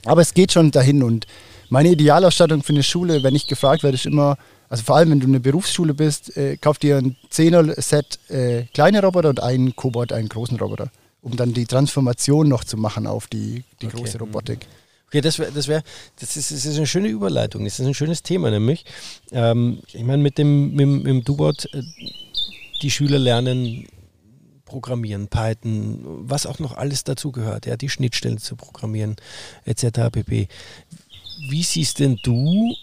Aber 0.05 0.22
es 0.22 0.34
geht 0.34 0.51
schon 0.51 0.72
dahin 0.72 1.01
und 1.01 1.26
meine 1.70 1.89
Idealausstattung 1.89 2.61
für 2.61 2.74
eine 2.74 2.84
Schule, 2.84 3.24
wenn 3.24 3.36
ich 3.36 3.47
gefragt 3.47 3.84
werde, 3.84 3.95
ist 3.95 4.05
immer, 4.05 4.38
also 4.70 4.84
vor 4.84 4.97
allem 4.97 5.11
wenn 5.11 5.20
du 5.20 5.28
eine 5.28 5.39
Berufsschule 5.39 5.93
bist, 5.93 6.36
äh, 6.38 6.57
kauf 6.57 6.78
dir 6.78 6.97
ein 6.97 7.15
10er-Set 7.32 8.20
äh, 8.30 8.63
kleine 8.74 9.01
Roboter 9.01 9.30
und 9.30 9.41
einen 9.41 9.76
Cobot, 9.76 10.13
einen 10.13 10.30
großen 10.30 10.57
Roboter, 10.57 10.91
um 11.28 11.36
dann 11.36 11.53
die 11.53 11.65
Transformation 11.65 12.47
noch 12.47 12.63
zu 12.63 12.78
machen 12.78 13.05
auf 13.05 13.28
die, 13.28 13.63
die 13.82 13.88
okay. 13.88 13.97
große 13.97 14.17
Robotik. 14.19 14.65
Okay, 15.07 15.19
das 15.19 15.39
wäre, 15.39 15.51
das, 15.51 15.67
wär, 15.67 15.84
das, 16.19 16.38
ist, 16.38 16.51
das 16.51 16.65
ist 16.65 16.78
eine 16.78 16.88
schöne 16.88 17.09
Überleitung, 17.09 17.65
das 17.65 17.80
ist 17.80 17.86
ein 17.86 17.93
schönes 17.93 18.23
Thema 18.23 18.49
nämlich. 18.49 18.86
Ähm, 19.32 19.80
ich 19.91 20.03
meine, 20.03 20.23
mit 20.23 20.38
dem, 20.38 20.73
mit, 20.73 20.88
mit 20.88 21.07
dem 21.07 21.23
Dubot, 21.25 21.65
äh, 21.73 21.82
die 22.82 22.91
Schüler 22.91 23.19
lernen 23.19 23.88
Programmieren, 24.63 25.28
Python, 25.28 25.99
was 26.03 26.45
auch 26.45 26.59
noch 26.59 26.75
alles 26.78 27.03
dazu 27.03 27.32
gehört, 27.32 27.65
ja, 27.65 27.78
die 27.78 27.89
Schnittstellen 27.89 28.38
zu 28.38 28.55
programmieren, 28.55 29.15
etc. 29.65 30.11
pp. 30.11 30.47
Wie 31.49 31.63
siehst 31.63 31.99
denn 31.99 32.19
du 32.23 32.73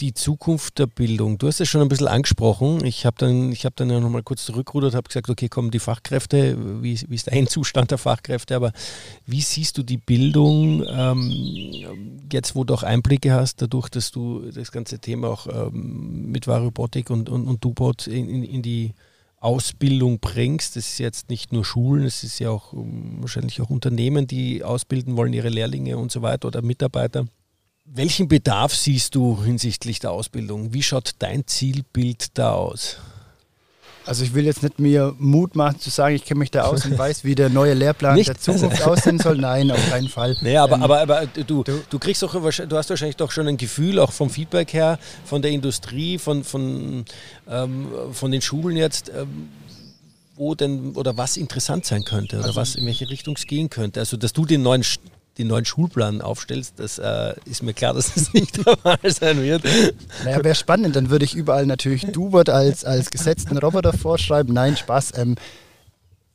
die 0.00 0.14
Zukunft 0.14 0.78
der 0.78 0.86
Bildung? 0.86 1.38
Du 1.38 1.46
hast 1.46 1.60
es 1.60 1.68
schon 1.68 1.80
ein 1.80 1.88
bisschen 1.88 2.08
angesprochen. 2.08 2.84
Ich 2.84 3.06
habe 3.06 3.16
dann, 3.18 3.52
hab 3.52 3.76
dann 3.76 3.90
ja 3.90 4.00
nochmal 4.00 4.22
kurz 4.22 4.44
zurückrudert, 4.44 4.94
habe 4.94 5.08
gesagt, 5.08 5.28
okay, 5.28 5.48
kommen 5.48 5.70
die 5.70 5.78
Fachkräfte, 5.78 6.82
wie, 6.82 7.00
wie 7.08 7.14
ist 7.14 7.26
der 7.26 7.34
Endzustand 7.34 7.90
der 7.90 7.98
Fachkräfte? 7.98 8.56
Aber 8.56 8.72
wie 9.26 9.40
siehst 9.40 9.78
du 9.78 9.82
die 9.82 9.98
Bildung 9.98 10.84
ähm, 10.88 12.26
jetzt, 12.32 12.54
wo 12.54 12.64
du 12.64 12.74
auch 12.74 12.82
Einblicke 12.82 13.32
hast, 13.32 13.62
dadurch, 13.62 13.88
dass 13.88 14.10
du 14.10 14.50
das 14.50 14.72
ganze 14.72 14.98
Thema 14.98 15.28
auch 15.28 15.46
ähm, 15.46 16.30
mit 16.30 16.46
Varobotik 16.46 17.10
und, 17.10 17.28
und, 17.28 17.46
und 17.46 17.64
Dubot 17.64 18.06
in, 18.06 18.28
in, 18.28 18.42
in 18.42 18.62
die 18.62 18.94
Ausbildung 19.40 20.20
bringst. 20.20 20.76
Das 20.76 20.86
ist 20.86 20.98
jetzt 20.98 21.30
nicht 21.30 21.52
nur 21.52 21.64
Schulen, 21.64 22.04
es 22.04 22.22
ist 22.22 22.38
ja 22.38 22.50
auch 22.50 22.72
um, 22.72 23.20
wahrscheinlich 23.20 23.60
auch 23.60 23.70
Unternehmen, 23.70 24.26
die 24.26 24.62
ausbilden 24.62 25.16
wollen, 25.16 25.32
ihre 25.32 25.48
Lehrlinge 25.48 25.96
und 25.96 26.12
so 26.12 26.22
weiter 26.22 26.48
oder 26.48 26.62
Mitarbeiter. 26.62 27.26
Welchen 27.84 28.28
Bedarf 28.28 28.74
siehst 28.74 29.14
du 29.14 29.42
hinsichtlich 29.42 29.98
der 29.98 30.12
Ausbildung? 30.12 30.72
Wie 30.72 30.82
schaut 30.82 31.12
dein 31.18 31.46
Zielbild 31.46 32.38
da 32.38 32.52
aus? 32.52 32.98
Also 34.06 34.24
ich 34.24 34.34
will 34.34 34.44
jetzt 34.44 34.62
nicht 34.62 34.78
mir 34.78 35.14
Mut 35.18 35.54
machen 35.54 35.78
zu 35.78 35.90
sagen, 35.90 36.14
ich 36.14 36.24
kenne 36.24 36.38
mich 36.40 36.50
da 36.50 36.62
aus 36.62 36.84
und 36.84 36.96
weiß, 36.98 37.22
wie 37.24 37.34
der 37.34 37.48
neue 37.48 37.74
Lehrplan 37.74 38.14
nicht? 38.14 38.28
der 38.28 38.38
Zukunft 38.38 38.82
aussehen 38.82 39.18
soll. 39.18 39.36
Nein, 39.36 39.70
auf 39.70 39.90
keinen 39.90 40.08
Fall. 40.08 40.36
Nee, 40.40 40.56
aber, 40.56 40.76
ähm, 40.76 40.82
aber, 40.82 41.00
aber 41.00 41.26
du, 41.26 41.62
du, 41.62 41.82
du 41.88 41.98
kriegst 41.98 42.22
doch, 42.22 42.32
du 42.32 42.76
hast 42.76 42.90
wahrscheinlich 42.90 43.16
doch 43.16 43.30
schon 43.30 43.46
ein 43.46 43.56
Gefühl, 43.56 43.98
auch 43.98 44.12
vom 44.12 44.30
Feedback 44.30 44.72
her, 44.72 44.98
von 45.24 45.42
der 45.42 45.50
Industrie, 45.50 46.18
von, 46.18 46.44
von, 46.44 47.04
ähm, 47.48 47.88
von 48.12 48.30
den 48.30 48.40
Schulen 48.40 48.76
jetzt, 48.76 49.10
ähm, 49.14 49.48
wo 50.34 50.54
denn 50.54 50.92
oder 50.96 51.16
was 51.18 51.36
interessant 51.36 51.84
sein 51.84 52.02
könnte 52.02 52.38
oder 52.38 52.46
also, 52.46 52.60
was 52.60 52.74
in 52.74 52.86
welche 52.86 53.10
Richtung 53.10 53.36
es 53.36 53.46
gehen 53.46 53.68
könnte. 53.68 54.00
Also 54.00 54.16
dass 54.16 54.32
du 54.32 54.46
den 54.46 54.62
neuen 54.62 54.82
den 55.40 55.48
neuen 55.48 55.64
Schulplan 55.64 56.20
aufstellst, 56.20 56.74
das 56.78 56.98
äh, 56.98 57.34
ist 57.44 57.62
mir 57.62 57.74
klar, 57.74 57.94
dass 57.94 58.14
das 58.14 58.32
nicht 58.32 58.64
der 58.64 58.76
Fall 58.76 58.98
sein 59.04 59.42
wird. 59.42 59.64
Naja, 60.24 60.44
wäre 60.44 60.54
spannend, 60.54 60.96
dann 60.96 61.10
würde 61.10 61.24
ich 61.24 61.34
überall 61.34 61.66
natürlich 61.66 62.06
Dubert 62.12 62.50
als, 62.50 62.84
als 62.84 63.10
gesetzten 63.10 63.56
Roboter 63.58 63.92
vorschreiben. 63.92 64.54
Nein, 64.54 64.76
Spaß. 64.76 65.16
Ähm, 65.16 65.36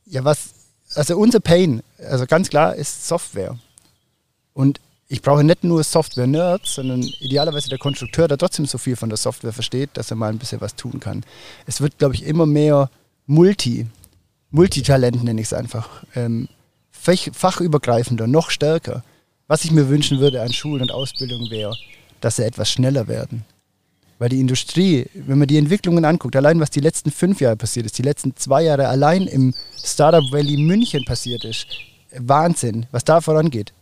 ja, 0.05 0.23
was, 0.23 0.49
also 0.95 1.17
unser 1.17 1.39
Pain, 1.39 1.81
also 1.99 2.25
ganz 2.25 2.49
klar, 2.49 2.75
ist 2.75 3.07
Software. 3.07 3.57
Und 4.53 4.79
ich 5.07 5.21
brauche 5.21 5.43
nicht 5.43 5.63
nur 5.63 5.83
Software-Nerds, 5.83 6.75
sondern 6.75 7.01
idealerweise 7.01 7.69
der 7.69 7.77
Konstrukteur, 7.77 8.27
der 8.27 8.37
trotzdem 8.37 8.65
so 8.65 8.77
viel 8.77 8.95
von 8.95 9.09
der 9.09 9.17
Software 9.17 9.53
versteht, 9.53 9.91
dass 9.93 10.09
er 10.09 10.17
mal 10.17 10.31
ein 10.31 10.39
bisschen 10.39 10.61
was 10.61 10.75
tun 10.75 10.99
kann. 10.99 11.23
Es 11.67 11.79
wird, 11.79 11.99
glaube 11.99 12.15
ich, 12.15 12.23
immer 12.23 12.45
mehr 12.45 12.89
Multi, 13.27 13.87
Multitalent 14.49 15.23
nenne 15.23 15.41
ich 15.41 15.47
es 15.47 15.53
einfach. 15.53 16.03
Ähm, 16.15 16.47
fachübergreifender, 17.05 18.27
noch 18.27 18.49
stärker. 18.49 19.03
Was 19.47 19.63
ich 19.63 19.71
mir 19.71 19.89
wünschen 19.89 20.19
würde 20.19 20.41
an 20.41 20.53
Schulen 20.53 20.81
und 20.81 20.91
Ausbildung 20.91 21.49
wäre, 21.51 21.75
dass 22.19 22.37
sie 22.37 22.45
etwas 22.45 22.69
schneller 22.69 23.07
werden. 23.07 23.45
Weil 24.17 24.29
die 24.29 24.39
Industrie, 24.39 25.07
wenn 25.13 25.37
man 25.37 25.47
die 25.47 25.57
Entwicklungen 25.57 26.05
anguckt, 26.05 26.35
allein 26.35 26.59
was 26.59 26.69
die 26.69 26.79
letzten 26.79 27.11
fünf 27.11 27.41
Jahre 27.41 27.57
passiert 27.57 27.85
ist, 27.85 27.97
die 27.97 28.03
letzten 28.03 28.35
zwei 28.35 28.63
Jahre 28.63 28.87
allein 28.87 29.27
im 29.27 29.53
Startup 29.77 30.23
Valley 30.31 30.57
München 30.57 31.03
passiert 31.05 31.43
ist, 31.43 31.67
Wahnsinn, 32.17 32.85
was 32.91 33.03
da 33.03 33.19
vorangeht. 33.21 33.73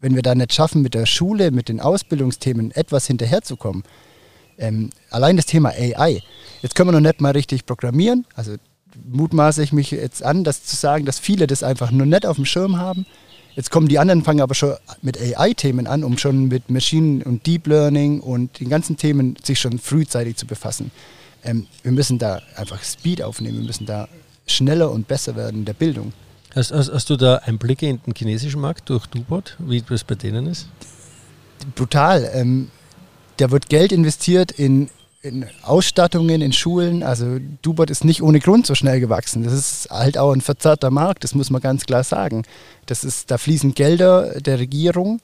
Wenn 0.00 0.14
wir 0.14 0.22
da 0.22 0.34
nicht 0.34 0.52
schaffen, 0.52 0.82
mit 0.82 0.94
der 0.94 1.06
Schule, 1.06 1.50
mit 1.50 1.68
den 1.68 1.80
Ausbildungsthemen 1.80 2.70
etwas 2.72 3.06
hinterherzukommen, 3.06 3.82
ähm, 4.58 4.90
allein 5.10 5.36
das 5.36 5.46
Thema 5.46 5.70
AI, 5.70 6.20
jetzt 6.62 6.74
können 6.74 6.88
wir 6.88 6.92
noch 6.92 7.00
nicht 7.00 7.20
mal 7.20 7.32
richtig 7.32 7.64
programmieren, 7.64 8.26
also 8.34 8.56
mutmaße 9.10 9.62
ich 9.62 9.72
mich 9.72 9.90
jetzt 9.90 10.22
an, 10.22 10.44
das 10.44 10.64
zu 10.64 10.76
sagen, 10.76 11.04
dass 11.04 11.18
viele 11.18 11.46
das 11.46 11.62
einfach 11.62 11.90
nur 11.90 12.06
nicht 12.06 12.26
auf 12.26 12.36
dem 12.36 12.44
Schirm 12.44 12.78
haben. 12.78 13.06
Jetzt 13.56 13.70
kommen 13.70 13.88
die 13.88 13.98
anderen, 13.98 14.22
fangen 14.22 14.40
aber 14.40 14.54
schon 14.54 14.76
mit 15.02 15.20
AI-Themen 15.20 15.86
an, 15.86 16.04
um 16.04 16.16
schon 16.16 16.46
mit 16.46 16.70
Machine 16.70 17.24
und 17.24 17.46
Deep 17.46 17.66
Learning 17.66 18.20
und 18.20 18.60
den 18.60 18.68
ganzen 18.68 18.96
Themen 18.96 19.36
sich 19.42 19.58
schon 19.58 19.78
frühzeitig 19.78 20.36
zu 20.36 20.46
befassen. 20.46 20.90
Ähm, 21.42 21.66
wir 21.82 21.92
müssen 21.92 22.18
da 22.18 22.40
einfach 22.56 22.82
Speed 22.82 23.22
aufnehmen, 23.22 23.58
wir 23.58 23.66
müssen 23.66 23.86
da 23.86 24.08
schneller 24.46 24.90
und 24.90 25.08
besser 25.08 25.34
werden 25.34 25.60
in 25.60 25.64
der 25.64 25.72
Bildung. 25.72 26.12
Hast, 26.54 26.72
hast, 26.72 26.92
hast 26.92 27.10
du 27.10 27.16
da 27.16 27.36
Einblicke 27.36 27.86
in 27.88 28.00
den 28.06 28.14
chinesischen 28.14 28.60
Markt 28.60 28.88
durch 28.90 29.06
Dubot, 29.06 29.56
wie 29.58 29.82
das 29.82 30.04
bei 30.04 30.14
denen 30.14 30.46
ist? 30.46 30.68
Brutal. 31.74 32.30
Ähm, 32.32 32.70
da 33.38 33.50
wird 33.50 33.68
Geld 33.68 33.92
investiert 33.92 34.52
in 34.52 34.88
in 35.20 35.46
Ausstattungen, 35.62 36.40
in 36.40 36.52
Schulen. 36.52 37.02
Also 37.02 37.38
Dubot 37.62 37.90
ist 37.90 38.04
nicht 38.04 38.22
ohne 38.22 38.40
Grund 38.40 38.66
so 38.66 38.74
schnell 38.74 39.00
gewachsen. 39.00 39.42
Das 39.42 39.52
ist 39.52 39.90
halt 39.90 40.16
auch 40.16 40.32
ein 40.32 40.40
verzerrter 40.40 40.90
Markt, 40.90 41.24
das 41.24 41.34
muss 41.34 41.50
man 41.50 41.60
ganz 41.60 41.86
klar 41.86 42.04
sagen. 42.04 42.44
Das 42.86 43.04
ist, 43.04 43.30
da 43.30 43.38
fließen 43.38 43.74
Gelder 43.74 44.40
der 44.40 44.58
Regierung, 44.58 45.20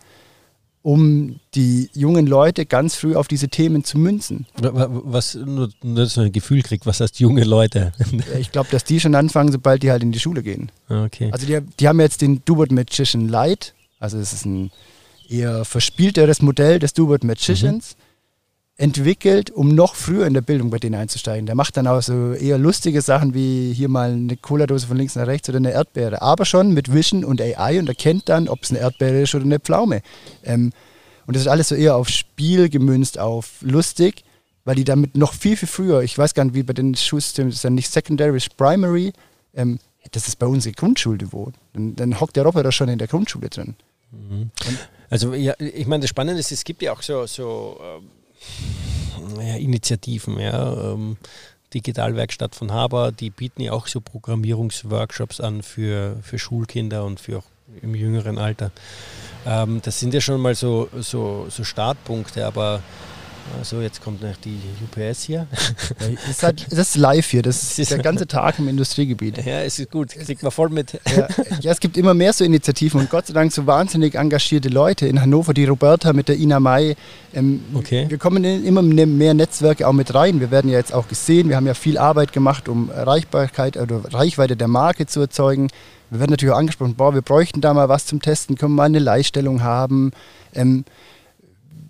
um 0.83 1.39
die 1.55 1.89
jungen 1.95 2.27
Leute 2.27 2.67
ganz 2.67 2.97
früh 2.97 3.15
auf 3.15 3.29
diese 3.29 3.49
Themen 3.49 3.85
zu 3.85 3.99
münzen. 3.99 4.47
Was, 4.61 5.35
nur, 5.35 5.71
nur 5.83 6.07
so 6.07 6.23
ein 6.23 6.33
Gefühl 6.33 6.63
kriegt, 6.63 6.87
was 6.87 7.01
heißt 7.01 7.21
junge 7.21 7.45
Leute? 7.45 7.93
ich 8.39 8.51
glaube, 8.51 8.69
dass 8.71 8.85
die 8.85 9.01
schon 9.01 9.15
anfangen, 9.15 9.53
sobald 9.53 9.83
die 9.83 9.91
halt 9.91 10.03
in 10.03 10.13
die 10.13 10.21
Schule 10.21 10.43
gehen. 10.43 10.71
Ah, 10.89 11.05
okay. 11.05 11.31
Also 11.33 11.47
die, 11.47 11.61
die 11.79 11.89
haben 11.89 12.01
jetzt 12.01 12.21
den 12.21 12.43
Dubot 12.45 12.73
Magician 12.73 13.29
Lite, 13.29 13.69
also 14.01 14.19
es 14.19 14.33
ist 14.33 14.45
ein 14.45 14.73
eher 15.29 15.65
verspielteres 15.65 16.43
Modell 16.43 16.81
des 16.81 16.93
Dubot 16.93 17.23
Magicians. 17.23 17.97
Mhm 17.97 18.04
entwickelt, 18.77 19.51
um 19.51 19.68
noch 19.68 19.95
früher 19.95 20.27
in 20.27 20.35
der 20.35 20.41
Bildung 20.41 20.70
bei 20.70 20.79
denen 20.79 20.97
einzusteigen. 20.97 21.47
Der 21.47 21.55
macht 21.55 21.77
dann 21.77 21.87
auch 21.87 22.03
so 22.03 22.33
eher 22.33 22.59
lustige 22.59 23.03
Sachen 23.03 23.33
wie 23.33 23.72
hier 23.72 23.89
mal 23.89 24.12
eine 24.12 24.37
Cola-Dose 24.37 24.89
von 24.89 24.97
links 24.97 25.14
nach 25.14 25.29
rechts 25.29 25.49
oder 25.49 25.59
eine 25.59 25.70
Erdbeere. 25.70 26.22
Aber 26.22 26.45
schon 26.45 26.75
mit 26.75 26.93
Vision 26.93 27.25
und 27.25 27.41
AI 27.41 27.79
und 27.79 27.89
erkennt 27.89 28.29
dann, 28.29 28.49
ob 28.49 28.64
es 28.64 28.70
eine 28.70 28.81
Erdbeere 28.81 29.22
ist 29.22 29.35
oder 29.35 29.45
eine 29.45 29.61
Pflaume. 29.61 30.03
Ähm, 30.43 30.72
und 31.27 31.37
das 31.37 31.43
ist 31.43 31.49
alles 31.49 31.68
so 31.68 31.77
eher 31.77 31.95
auf 31.95 32.09
Spiel 32.09 32.68
gemünzt, 32.68 33.18
auf 33.18 33.62
lustig, 33.62 34.25
weil 34.64 34.75
die 34.75 34.85
damit 34.85 35.16
noch 35.16 35.35
viel, 35.35 35.57
viel 35.57 35.68
früher, 35.68 36.03
ich 36.03 36.18
weiß 36.18 36.35
gar 36.35 36.45
nicht, 36.45 36.55
wie 36.55 36.64
bei 36.64 36.72
den 36.72 36.97
Schulsystemen, 36.97 37.51
das 37.51 37.57
ist 37.57 37.64
dann 37.64 37.75
nicht 37.75 37.91
Secondary, 37.91 38.37
ist 38.37 38.57
Primary, 38.57 39.12
ähm, 39.55 39.79
das 40.11 40.27
ist 40.27 40.39
bei 40.39 40.47
uns 40.47 40.66
im 40.66 40.72
Grundschulniveau. 40.72 41.53
Dann, 41.72 41.95
dann 41.95 42.20
hockt 42.20 42.37
der 42.37 42.43
Roboter 42.43 42.72
schon 42.72 42.89
in 42.89 42.99
der 42.99 43.09
Grundschule 43.09 43.49
drin. 43.49 43.77
Mhm. 44.11 44.51
Also 45.09 45.33
ja, 45.33 45.55
ich 45.59 45.87
meine, 45.87 46.03
das 46.03 46.11
Spannende 46.11 46.41
ist, 46.41 46.51
es 46.51 46.64
gibt 46.64 46.83
ja 46.83 46.93
auch 46.93 47.03
so, 47.03 47.25
so 47.27 47.81
ähm 47.81 48.11
ja, 49.39 49.57
Initiativen, 49.57 50.39
ja. 50.39 50.93
Ähm, 50.93 51.17
Digitalwerkstatt 51.73 52.55
von 52.55 52.73
Haber, 52.73 53.11
die 53.11 53.31
bieten 53.31 53.63
ja 53.63 53.73
auch 53.73 53.89
so 53.89 54.01
Programmierungsworkshops 54.01 55.41
an 55.41 55.63
für, 55.63 56.17
für 56.23 56.39
Schulkinder 56.39 57.05
und 57.05 57.19
für 57.19 57.39
auch 57.39 57.45
im 57.83 57.95
jüngeren 57.95 58.39
Alter. 58.39 58.71
Ähm, 59.45 59.81
das 59.83 59.99
sind 59.99 60.15
ja 60.15 60.21
schon 60.21 60.41
mal 60.41 60.55
so, 60.55 60.89
so, 61.01 61.47
so 61.51 61.65
Startpunkte, 61.65 62.47
aber 62.47 62.81
also 63.59 63.81
jetzt 63.81 64.03
kommt 64.03 64.23
noch 64.23 64.37
die 64.37 64.59
UPS 64.83 65.23
hier. 65.23 65.47
Ist 66.31 66.43
halt, 66.43 66.67
das 66.71 66.79
ist 66.79 66.97
live 66.97 67.27
hier, 67.27 67.43
das 67.43 67.79
ist 67.79 67.91
der 67.93 67.99
ganze 67.99 68.27
Tag 68.27 68.59
im 68.59 68.69
Industriegebiet. 68.69 69.39
Ja, 69.45 69.61
es 69.61 69.79
ist 69.79 69.91
gut, 69.91 70.11
kriegt 70.11 70.43
man 70.43 70.53
voll 70.53 70.71
mit. 70.71 71.01
Ja, 71.17 71.29
ja, 71.61 71.73
es 71.73 71.81
gibt 71.81 71.97
immer 71.97 72.15
mehr 72.15 72.33
so 72.33 72.45
Initiativen 72.45 73.01
und 73.01 73.11
Gott 73.11 73.27
sei 73.27 73.35
Dank 73.35 73.53
so 73.53 73.67
wahnsinnig 73.67 74.15
engagierte 74.15 74.69
Leute. 74.69 75.07
In 75.07 75.21
Hannover 75.21 75.55
die 75.55 75.65
Roberta 75.65 76.13
mit 76.13 76.29
der 76.29 76.37
Ina 76.37 76.61
Mai. 76.61 76.97
Ähm, 77.33 77.65
okay. 77.75 78.07
Wir 78.09 78.19
kommen 78.19 78.45
in 78.45 78.65
immer 78.65 78.83
mehr 78.83 79.35
Netzwerke 79.35 79.87
auch 79.87 79.93
mit 79.93 80.15
rein. 80.15 80.41
Wir 80.41 80.51
werden 80.51 80.71
ja 80.71 80.79
jetzt 80.79 80.93
auch 80.93 81.09
gesehen, 81.09 81.49
wir 81.49 81.57
haben 81.57 81.67
ja 81.67 81.75
viel 81.75 81.99
Arbeit 81.99 82.33
gemacht, 82.33 82.69
um 82.69 82.91
Erreichbarkeit 82.91 83.77
oder 83.77 84.03
Reichweite 84.13 84.57
der 84.57 84.69
Marke 84.69 85.07
zu 85.07 85.21
erzeugen. 85.21 85.69
Wir 86.11 86.21
werden 86.21 86.31
natürlich 86.31 86.55
auch 86.55 86.59
angesprochen, 86.59 86.95
boah, 86.95 87.15
wir 87.15 87.23
bräuchten 87.23 87.61
da 87.61 87.75
mal 87.75 87.89
was 87.89 88.07
zum 88.07 88.23
Testen, 88.23 88.57
können 88.57 88.73
wir 88.73 88.77
mal 88.77 88.85
eine 88.85 88.99
Leihstellung 88.99 89.63
haben. 89.63 90.13
Ähm, 90.55 90.85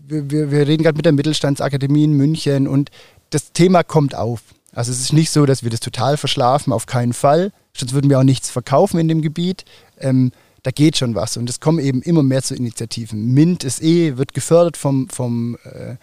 wir, 0.07 0.51
wir, 0.51 0.67
reden 0.67 0.83
gerade 0.83 0.97
mit 0.97 1.05
der 1.05 1.13
Mittelstandsakademie 1.13 2.05
in 2.05 2.13
München 2.13 2.69
und 2.69 2.91
das 3.31 3.53
Thema 3.53 3.83
kommt 3.83 4.15
auf. 4.15 4.41
Also 4.73 4.91
es 4.93 5.01
ist 5.01 5.13
nicht 5.13 5.31
so, 5.31 5.47
dass 5.47 5.63
wir 5.63 5.71
das 5.71 5.81
total 5.81 6.17
verschlafen, 6.17 6.73
auf 6.73 6.87
keinen 6.87 7.13
Fall. 7.13 7.53
Sonst 7.77 7.93
würden 7.93 8.11
wir 8.11 8.19
auch 8.19 8.25
nichts 8.25 8.51
verkaufen 8.51 8.99
in 8.99 9.09
dem 9.09 9.23
Gebiet. 9.23 9.65
Ähm, 9.99 10.33
da 10.63 10.71
geht 10.71 10.97
schon 10.97 11.15
was 11.15 11.37
und 11.37 11.49
es 11.51 11.61
kommen 11.61 11.79
eben 11.79 12.01
immer 12.03 12.23
mehr 12.23 12.43
zu 12.43 12.55
Initiativen. 12.55 13.33
MINT 13.35 13.65
ist 13.65 13.83
eh, 13.83 14.17
wird 14.17 14.33
gefördert 14.33 14.77
vom, 14.77 15.09
vom, 15.11 15.57
äh, 15.65 15.97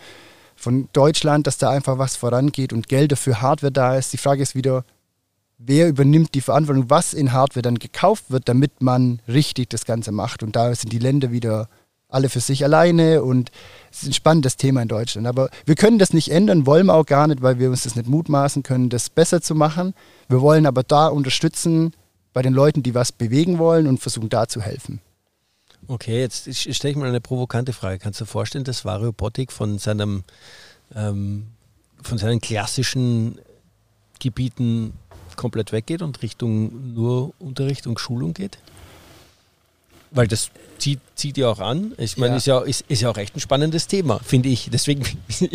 von 0.55 0.87
Deutschland, 0.93 1.47
dass 1.47 1.57
da 1.57 1.71
einfach 1.71 1.97
was 1.97 2.15
vorangeht 2.15 2.71
und 2.71 2.87
Geld 2.87 3.11
dafür 3.11 3.41
Hardware 3.41 3.71
da 3.71 3.97
ist. 3.97 4.13
Die 4.13 4.17
Frage 4.17 4.43
ist 4.43 4.53
wieder, 4.53 4.85
wer 5.57 5.89
übernimmt 5.89 6.35
die 6.35 6.41
Verantwortung, 6.41 6.89
was 6.89 7.13
in 7.13 7.33
Hardware 7.33 7.63
dann 7.63 7.79
gekauft 7.79 8.25
wird, 8.29 8.47
damit 8.47 8.81
man 8.81 9.19
richtig 9.27 9.69
das 9.69 9.85
Ganze 9.85 10.11
macht. 10.11 10.43
Und 10.43 10.55
da 10.55 10.73
sind 10.75 10.93
die 10.93 10.99
Länder 10.99 11.31
wieder 11.31 11.67
alle 12.11 12.29
für 12.29 12.39
sich 12.39 12.63
alleine 12.63 13.23
und 13.23 13.51
es 13.91 14.03
ist 14.03 14.09
ein 14.09 14.13
spannendes 14.13 14.57
Thema 14.57 14.81
in 14.81 14.87
Deutschland. 14.87 15.27
Aber 15.27 15.49
wir 15.65 15.75
können 15.75 15.97
das 15.97 16.13
nicht 16.13 16.29
ändern, 16.29 16.65
wollen 16.65 16.85
wir 16.85 16.93
auch 16.93 17.05
gar 17.05 17.27
nicht, 17.27 17.41
weil 17.41 17.57
wir 17.59 17.69
uns 17.69 17.83
das 17.83 17.95
nicht 17.95 18.07
mutmaßen 18.07 18.63
können, 18.63 18.89
das 18.89 19.09
besser 19.09 19.41
zu 19.41 19.55
machen. 19.55 19.93
Wir 20.29 20.41
wollen 20.41 20.65
aber 20.65 20.83
da 20.83 21.07
unterstützen 21.07 21.93
bei 22.33 22.41
den 22.41 22.53
Leuten, 22.53 22.83
die 22.83 22.93
was 22.93 23.11
bewegen 23.11 23.57
wollen 23.57 23.87
und 23.87 23.99
versuchen 23.99 24.29
da 24.29 24.47
zu 24.47 24.61
helfen. 24.61 25.01
Okay, 25.87 26.21
jetzt 26.21 26.53
stelle 26.53 26.91
ich 26.91 26.97
mal 26.97 27.09
eine 27.09 27.21
provokante 27.21 27.73
Frage. 27.73 27.97
Kannst 27.97 28.19
du 28.19 28.25
dir 28.25 28.29
vorstellen, 28.29 28.63
dass 28.63 28.85
Variobotik 28.85 29.51
von 29.51 29.79
seinem 29.79 30.23
ähm, 30.95 31.47
von 32.01 32.17
seinen 32.17 32.41
klassischen 32.41 33.39
Gebieten 34.19 34.93
komplett 35.35 35.71
weggeht 35.71 36.01
und 36.01 36.21
Richtung 36.21 36.93
nur 36.93 37.33
Unterricht 37.39 37.87
und 37.87 37.99
Schulung 37.99 38.33
geht? 38.33 38.57
Weil 40.11 40.27
das 40.27 40.51
zieht, 40.77 40.99
zieht 41.15 41.37
ja 41.37 41.49
auch 41.49 41.59
an. 41.59 41.93
Ich 41.97 42.17
meine, 42.17 42.33
ja. 42.33 42.37
Ist, 42.37 42.47
ja, 42.47 42.59
ist, 42.59 42.85
ist 42.87 43.01
ja 43.01 43.09
auch 43.09 43.17
echt 43.17 43.35
ein 43.35 43.39
spannendes 43.39 43.87
Thema, 43.87 44.19
finde 44.19 44.49
ich. 44.49 44.69
Deswegen 44.71 45.03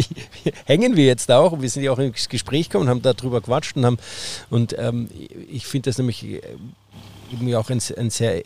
hängen 0.64 0.96
wir 0.96 1.04
jetzt 1.04 1.28
da 1.28 1.38
auch. 1.38 1.60
Wir 1.60 1.68
sind 1.68 1.82
ja 1.82 1.92
auch 1.92 1.98
ins 1.98 2.28
Gespräch 2.28 2.70
gekommen, 2.70 2.88
haben 2.88 3.02
darüber 3.02 3.40
gequatscht 3.40 3.76
und 3.76 3.84
haben 3.84 3.98
und 4.50 4.74
ähm, 4.78 5.08
ich 5.50 5.66
finde 5.66 5.90
das 5.90 5.98
nämlich 5.98 6.24
äh, 6.24 6.40
eben 7.32 7.54
auch 7.54 7.70
ein, 7.70 7.80
ein 7.96 8.10
sehr 8.10 8.42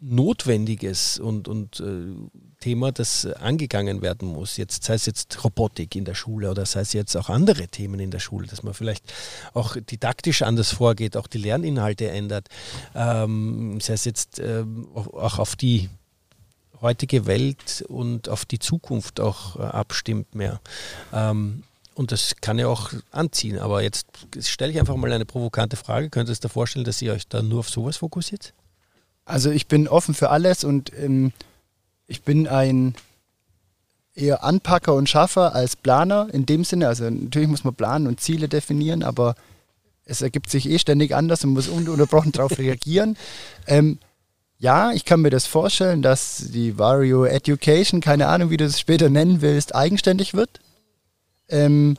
notwendiges 0.00 1.18
und, 1.18 1.46
und 1.46 1.80
äh, 1.80 2.14
Thema, 2.60 2.92
das 2.92 3.26
angegangen 3.26 4.02
werden 4.02 4.28
muss. 4.28 4.56
Jetzt 4.56 4.84
sei 4.84 4.94
es 4.94 5.06
jetzt 5.06 5.42
Robotik 5.42 5.96
in 5.96 6.04
der 6.04 6.14
Schule 6.14 6.50
oder 6.50 6.66
sei 6.66 6.80
es 6.80 6.92
jetzt 6.92 7.16
auch 7.16 7.28
andere 7.28 7.68
Themen 7.68 7.98
in 7.98 8.10
der 8.10 8.20
Schule, 8.20 8.46
dass 8.46 8.62
man 8.62 8.74
vielleicht 8.74 9.12
auch 9.54 9.76
didaktisch 9.76 10.42
anders 10.42 10.70
vorgeht, 10.70 11.16
auch 11.16 11.26
die 11.26 11.38
Lerninhalte 11.38 12.08
ändert, 12.10 12.48
ähm, 12.94 13.80
sei 13.80 13.94
es 13.94 14.04
jetzt 14.04 14.38
ähm, 14.38 14.88
auch 14.94 15.38
auf 15.38 15.56
die 15.56 15.88
heutige 16.80 17.26
Welt 17.26 17.84
und 17.88 18.28
auf 18.28 18.44
die 18.44 18.58
Zukunft 18.58 19.20
auch 19.20 19.56
äh, 19.56 19.62
abstimmt 19.62 20.34
mehr. 20.34 20.60
Ähm, 21.12 21.64
und 21.94 22.12
das 22.12 22.36
kann 22.40 22.58
ja 22.58 22.66
auch 22.66 22.92
anziehen. 23.10 23.58
Aber 23.58 23.82
jetzt 23.82 24.06
stelle 24.40 24.72
ich 24.72 24.78
einfach 24.78 24.96
mal 24.96 25.12
eine 25.12 25.26
provokante 25.26 25.76
Frage. 25.76 26.08
Könntest 26.08 26.42
du 26.42 26.48
dir 26.48 26.52
vorstellen, 26.52 26.84
dass 26.84 27.02
ihr 27.02 27.12
euch 27.12 27.28
da 27.28 27.42
nur 27.42 27.60
auf 27.60 27.68
sowas 27.68 27.98
fokussiert? 27.98 28.54
Also 29.24 29.50
ich 29.50 29.66
bin 29.66 29.86
offen 29.86 30.14
für 30.14 30.30
alles 30.30 30.64
und 30.64 30.92
ähm, 30.98 31.32
ich 32.10 32.22
bin 32.22 32.48
ein 32.48 32.94
eher 34.14 34.42
Anpacker 34.42 34.94
und 34.94 35.08
Schaffer 35.08 35.54
als 35.54 35.76
Planer 35.76 36.28
in 36.32 36.44
dem 36.44 36.64
Sinne. 36.64 36.88
Also 36.88 37.08
natürlich 37.08 37.48
muss 37.48 37.64
man 37.64 37.74
planen 37.74 38.06
und 38.06 38.20
Ziele 38.20 38.48
definieren, 38.48 39.02
aber 39.02 39.36
es 40.04 40.20
ergibt 40.20 40.50
sich 40.50 40.68
eh 40.68 40.78
ständig 40.78 41.14
anders 41.14 41.44
und 41.44 41.50
muss 41.50 41.68
ununterbrochen 41.68 42.32
darauf 42.32 42.58
reagieren. 42.58 43.16
Ähm, 43.66 43.98
ja, 44.58 44.92
ich 44.92 45.04
kann 45.04 45.22
mir 45.22 45.30
das 45.30 45.46
vorstellen, 45.46 46.02
dass 46.02 46.48
die 46.52 46.78
Vario 46.78 47.24
Education, 47.24 48.00
keine 48.00 48.26
Ahnung, 48.26 48.50
wie 48.50 48.56
du 48.56 48.64
es 48.64 48.80
später 48.80 49.08
nennen 49.08 49.40
willst, 49.40 49.74
eigenständig 49.74 50.34
wird. 50.34 50.50
Ähm, 51.48 51.96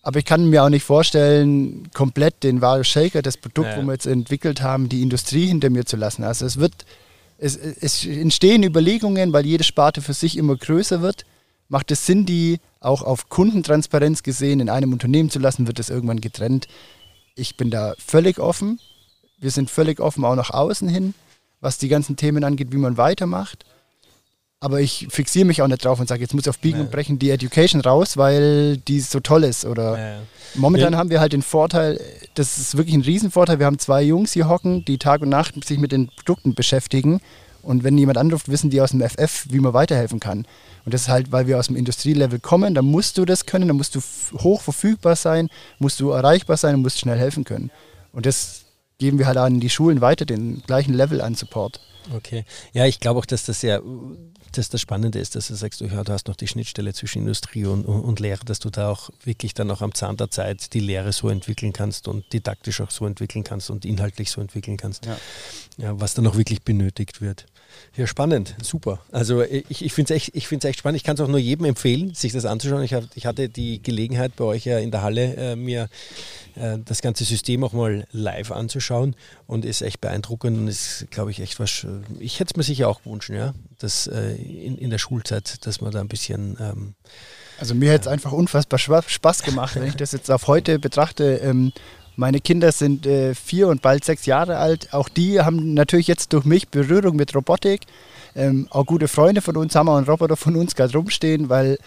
aber 0.00 0.18
ich 0.18 0.24
kann 0.24 0.48
mir 0.48 0.64
auch 0.64 0.70
nicht 0.70 0.84
vorstellen, 0.84 1.90
komplett 1.92 2.42
den 2.42 2.60
Vario 2.62 2.82
Shaker, 2.84 3.22
das 3.22 3.36
Produkt, 3.36 3.68
ja. 3.68 3.76
wo 3.76 3.82
wir 3.82 3.92
jetzt 3.92 4.06
entwickelt 4.06 4.62
haben, 4.62 4.88
die 4.88 5.02
Industrie 5.02 5.46
hinter 5.46 5.70
mir 5.70 5.84
zu 5.84 5.96
lassen. 5.96 6.24
Also 6.24 6.46
es 6.46 6.58
wird, 6.58 6.86
es, 7.42 7.56
es 7.56 8.06
entstehen 8.06 8.62
Überlegungen, 8.62 9.32
weil 9.32 9.44
jede 9.44 9.64
Sparte 9.64 10.00
für 10.00 10.14
sich 10.14 10.36
immer 10.36 10.56
größer 10.56 11.02
wird. 11.02 11.24
Macht 11.68 11.90
es 11.90 12.06
Sinn, 12.06 12.24
die 12.24 12.60
auch 12.78 13.02
auf 13.02 13.28
Kundentransparenz 13.28 14.22
gesehen 14.22 14.60
in 14.60 14.70
einem 14.70 14.92
Unternehmen 14.92 15.28
zu 15.28 15.40
lassen, 15.40 15.66
wird 15.66 15.80
es 15.80 15.90
irgendwann 15.90 16.20
getrennt. 16.20 16.68
Ich 17.34 17.56
bin 17.56 17.70
da 17.70 17.94
völlig 17.98 18.38
offen. 18.38 18.78
Wir 19.40 19.50
sind 19.50 19.70
völlig 19.70 19.98
offen 19.98 20.24
auch 20.24 20.36
nach 20.36 20.50
außen 20.50 20.88
hin, 20.88 21.14
was 21.60 21.78
die 21.78 21.88
ganzen 21.88 22.16
Themen 22.16 22.44
angeht, 22.44 22.70
wie 22.70 22.76
man 22.76 22.96
weitermacht. 22.96 23.64
Aber 24.62 24.80
ich 24.80 25.08
fixiere 25.10 25.44
mich 25.44 25.60
auch 25.60 25.66
nicht 25.66 25.84
drauf 25.84 25.98
und 25.98 26.08
sage, 26.08 26.22
jetzt 26.22 26.34
muss 26.34 26.46
auf 26.46 26.60
Biegen 26.60 26.78
ja. 26.78 26.84
und 26.84 26.92
Brechen 26.92 27.18
die 27.18 27.30
Education 27.30 27.80
raus, 27.80 28.16
weil 28.16 28.76
die 28.76 29.00
so 29.00 29.18
toll 29.18 29.42
ist. 29.42 29.64
Oder 29.64 29.98
ja, 29.98 30.08
ja. 30.12 30.18
momentan 30.54 30.96
haben 30.96 31.10
wir 31.10 31.18
halt 31.18 31.32
den 31.32 31.42
Vorteil, 31.42 32.00
das 32.34 32.58
ist 32.58 32.76
wirklich 32.76 32.94
ein 32.94 33.02
Riesenvorteil. 33.02 33.58
Wir 33.58 33.66
haben 33.66 33.80
zwei 33.80 34.02
Jungs 34.02 34.32
hier 34.32 34.48
hocken, 34.48 34.84
die 34.84 34.98
Tag 34.98 35.20
und 35.20 35.30
Nacht 35.30 35.64
sich 35.64 35.80
mit 35.80 35.90
den 35.90 36.06
Produkten 36.06 36.54
beschäftigen. 36.54 37.20
Und 37.62 37.82
wenn 37.82 37.98
jemand 37.98 38.18
anruft, 38.18 38.48
wissen 38.48 38.70
die 38.70 38.80
aus 38.80 38.92
dem 38.92 39.00
FF, 39.00 39.46
wie 39.50 39.58
man 39.58 39.74
weiterhelfen 39.74 40.20
kann. 40.20 40.46
Und 40.84 40.94
das 40.94 41.02
ist 41.02 41.08
halt, 41.08 41.32
weil 41.32 41.48
wir 41.48 41.58
aus 41.58 41.66
dem 41.66 41.74
Industrielevel 41.74 42.38
kommen, 42.38 42.72
da 42.76 42.82
musst 42.82 43.18
du 43.18 43.24
das 43.24 43.46
können, 43.46 43.66
da 43.66 43.74
musst 43.74 43.96
du 43.96 44.00
hoch 44.38 44.60
verfügbar 44.62 45.16
sein, 45.16 45.48
musst 45.80 45.98
du 45.98 46.10
erreichbar 46.10 46.56
sein 46.56 46.76
und 46.76 46.82
musst 46.82 47.00
schnell 47.00 47.18
helfen 47.18 47.42
können. 47.42 47.72
Und 48.12 48.26
das 48.26 48.62
geben 48.98 49.18
wir 49.18 49.26
halt 49.26 49.38
an 49.38 49.58
die 49.58 49.70
Schulen 49.70 50.00
weiter, 50.00 50.24
den 50.24 50.62
gleichen 50.68 50.94
Level 50.94 51.20
an 51.20 51.34
Support. 51.34 51.80
Okay. 52.14 52.44
Ja, 52.72 52.86
ich 52.86 53.00
glaube 53.00 53.20
auch, 53.20 53.26
dass 53.26 53.44
das 53.44 53.62
ja 53.62 53.80
das 54.52 54.68
das 54.68 54.80
Spannende 54.80 55.18
ist, 55.18 55.34
dass 55.34 55.48
du 55.48 55.54
sagst, 55.54 55.80
du, 55.80 55.86
ja, 55.86 56.04
du 56.04 56.12
hast 56.12 56.28
noch 56.28 56.36
die 56.36 56.46
Schnittstelle 56.46 56.92
zwischen 56.92 57.20
Industrie 57.20 57.64
und, 57.64 57.84
und, 57.84 58.20
Lehre, 58.20 58.44
dass 58.44 58.58
du 58.58 58.70
da 58.70 58.90
auch 58.90 59.10
wirklich 59.24 59.54
dann 59.54 59.70
auch 59.70 59.80
am 59.80 59.94
Zahn 59.94 60.16
der 60.16 60.30
Zeit 60.30 60.74
die 60.74 60.80
Lehre 60.80 61.12
so 61.12 61.28
entwickeln 61.28 61.72
kannst 61.72 62.06
und 62.08 62.30
didaktisch 62.32 62.80
auch 62.80 62.90
so 62.90 63.06
entwickeln 63.06 63.44
kannst 63.44 63.70
und 63.70 63.84
inhaltlich 63.84 64.30
so 64.30 64.40
entwickeln 64.40 64.76
kannst, 64.76 65.06
ja. 65.06 65.16
Ja, 65.78 65.98
was 65.98 66.14
dann 66.14 66.26
auch 66.26 66.36
wirklich 66.36 66.62
benötigt 66.62 67.22
wird. 67.22 67.46
Ja, 67.96 68.06
spannend, 68.06 68.54
super. 68.62 69.00
Also 69.10 69.42
ich, 69.42 69.82
ich 69.82 69.92
finde 69.94 70.14
es 70.14 70.28
echt, 70.28 70.64
echt 70.64 70.78
spannend. 70.78 70.96
Ich 70.96 71.04
kann 71.04 71.14
es 71.14 71.20
auch 71.20 71.28
nur 71.28 71.38
jedem 71.38 71.64
empfehlen, 71.64 72.14
sich 72.14 72.32
das 72.32 72.44
anzuschauen. 72.44 72.82
Ich, 72.82 72.92
hab, 72.92 73.04
ich 73.14 73.24
hatte 73.24 73.48
die 73.48 73.82
Gelegenheit 73.82 74.36
bei 74.36 74.44
euch 74.44 74.66
ja 74.66 74.78
in 74.78 74.90
der 74.90 75.02
Halle 75.02 75.34
äh, 75.36 75.56
mir 75.56 75.88
äh, 76.54 76.78
das 76.84 77.00
ganze 77.00 77.24
System 77.24 77.64
auch 77.64 77.72
mal 77.72 78.06
live 78.12 78.50
anzuschauen 78.50 79.16
und 79.46 79.64
ist 79.64 79.80
echt 79.80 80.02
beeindruckend 80.02 80.58
und 80.58 80.68
ist, 80.68 81.06
glaube 81.10 81.30
ich, 81.30 81.40
echt 81.40 81.58
was. 81.60 81.86
Ich 82.18 82.40
hätte 82.40 82.52
es 82.52 82.56
mir 82.56 82.62
sicher 82.62 82.88
auch 82.88 83.02
gewünscht, 83.02 83.30
ja, 83.30 83.52
dass 83.78 84.06
äh, 84.06 84.34
in, 84.34 84.78
in 84.78 84.90
der 84.90 84.98
Schulzeit, 84.98 85.66
dass 85.66 85.80
man 85.80 85.92
da 85.92 86.00
ein 86.00 86.08
bisschen. 86.08 86.56
Ähm, 86.60 86.94
also 87.58 87.74
mir 87.74 87.92
hätte 87.92 88.02
es 88.02 88.08
einfach 88.08 88.32
unfassbar 88.32 88.78
Spaß 88.78 89.42
gemacht, 89.42 89.76
wenn 89.76 89.86
ich 89.86 89.96
das 89.96 90.12
jetzt 90.12 90.30
auf 90.30 90.46
heute 90.48 90.78
betrachte. 90.78 91.36
Ähm, 91.36 91.72
meine 92.16 92.40
Kinder 92.40 92.72
sind 92.72 93.06
äh, 93.06 93.34
vier 93.34 93.68
und 93.68 93.82
bald 93.82 94.04
sechs 94.04 94.26
Jahre 94.26 94.58
alt. 94.58 94.92
Auch 94.92 95.08
die 95.08 95.40
haben 95.40 95.74
natürlich 95.74 96.08
jetzt 96.08 96.32
durch 96.32 96.44
mich 96.44 96.68
Berührung 96.68 97.16
mit 97.16 97.34
Robotik. 97.34 97.82
Ähm, 98.34 98.66
auch 98.70 98.84
gute 98.84 99.08
Freunde 99.08 99.40
von 99.40 99.56
uns 99.56 99.74
haben 99.74 99.88
auch 99.88 99.96
einen 99.96 100.06
Roboter 100.06 100.36
von 100.36 100.56
uns 100.56 100.74
gerade 100.74 100.92
rumstehen, 100.92 101.48
weil 101.48 101.74
äh, 101.74 101.78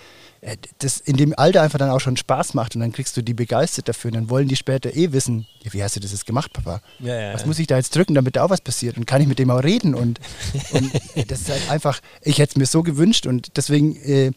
das 0.80 1.00
in 1.00 1.18
dem 1.18 1.34
Alter 1.38 1.62
einfach 1.62 1.80
dann 1.80 1.89
auch 1.89 2.00
schon 2.00 2.18
Spaß 2.18 2.54
macht 2.54 2.76
und 2.76 2.82
dann 2.82 2.91
kriegst 2.91 3.18
du 3.18 3.22
die 3.22 3.34
begeistert 3.34 3.89
dafür 3.89 4.10
und 4.10 4.16
dann 4.16 4.30
wollen 4.30 4.48
die 4.48 4.56
später 4.56 4.96
eh 4.96 5.12
wissen, 5.12 5.48
ja, 5.64 5.74
wie 5.74 5.84
hast 5.84 5.96
du 5.96 6.00
das 6.00 6.12
jetzt 6.12 6.26
gemacht, 6.26 6.54
Papa? 6.54 6.82
Ja, 7.00 7.20
ja, 7.20 7.34
was 7.34 7.46
muss 7.46 7.58
ich 7.58 7.68
da 7.68 7.78
jetzt 7.78 7.96
drücken, 7.96 8.14
damit 8.14 8.36
da 8.36 8.43
auch 8.43 8.50
was 8.50 8.62
passiert? 8.62 8.98
Und 8.98 9.08
kann 9.08 9.22
ich 9.22 9.28
mit 9.28 9.39
dem 9.39 9.50
auch 9.50 9.64
reden? 9.64 9.96
Und, 9.96 10.20
und 10.72 11.32
das 11.32 11.41
ist 11.41 11.50
halt 11.50 11.70
einfach, 11.70 12.00
ich 12.22 12.38
hätte 12.38 12.52
es 12.52 12.58
mir 12.58 12.66
so 12.66 12.84
gewünscht 12.84 13.26
und 13.26 13.58
deswegen 13.58 13.96
äh, 13.96 14.32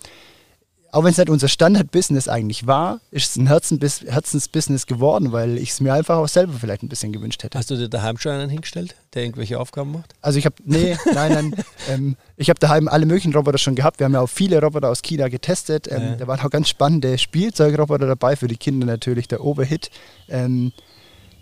auch 0.90 1.04
wenn 1.04 1.10
es 1.10 1.18
nicht 1.18 1.28
unser 1.28 1.48
Standard-Business 1.48 2.28
eigentlich 2.28 2.66
war, 2.66 3.00
ist 3.10 3.30
es 3.30 3.36
ein 3.36 3.46
Herzens 3.46 4.02
Herzensbusiness 4.06 4.86
geworden, 4.86 5.32
weil 5.32 5.58
ich 5.58 5.70
es 5.70 5.80
mir 5.80 5.92
einfach 5.92 6.16
auch 6.16 6.28
selber 6.28 6.54
vielleicht 6.54 6.82
ein 6.82 6.88
bisschen 6.88 7.12
gewünscht 7.12 7.42
hätte. 7.42 7.58
Hast 7.58 7.70
du 7.70 7.76
dir 7.76 7.88
daheim 7.88 8.16
schon 8.16 8.32
einen 8.32 8.48
hingestellt, 8.48 8.94
der 9.12 9.24
irgendwelche 9.24 9.60
Aufgaben 9.60 9.92
macht? 9.92 10.14
Also 10.22 10.38
ich 10.38 10.46
habe, 10.46 10.56
nee, 10.64 10.96
nein, 11.14 11.32
nein, 11.32 11.54
ähm, 11.88 12.16
ich 12.36 12.48
habe 12.48 12.58
daheim 12.58 12.88
alle 12.88 13.04
möglichen 13.04 13.34
Roboter 13.34 13.58
schon 13.58 13.74
gehabt. 13.74 13.98
Wir 14.00 14.06
haben 14.06 14.14
ja 14.14 14.20
auch 14.20 14.28
viele 14.28 14.60
Roboter 14.62 14.88
aus 14.88 15.02
China 15.02 15.28
getestet. 15.28 15.90
Ähm, 15.90 16.02
ja. 16.02 16.16
Da 16.16 16.26
waren 16.26 16.40
auch 16.40 16.50
ganz 16.50 16.68
spannende 16.68 17.18
Spielzeugroboter 17.18 18.06
dabei, 18.06 18.36
für 18.36 18.48
die 18.48 18.56
Kinder 18.56 18.86
natürlich 18.86 19.28
der 19.28 19.44
Oberhit. 19.44 19.90
Ähm, 20.28 20.72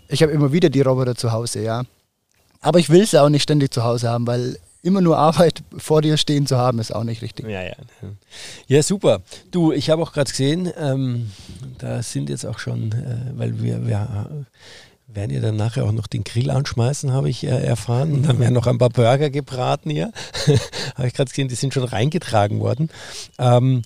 ich 0.09 0.21
habe 0.23 0.31
immer 0.33 0.51
wieder 0.51 0.69
die 0.69 0.81
Roboter 0.81 1.15
zu 1.15 1.31
Hause, 1.31 1.61
ja. 1.61 1.83
Aber 2.59 2.79
ich 2.79 2.89
will 2.89 3.05
sie 3.05 3.21
auch 3.21 3.29
nicht 3.29 3.43
ständig 3.43 3.73
zu 3.73 3.83
Hause 3.83 4.09
haben, 4.09 4.27
weil 4.27 4.57
immer 4.87 5.01
nur 5.01 5.17
Arbeit 5.17 5.63
vor 5.77 6.01
dir 6.01 6.15
stehen 6.15 6.47
zu 6.47 6.57
haben, 6.57 6.79
ist 6.79 6.95
auch 6.95 7.03
nicht 7.03 7.21
richtig. 7.21 7.45
Ja, 7.47 7.61
ja. 7.61 7.75
Ja, 8.67 8.81
super. 8.81 9.21
Du, 9.51 9.73
ich 9.73 9.89
habe 9.89 10.01
auch 10.01 10.13
gerade 10.13 10.31
gesehen, 10.31 10.71
ähm, 10.77 11.31
da 11.77 12.01
sind 12.01 12.29
jetzt 12.29 12.45
auch 12.45 12.57
schon, 12.57 12.93
äh, 12.93 13.37
weil 13.37 13.61
wir, 13.61 13.85
wir 13.85 14.45
werden 15.07 15.31
ja 15.31 15.41
dann 15.41 15.57
nachher 15.57 15.83
auch 15.83 15.91
noch 15.91 16.07
den 16.07 16.23
Grill 16.23 16.49
anschmeißen, 16.49 17.11
habe 17.11 17.29
ich 17.29 17.43
äh, 17.43 17.47
erfahren. 17.47 18.13
Und 18.13 18.23
dann 18.23 18.39
werden 18.39 18.53
noch 18.53 18.67
ein 18.67 18.77
paar 18.77 18.89
Burger 18.89 19.29
gebraten 19.29 19.89
hier. 19.89 20.13
habe 20.95 21.07
ich 21.07 21.13
gerade 21.13 21.29
gesehen, 21.29 21.49
die 21.49 21.55
sind 21.55 21.73
schon 21.73 21.83
reingetragen 21.83 22.61
worden. 22.61 22.89
Ähm, 23.37 23.81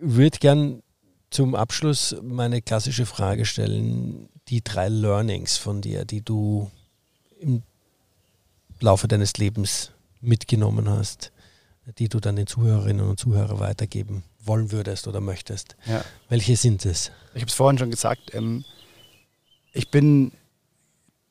Würde 0.00 0.38
gern 0.38 0.82
zum 1.30 1.56
Abschluss 1.56 2.16
meine 2.22 2.62
klassische 2.62 3.06
Frage 3.06 3.46
stellen. 3.46 4.28
Die 4.48 4.62
drei 4.62 4.88
Learnings 4.88 5.56
von 5.56 5.80
dir, 5.80 6.04
die 6.04 6.22
du 6.22 6.70
im 7.40 7.62
Laufe 8.80 9.08
deines 9.08 9.36
Lebens 9.36 9.90
mitgenommen 10.20 10.88
hast, 10.88 11.32
die 11.98 12.08
du 12.08 12.20
dann 12.20 12.36
den 12.36 12.46
Zuhörerinnen 12.46 13.06
und 13.06 13.18
Zuhörern 13.18 13.60
weitergeben 13.60 14.22
wollen 14.44 14.72
würdest 14.72 15.08
oder 15.08 15.20
möchtest. 15.20 15.76
Ja. 15.86 16.04
Welche 16.28 16.56
sind 16.56 16.84
es? 16.86 17.10
Ich 17.34 17.42
habe 17.42 17.48
es 17.48 17.54
vorhin 17.54 17.78
schon 17.78 17.90
gesagt. 17.90 18.34
Ähm, 18.34 18.64
ich 19.72 19.90
bin 19.90 20.32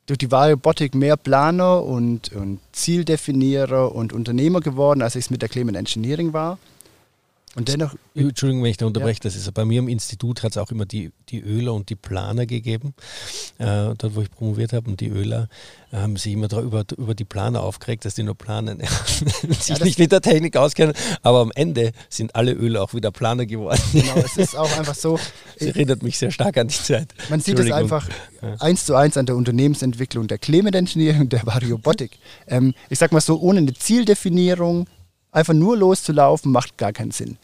durch 0.06 0.18
die 0.18 0.32
wahre 0.32 0.52
Robotik 0.52 0.96
mehr 0.96 1.18
Planer 1.18 1.84
und, 1.84 2.32
und 2.34 2.60
Zieldefinierer 2.72 3.94
und 3.94 4.12
Unternehmer 4.12 4.60
geworden, 4.60 5.02
als 5.02 5.16
ich 5.16 5.26
es 5.26 5.30
mit 5.30 5.42
der 5.42 5.50
Clement 5.50 5.78
Engineering 5.78 6.34
war. 6.34 6.58
Und 7.56 7.68
dennoch. 7.68 7.96
Entschuldigung, 8.14 8.64
wenn 8.64 8.70
ich 8.70 8.78
da 8.78 8.86
unterbreche, 8.86 9.20
ja. 9.20 9.24
das 9.24 9.36
ist 9.36 9.52
bei 9.54 9.66
mir 9.66 9.80
im 9.80 9.88
Institut 9.88 10.44
hat 10.44 10.52
es 10.52 10.58
auch 10.58 10.70
immer 10.70 10.86
die, 10.86 11.12
die 11.30 11.40
Öler 11.40 11.74
und 11.74 11.90
die 11.90 11.96
Planer 11.96 12.46
gegeben. 12.46 12.94
Äh, 13.58 13.96
dort, 13.98 14.16
wo 14.16 14.22
ich 14.22 14.30
promoviert 14.30 14.72
habe, 14.72 14.90
und 14.90 15.00
die 15.00 15.08
Öler 15.08 15.50
haben 15.92 16.16
sich 16.16 16.34
immer 16.34 16.52
über, 16.60 16.86
über 16.96 17.16
die 17.16 17.26
Planer 17.26 17.64
aufgeregt, 17.64 18.06
dass 18.06 18.14
die 18.14 18.22
nur 18.22 18.36
planen, 18.36 18.80
sich 19.60 19.78
ja, 19.78 19.84
nicht 19.84 19.98
mit 19.98 20.12
der 20.12 20.22
Technik 20.22 20.58
auskennen. 20.58 20.94
Aber 21.24 21.40
am 21.40 21.52
Ende 21.56 21.92
sind 22.10 22.36
alle 22.36 22.54
Öler 22.54 22.84
auch 22.84 22.94
wieder 22.94 23.10
Planer 23.12 23.48
geworden. 23.48 23.82
Genau, 23.94 24.18
es 24.18 24.38
ist 24.38 24.56
auch 24.56 24.78
einfach 24.78 24.96
so. 24.96 25.20
Es 25.62 25.66
erinnert 25.66 26.04
mich 26.04 26.18
sehr 26.18 26.32
stark 26.32 26.58
an 26.58 26.70
die 26.70 26.76
Zeit. 26.76 27.14
Man 27.30 27.42
sieht 27.42 27.60
es 27.60 27.70
einfach 27.70 28.08
ja. 28.42 28.56
eins 28.60 28.86
zu 28.86 28.96
eins 28.96 29.18
an 29.18 29.26
der 29.26 29.36
Unternehmensentwicklung 29.36 30.28
der 30.28 30.38
Clement 30.38 30.74
Engineering 30.74 31.22
und 31.22 31.34
der 31.34 31.46
Variobotik. 31.46 32.12
Ähm, 32.48 32.74
ich 32.90 32.98
sag 32.98 33.12
mal 33.12 33.20
so, 33.20 33.42
ohne 33.42 33.60
eine 33.60 33.74
Zieldefinierung, 33.74 34.88
Einfach 35.32 35.54
nur 35.54 35.78
loszulaufen 35.78 36.52
macht 36.52 36.78
gar 36.78 36.92
keinen 36.92 37.12
Sinn. 37.12 37.38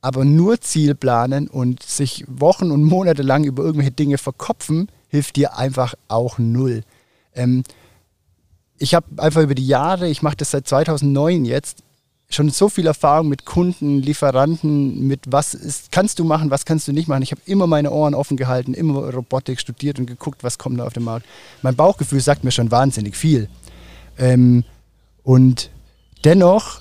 Aber 0.00 0.24
nur 0.24 0.60
Ziel 0.60 0.94
planen 0.94 1.48
und 1.48 1.82
sich 1.82 2.24
Wochen 2.26 2.70
und 2.70 2.84
Monate 2.84 3.22
lang 3.22 3.44
über 3.44 3.62
irgendwelche 3.62 3.92
Dinge 3.92 4.18
verkopfen, 4.18 4.88
hilft 5.08 5.36
dir 5.36 5.56
einfach 5.56 5.94
auch 6.08 6.38
null. 6.38 6.82
Ähm, 7.34 7.64
ich 8.78 8.94
habe 8.94 9.06
einfach 9.18 9.42
über 9.42 9.54
die 9.54 9.66
Jahre, 9.66 10.08
ich 10.08 10.22
mache 10.22 10.36
das 10.36 10.52
seit 10.52 10.66
2009 10.66 11.44
jetzt, 11.44 11.82
schon 12.30 12.48
so 12.48 12.68
viel 12.68 12.86
Erfahrung 12.86 13.28
mit 13.28 13.44
Kunden, 13.44 14.00
Lieferanten, 14.00 15.06
mit 15.06 15.20
was 15.26 15.52
ist, 15.52 15.92
kannst 15.92 16.18
du 16.18 16.24
machen, 16.24 16.50
was 16.50 16.64
kannst 16.64 16.86
du 16.88 16.92
nicht 16.92 17.08
machen. 17.08 17.22
Ich 17.22 17.32
habe 17.32 17.42
immer 17.44 17.66
meine 17.66 17.90
Ohren 17.90 18.14
offen 18.14 18.36
gehalten, 18.36 18.72
immer 18.72 19.12
Robotik 19.12 19.60
studiert 19.60 19.98
und 19.98 20.06
geguckt, 20.06 20.44
was 20.44 20.56
kommt 20.56 20.78
da 20.78 20.84
auf 20.84 20.92
den 20.92 21.02
Markt. 21.02 21.26
Mein 21.62 21.74
Bauchgefühl 21.74 22.20
sagt 22.20 22.44
mir 22.44 22.52
schon 22.52 22.70
wahnsinnig 22.70 23.16
viel. 23.16 23.48
Ähm, 24.16 24.64
und 25.24 25.70
dennoch 26.24 26.80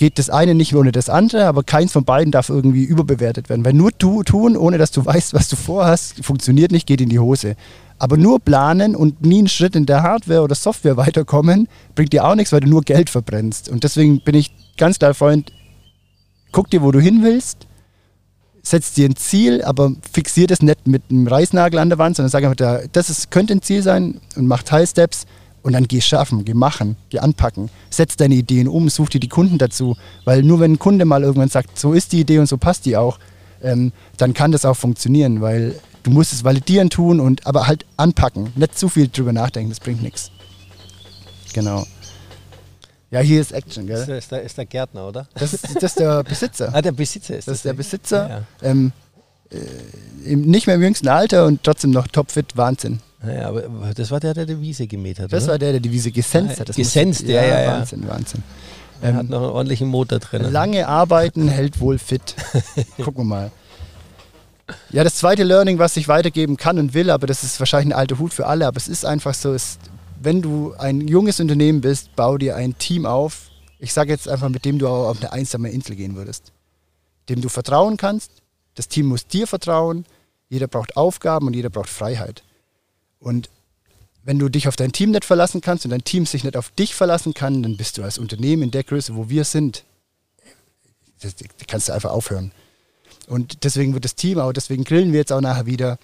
geht 0.00 0.18
das 0.18 0.30
eine 0.30 0.54
nicht 0.54 0.74
ohne 0.74 0.92
das 0.92 1.10
andere, 1.10 1.44
aber 1.44 1.62
keins 1.62 1.92
von 1.92 2.06
beiden 2.06 2.32
darf 2.32 2.48
irgendwie 2.48 2.84
überbewertet 2.84 3.50
werden. 3.50 3.66
Weil 3.66 3.74
nur 3.74 3.90
du 3.92 4.22
tun, 4.22 4.56
ohne 4.56 4.78
dass 4.78 4.92
du 4.92 5.04
weißt, 5.04 5.34
was 5.34 5.50
du 5.50 5.56
vorhast, 5.56 6.24
funktioniert 6.24 6.72
nicht, 6.72 6.86
geht 6.86 7.02
in 7.02 7.10
die 7.10 7.18
Hose. 7.18 7.54
Aber 7.98 8.16
nur 8.16 8.40
planen 8.40 8.96
und 8.96 9.20
nie 9.20 9.40
einen 9.40 9.48
Schritt 9.48 9.76
in 9.76 9.84
der 9.84 10.02
Hardware 10.02 10.40
oder 10.40 10.54
Software 10.54 10.96
weiterkommen, 10.96 11.68
bringt 11.94 12.14
dir 12.14 12.24
auch 12.24 12.34
nichts, 12.34 12.50
weil 12.50 12.60
du 12.60 12.68
nur 12.70 12.80
Geld 12.80 13.10
verbrennst. 13.10 13.68
Und 13.68 13.84
deswegen 13.84 14.22
bin 14.22 14.34
ich 14.34 14.54
ganz 14.78 14.98
klar 14.98 15.12
Freund, 15.12 15.52
guck 16.50 16.70
dir, 16.70 16.80
wo 16.80 16.92
du 16.92 16.98
hin 16.98 17.22
willst, 17.22 17.66
setz 18.62 18.94
dir 18.94 19.06
ein 19.06 19.16
Ziel, 19.16 19.62
aber 19.62 19.92
fixier 20.10 20.46
das 20.46 20.62
nicht 20.62 20.86
mit 20.86 21.02
einem 21.10 21.26
Reißnagel 21.26 21.78
an 21.78 21.90
der 21.90 21.98
Wand, 21.98 22.16
sondern 22.16 22.30
sag 22.30 22.42
einfach, 22.42 22.88
das 22.90 23.10
ist, 23.10 23.30
könnte 23.30 23.52
ein 23.52 23.60
Ziel 23.60 23.82
sein 23.82 24.18
und 24.34 24.46
mach 24.46 24.62
Teilsteps 24.62 25.26
und 25.62 25.72
dann 25.72 25.86
geh 25.86 26.00
schaffen, 26.00 26.44
geh 26.44 26.54
machen, 26.54 26.96
geh 27.10 27.18
anpacken. 27.18 27.70
Setz 27.90 28.16
deine 28.16 28.34
Ideen 28.34 28.68
um, 28.68 28.88
such 28.88 29.10
dir 29.10 29.20
die 29.20 29.28
Kunden 29.28 29.58
dazu. 29.58 29.96
Weil 30.24 30.42
nur 30.42 30.60
wenn 30.60 30.72
ein 30.72 30.78
Kunde 30.78 31.04
mal 31.04 31.22
irgendwann 31.22 31.48
sagt, 31.48 31.78
so 31.78 31.92
ist 31.92 32.12
die 32.12 32.20
Idee 32.20 32.38
und 32.38 32.46
so 32.46 32.56
passt 32.56 32.86
die 32.86 32.96
auch, 32.96 33.18
ähm, 33.62 33.92
dann 34.16 34.32
kann 34.32 34.52
das 34.52 34.64
auch 34.64 34.76
funktionieren, 34.76 35.40
weil 35.40 35.78
du 36.02 36.10
musst 36.10 36.32
es 36.32 36.44
validieren 36.44 36.90
tun 36.90 37.20
und 37.20 37.46
aber 37.46 37.66
halt 37.66 37.84
anpacken. 37.96 38.52
Nicht 38.56 38.78
zu 38.78 38.88
viel 38.88 39.08
drüber 39.08 39.32
nachdenken, 39.32 39.70
das 39.70 39.80
bringt 39.80 40.02
nichts. 40.02 40.30
Genau. 41.52 41.86
Ja, 43.10 43.20
hier 43.20 43.40
ist 43.40 43.52
Action, 43.52 43.86
gell? 43.86 43.98
Das 44.06 44.08
ist 44.08 44.30
der, 44.30 44.42
ist 44.42 44.56
der 44.56 44.66
Gärtner, 44.66 45.08
oder? 45.08 45.26
Das 45.34 45.52
ist, 45.52 45.64
das 45.64 45.82
ist 45.82 45.98
der 45.98 46.22
Besitzer. 46.22 46.70
ah, 46.72 46.80
der 46.80 46.92
Besitzer 46.92 47.36
ist 47.36 47.48
das. 47.48 47.52
Das 47.52 47.56
ist 47.56 47.64
der 47.64 47.72
Besitzer. 47.72 48.28
Ja, 48.28 48.38
ja. 48.62 48.70
Ähm, 48.70 48.92
äh, 49.50 50.36
nicht 50.36 50.68
mehr 50.68 50.76
im 50.76 50.82
jüngsten 50.82 51.08
Alter 51.08 51.46
und 51.46 51.62
trotzdem 51.64 51.90
noch 51.90 52.06
topfit, 52.06 52.56
Wahnsinn. 52.56 53.00
Naja, 53.22 53.48
aber 53.48 53.62
das 53.94 54.10
war 54.10 54.20
der, 54.20 54.32
der 54.32 54.46
die 54.46 54.60
Wiese 54.60 54.86
gemäht 54.86 55.20
hat. 55.20 55.32
Das 55.32 55.44
oder? 55.44 55.52
war 55.52 55.58
der, 55.58 55.72
der 55.72 55.80
die 55.80 55.92
Wiese 55.92 56.10
gesenzt 56.10 56.60
hat. 56.60 56.68
Das 56.70 56.76
gesenzt, 56.76 57.22
ja, 57.22 57.42
ja, 57.42 57.60
ja, 57.60 57.72
Wahnsinn, 57.78 58.08
Wahnsinn. 58.08 58.42
Er 59.02 59.10
ähm, 59.10 59.16
hat 59.16 59.28
noch 59.28 59.42
einen 59.42 59.50
ordentlichen 59.50 59.88
Motor 59.88 60.18
drin. 60.18 60.50
Lange 60.50 60.88
arbeiten 60.88 61.48
hält 61.48 61.80
wohl 61.80 61.98
fit. 61.98 62.34
Gucken 62.96 63.18
wir 63.18 63.24
mal. 63.24 63.50
Ja, 64.90 65.04
das 65.04 65.16
zweite 65.16 65.42
Learning, 65.42 65.78
was 65.78 65.96
ich 65.96 66.08
weitergeben 66.08 66.56
kann 66.56 66.78
und 66.78 66.94
will, 66.94 67.10
aber 67.10 67.26
das 67.26 67.42
ist 67.42 67.58
wahrscheinlich 67.60 67.94
ein 67.94 67.98
alter 67.98 68.18
Hut 68.18 68.32
für 68.32 68.46
alle, 68.46 68.66
aber 68.66 68.76
es 68.76 68.88
ist 68.88 69.04
einfach 69.04 69.34
so, 69.34 69.52
ist, 69.52 69.80
wenn 70.22 70.42
du 70.42 70.74
ein 70.78 71.08
junges 71.08 71.40
Unternehmen 71.40 71.80
bist, 71.80 72.14
bau 72.14 72.38
dir 72.38 72.56
ein 72.56 72.78
Team 72.78 73.04
auf, 73.04 73.50
ich 73.78 73.92
sage 73.92 74.12
jetzt 74.12 74.28
einfach, 74.28 74.48
mit 74.48 74.64
dem 74.64 74.78
du 74.78 74.86
auf 74.86 75.18
eine 75.20 75.32
einsame 75.32 75.70
Insel 75.70 75.96
gehen 75.96 76.14
würdest. 76.14 76.52
Dem 77.28 77.40
du 77.40 77.48
vertrauen 77.48 77.96
kannst, 77.96 78.30
das 78.74 78.88
Team 78.88 79.06
muss 79.06 79.26
dir 79.26 79.46
vertrauen, 79.46 80.04
jeder 80.48 80.68
braucht 80.68 80.96
Aufgaben 80.96 81.46
und 81.46 81.54
jeder 81.54 81.70
braucht 81.70 81.88
Freiheit. 81.88 82.44
Und 83.20 83.48
wenn 84.24 84.38
du 84.38 84.48
dich 84.48 84.68
auf 84.68 84.76
dein 84.76 84.92
Team 84.92 85.12
nicht 85.12 85.24
verlassen 85.24 85.60
kannst 85.60 85.84
und 85.84 85.90
dein 85.90 86.04
Team 86.04 86.26
sich 86.26 86.44
nicht 86.44 86.56
auf 86.56 86.70
dich 86.70 86.94
verlassen 86.94 87.34
kann, 87.34 87.62
dann 87.62 87.76
bist 87.76 87.98
du 87.98 88.02
als 88.02 88.18
Unternehmen 88.18 88.64
in 88.64 88.70
der 88.70 88.84
Größe, 88.84 89.14
wo 89.14 89.28
wir 89.28 89.44
sind, 89.44 89.84
das, 91.20 91.36
das 91.36 91.48
kannst 91.66 91.88
du 91.88 91.92
einfach 91.92 92.10
aufhören. 92.10 92.52
Und 93.28 93.64
deswegen 93.64 93.94
wird 93.94 94.04
das 94.04 94.16
Team 94.16 94.38
auch, 94.38 94.52
deswegen 94.52 94.84
grillen 94.84 95.12
wir 95.12 95.20
jetzt 95.20 95.32
auch 95.32 95.40
nachher 95.40 95.66
wieder. 95.66 95.98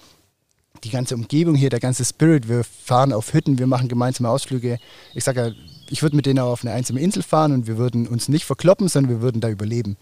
Die 0.83 0.91
ganze 0.91 1.15
Umgebung 1.15 1.55
hier, 1.55 1.71
der 1.71 1.79
ganze 1.79 2.05
Spirit, 2.05 2.47
wir 2.47 2.63
fahren 2.63 3.11
auf 3.11 3.33
Hütten, 3.33 3.57
wir 3.57 3.65
machen 3.65 3.87
gemeinsame 3.87 4.29
Ausflüge. 4.29 4.77
Ich 5.15 5.23
sage 5.23 5.41
ja, 5.41 5.51
ich 5.89 6.03
würde 6.03 6.15
mit 6.15 6.27
denen 6.27 6.39
auch 6.39 6.51
auf 6.51 6.63
eine 6.63 6.73
einsame 6.73 6.99
Insel 6.99 7.23
fahren 7.23 7.51
und 7.51 7.65
wir 7.65 7.77
würden 7.77 8.07
uns 8.07 8.29
nicht 8.29 8.45
verkloppen, 8.45 8.87
sondern 8.87 9.11
wir 9.11 9.21
würden 9.21 9.41
da 9.41 9.49
überleben. 9.49 9.97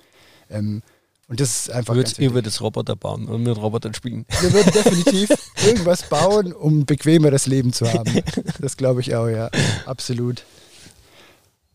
Ähm, 0.49 0.84
und 1.28 1.39
das 1.39 1.61
ist 1.61 1.71
einfach. 1.71 1.95
Würd, 1.95 2.19
ihr 2.19 2.34
würdet 2.34 2.61
Roboter 2.61 2.95
bauen 2.95 3.28
und 3.28 3.43
mit 3.43 3.57
Robotern 3.57 3.93
spielen. 3.93 4.26
Wir 4.41 4.53
würden 4.53 4.71
definitiv 4.71 5.30
irgendwas 5.65 6.03
bauen, 6.03 6.53
um 6.53 6.80
ein 6.80 6.86
bequemeres 6.86 7.47
Leben 7.47 7.73
zu 7.73 7.91
haben. 7.91 8.21
Das 8.59 8.78
glaube 8.78 9.01
ich 9.01 9.15
auch, 9.15 9.28
ja. 9.28 9.49
Absolut. 9.86 10.43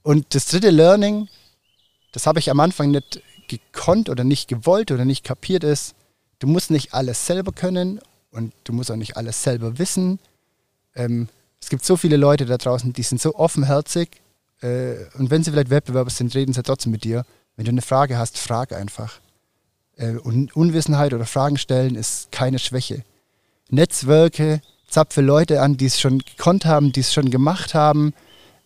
Und 0.02 0.34
das 0.34 0.46
dritte 0.46 0.70
Learning, 0.70 1.28
das 2.12 2.26
habe 2.26 2.38
ich 2.38 2.50
am 2.50 2.60
Anfang 2.60 2.90
nicht 2.90 3.22
gekonnt 3.48 4.08
oder 4.08 4.24
nicht 4.24 4.48
gewollt 4.48 4.92
oder 4.92 5.04
nicht 5.04 5.24
kapiert 5.24 5.64
ist, 5.64 5.94
du 6.38 6.46
musst 6.46 6.70
nicht 6.70 6.94
alles 6.94 7.26
selber 7.26 7.52
können 7.52 8.00
und 8.30 8.52
du 8.64 8.72
musst 8.72 8.90
auch 8.90 8.96
nicht 8.96 9.16
alles 9.16 9.42
selber 9.42 9.78
wissen. 9.78 10.20
Ähm, 10.94 11.28
es 11.60 11.68
gibt 11.68 11.84
so 11.84 11.96
viele 11.96 12.16
Leute 12.16 12.46
da 12.46 12.56
draußen, 12.56 12.92
die 12.92 13.02
sind 13.02 13.20
so 13.20 13.34
offenherzig 13.34 14.20
äh, 14.62 14.94
und 15.18 15.30
wenn 15.30 15.42
sie 15.42 15.50
vielleicht 15.50 15.70
Wettbewerber 15.70 16.10
sind, 16.10 16.34
reden 16.34 16.52
sie 16.52 16.62
trotzdem 16.62 16.92
mit 16.92 17.04
dir. 17.04 17.24
Wenn 17.56 17.64
du 17.64 17.70
eine 17.70 17.82
Frage 17.82 18.16
hast, 18.16 18.38
frag 18.38 18.72
einfach. 18.72 19.20
Äh, 20.00 20.16
und 20.16 20.56
Unwissenheit 20.56 21.12
oder 21.14 21.26
Fragen 21.26 21.58
stellen 21.58 21.94
ist 21.94 22.32
keine 22.32 22.58
Schwäche. 22.58 23.04
Netzwerke, 23.68 24.60
zapfe 24.88 25.20
Leute 25.20 25.62
an, 25.62 25.76
die 25.76 25.86
es 25.86 26.00
schon 26.00 26.18
gekonnt 26.18 26.64
haben, 26.64 26.92
die 26.92 27.00
es 27.00 27.12
schon 27.12 27.30
gemacht 27.30 27.74
haben. 27.74 28.12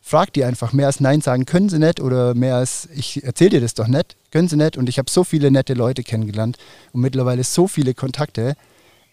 Frag 0.01 0.33
die 0.33 0.45
einfach. 0.45 0.73
Mehr 0.73 0.87
als 0.87 1.01
Nein 1.01 1.21
sagen 1.21 1.47
können 1.47 1.69
sie 1.69 1.79
nicht 1.79 2.01
oder 2.01 2.35
mehr 2.35 2.57
als 2.57 2.89
ich 2.95 3.25
erzähle 3.25 3.51
dir 3.51 3.61
das 3.61 3.75
doch 3.75 3.87
nicht, 3.87 4.17
können 4.31 4.49
sie 4.49 4.57
nicht. 4.57 4.77
Und 4.77 4.89
ich 4.89 4.99
habe 4.99 5.11
so 5.11 5.25
viele 5.25 5.51
nette 5.51 5.75
Leute 5.75 6.03
kennengelernt 6.03 6.57
und 6.93 7.01
mittlerweile 7.01 7.43
so 7.45 7.69
viele 7.69 7.95
Kontakte. 7.95 8.55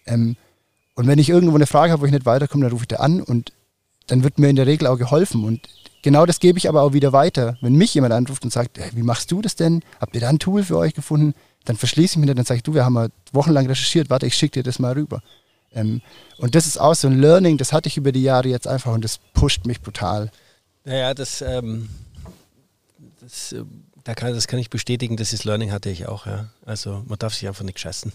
Ähm, 0.06 0.36
und 0.94 1.06
wenn 1.06 1.18
ich 1.18 1.30
irgendwo 1.30 1.56
eine 1.56 1.66
Frage 1.66 1.92
habe, 1.92 2.02
wo 2.02 2.06
ich 2.06 2.12
nicht 2.12 2.26
weiterkomme, 2.26 2.64
dann 2.64 2.72
rufe 2.72 2.84
ich 2.84 2.88
da 2.88 2.96
an 2.96 3.22
und 3.22 3.52
dann 4.06 4.22
wird 4.22 4.38
mir 4.38 4.50
in 4.50 4.56
der 4.56 4.66
Regel 4.66 4.86
auch 4.86 4.98
geholfen. 4.98 5.44
Und 5.44 5.60
genau 6.02 6.26
das 6.26 6.40
gebe 6.40 6.58
ich 6.58 6.68
aber 6.68 6.82
auch 6.82 6.92
wieder 6.92 7.14
weiter. 7.14 7.56
Wenn 7.62 7.74
mich 7.74 7.94
jemand 7.94 8.12
anruft 8.12 8.44
und 8.44 8.52
sagt, 8.52 8.78
hey, 8.78 8.90
wie 8.94 9.02
machst 9.02 9.30
du 9.30 9.40
das 9.40 9.56
denn? 9.56 9.82
Habt 10.00 10.14
ihr 10.14 10.20
da 10.20 10.28
ein 10.28 10.38
Tool 10.38 10.62
für 10.62 10.76
euch 10.76 10.92
gefunden? 10.92 11.34
Dann 11.64 11.76
verschließe 11.76 12.14
ich 12.14 12.16
mich 12.18 12.26
nicht, 12.26 12.38
dann 12.38 12.44
sage 12.44 12.58
ich, 12.58 12.62
du, 12.62 12.74
wir 12.74 12.84
haben 12.84 12.94
mal 12.94 13.10
wochenlang 13.32 13.66
recherchiert, 13.66 14.10
warte, 14.10 14.26
ich 14.26 14.34
schicke 14.34 14.60
dir 14.60 14.62
das 14.62 14.78
mal 14.78 14.92
rüber. 14.92 15.22
Ähm, 15.74 16.02
und 16.38 16.54
das 16.54 16.66
ist 16.66 16.78
auch 16.78 16.94
so 16.94 17.08
ein 17.08 17.20
Learning, 17.20 17.56
das 17.56 17.72
hatte 17.72 17.88
ich 17.88 17.96
über 17.96 18.12
die 18.12 18.22
Jahre 18.22 18.48
jetzt 18.48 18.66
einfach 18.66 18.92
und 18.92 19.04
das 19.04 19.18
pusht 19.32 19.66
mich 19.66 19.80
brutal. 19.80 20.30
Naja, 20.84 21.14
das, 21.14 21.40
ähm, 21.40 21.88
das 23.20 23.52
äh, 23.52 23.64
da 24.04 24.14
kann, 24.14 24.34
das 24.34 24.48
kann 24.48 24.58
ich 24.58 24.68
bestätigen, 24.68 25.16
das 25.16 25.32
ist 25.32 25.44
Learning 25.44 25.70
hatte 25.70 25.88
ich 25.88 26.06
auch. 26.08 26.26
Ja. 26.26 26.46
Also 26.66 27.04
man 27.06 27.18
darf 27.18 27.34
sich 27.34 27.46
einfach 27.46 27.64
nicht 27.64 27.78
scheißen. 27.78 28.12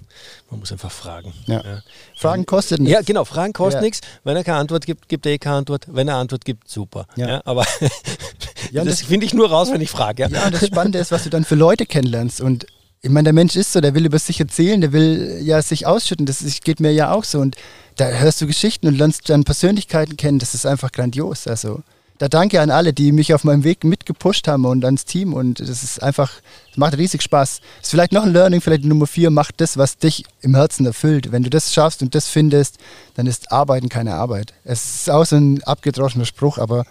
Man 0.49 0.59
muss 0.59 0.71
einfach 0.71 0.91
fragen. 0.91 1.33
Ja. 1.45 1.63
Ja. 1.63 1.81
Fragen 2.15 2.45
kostet 2.45 2.79
nichts. 2.79 2.93
Ja, 2.93 3.01
genau, 3.01 3.23
Fragen 3.23 3.53
kosten 3.53 3.81
nichts. 3.81 4.01
Wenn 4.23 4.35
er 4.35 4.43
keine 4.43 4.57
Antwort 4.57 4.85
gibt, 4.85 5.07
gibt 5.07 5.25
er 5.25 5.31
eh 5.33 5.37
keine 5.37 5.57
Antwort. 5.57 5.85
Wenn 5.87 6.07
er 6.07 6.15
Antwort 6.15 6.43
gibt, 6.43 6.69
super. 6.69 7.07
Ja. 7.15 7.41
aber 7.45 7.65
das, 8.73 8.85
das 8.85 9.01
finde 9.01 9.25
ich 9.25 9.33
nur 9.33 9.49
raus, 9.49 9.71
wenn 9.71 9.81
ich 9.81 9.89
frage. 9.89 10.27
Ja. 10.29 10.45
und 10.45 10.53
das 10.53 10.67
Spannende 10.67 10.99
ist, 10.99 11.11
was 11.11 11.23
du 11.23 11.29
dann 11.29 11.45
für 11.45 11.55
Leute 11.55 11.85
kennenlernst. 11.85 12.41
Und 12.41 12.67
ich 13.01 13.09
meine, 13.09 13.25
der 13.25 13.33
Mensch 13.33 13.55
ist 13.55 13.73
so, 13.73 13.81
der 13.81 13.93
will 13.93 14.05
über 14.05 14.19
sich 14.19 14.39
erzählen, 14.39 14.81
der 14.81 14.91
will 14.91 15.39
ja 15.41 15.61
sich 15.61 15.85
ausschütten. 15.85 16.25
Das 16.25 16.43
geht 16.61 16.79
mir 16.79 16.91
ja 16.91 17.11
auch 17.11 17.23
so. 17.23 17.39
Und 17.39 17.55
da 17.95 18.05
hörst 18.05 18.41
du 18.41 18.47
Geschichten 18.47 18.87
und 18.87 18.97
lernst 18.97 19.29
dann 19.29 19.43
Persönlichkeiten 19.43 20.17
kennen. 20.17 20.39
Das 20.39 20.53
ist 20.53 20.65
einfach 20.65 20.91
grandios. 20.91 21.47
Also 21.47 21.83
da 22.17 22.27
danke 22.27 22.59
an 22.59 22.71
alle, 22.71 22.93
die 22.93 23.11
mich 23.11 23.33
auf 23.35 23.43
meinem 23.43 23.63
Weg 23.63 23.83
mitgepusht 23.83 24.47
haben 24.47 24.65
und 24.65 24.83
ans 24.83 25.05
Team. 25.05 25.33
Und 25.33 25.59
das 25.59 25.83
ist 25.83 26.01
einfach, 26.01 26.31
es 26.71 26.77
macht 26.77 26.97
riesig 26.97 27.21
Spaß. 27.21 27.59
Das 27.59 27.87
ist 27.87 27.91
vielleicht 27.91 28.11
noch 28.11 28.23
ein 28.23 28.33
Learning, 28.33 28.61
vielleicht 28.61 28.85
Nummer 28.85 29.05
vier, 29.05 29.29
mach 29.29 29.51
das, 29.51 29.77
was 29.77 29.97
dich 29.97 30.25
im 30.41 30.55
Herzen 30.55 30.85
erfüllt. 30.85 31.31
Wenn 31.31 31.43
du 31.43 31.51
das 31.51 31.73
schaffst 31.73 32.01
und 32.01 32.15
das 32.15 32.27
findest, 32.27 32.77
dann 33.15 33.27
ist 33.27 33.51
Arbeiten 33.51 33.89
keine 33.89 34.15
Arbeit. 34.15 34.53
Es 34.63 35.01
ist 35.01 35.09
auch 35.11 35.25
so 35.25 35.35
ein 35.35 35.63
abgedroschener 35.63 36.25
Spruch, 36.25 36.57
aber 36.57 36.85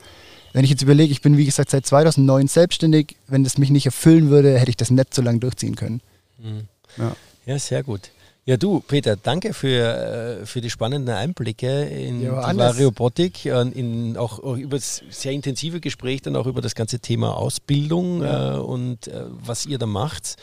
wenn 0.56 0.64
ich 0.64 0.70
jetzt 0.70 0.80
überlege, 0.80 1.12
ich 1.12 1.20
bin 1.20 1.36
wie 1.36 1.44
gesagt 1.44 1.68
seit 1.68 1.84
2009 1.84 2.48
selbstständig, 2.48 3.16
wenn 3.26 3.44
das 3.44 3.58
mich 3.58 3.68
nicht 3.68 3.84
erfüllen 3.84 4.30
würde, 4.30 4.58
hätte 4.58 4.70
ich 4.70 4.76
das 4.78 4.90
nicht 4.90 5.12
so 5.12 5.20
lange 5.20 5.38
durchziehen 5.38 5.76
können. 5.76 6.00
Mhm. 6.38 6.62
Ja. 6.96 7.14
ja, 7.44 7.58
sehr 7.58 7.82
gut. 7.82 8.10
Ja, 8.46 8.56
du, 8.56 8.80
Peter, 8.80 9.16
danke 9.16 9.52
für, 9.52 10.40
äh, 10.40 10.46
für 10.46 10.62
die 10.62 10.70
spannenden 10.70 11.14
Einblicke 11.14 11.82
in 11.84 12.22
ja, 12.22 12.50
die 12.50 12.56
Variobotik, 12.56 13.44
in 13.44 14.16
auch, 14.16 14.42
auch 14.42 14.56
über 14.56 14.78
das 14.78 15.02
sehr 15.10 15.32
intensive 15.32 15.80
Gespräch 15.80 16.22
dann 16.22 16.36
auch 16.36 16.46
über 16.46 16.62
das 16.62 16.74
ganze 16.74 17.00
Thema 17.00 17.36
Ausbildung 17.36 18.22
ja. 18.22 18.54
äh, 18.54 18.58
und 18.58 19.08
äh, 19.08 19.24
was 19.28 19.66
ihr 19.66 19.76
da 19.76 19.84
macht. 19.84 20.36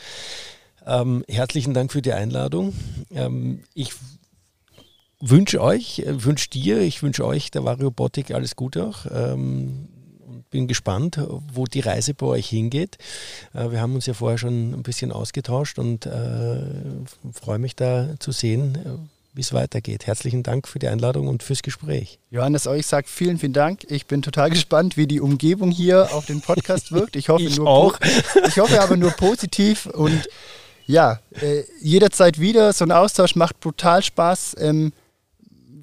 Ähm, 0.86 1.24
herzlichen 1.26 1.74
Dank 1.74 1.90
für 1.90 2.02
die 2.02 2.12
Einladung. 2.12 2.72
Ähm, 3.10 3.64
ich 3.74 3.90
wünsche 5.18 5.60
euch, 5.60 5.98
äh, 5.98 6.24
wünsche 6.24 6.50
dir, 6.50 6.82
ich 6.82 7.02
wünsche 7.02 7.26
euch 7.26 7.50
der 7.50 7.64
Variobotik 7.64 8.30
alles 8.30 8.54
Gute 8.54 8.86
auch. 8.86 9.06
Ähm, 9.10 9.88
bin 10.54 10.68
gespannt, 10.68 11.18
wo 11.52 11.64
die 11.64 11.80
Reise 11.80 12.14
bei 12.14 12.26
euch 12.26 12.48
hingeht. 12.48 12.96
Äh, 13.54 13.72
wir 13.72 13.80
haben 13.80 13.96
uns 13.96 14.06
ja 14.06 14.14
vorher 14.14 14.38
schon 14.38 14.72
ein 14.72 14.84
bisschen 14.84 15.10
ausgetauscht 15.10 15.80
und 15.80 16.06
äh, 16.06 16.62
freue 17.32 17.58
mich 17.58 17.74
da 17.74 18.10
zu 18.20 18.30
sehen, 18.30 18.76
äh, 18.76 18.90
wie 19.32 19.40
es 19.40 19.52
weitergeht. 19.52 20.06
Herzlichen 20.06 20.44
Dank 20.44 20.68
für 20.68 20.78
die 20.78 20.86
Einladung 20.86 21.26
und 21.26 21.42
fürs 21.42 21.62
Gespräch. 21.62 22.20
Johannes, 22.30 22.68
euch 22.68 22.86
sagt 22.86 23.08
vielen, 23.08 23.38
vielen 23.38 23.52
Dank. 23.52 23.80
Ich 23.90 24.06
bin 24.06 24.22
total 24.22 24.48
gespannt, 24.48 24.96
wie 24.96 25.08
die 25.08 25.20
Umgebung 25.20 25.72
hier 25.72 26.14
auf 26.14 26.26
den 26.26 26.40
Podcast 26.40 26.92
wirkt. 26.92 27.16
Ich 27.16 27.30
hoffe, 27.30 27.42
ich 27.48 27.56
nur 27.56 27.66
auch. 27.66 27.98
ich 28.46 28.56
hoffe 28.60 28.80
aber 28.80 28.96
nur 28.96 29.10
positiv 29.10 29.86
und 29.86 30.28
ja, 30.86 31.18
jederzeit 31.80 32.38
wieder. 32.38 32.72
So 32.72 32.84
ein 32.84 32.92
Austausch 32.92 33.34
macht 33.34 33.58
brutal 33.58 34.04
Spaß. 34.04 34.54
Ähm, 34.60 34.92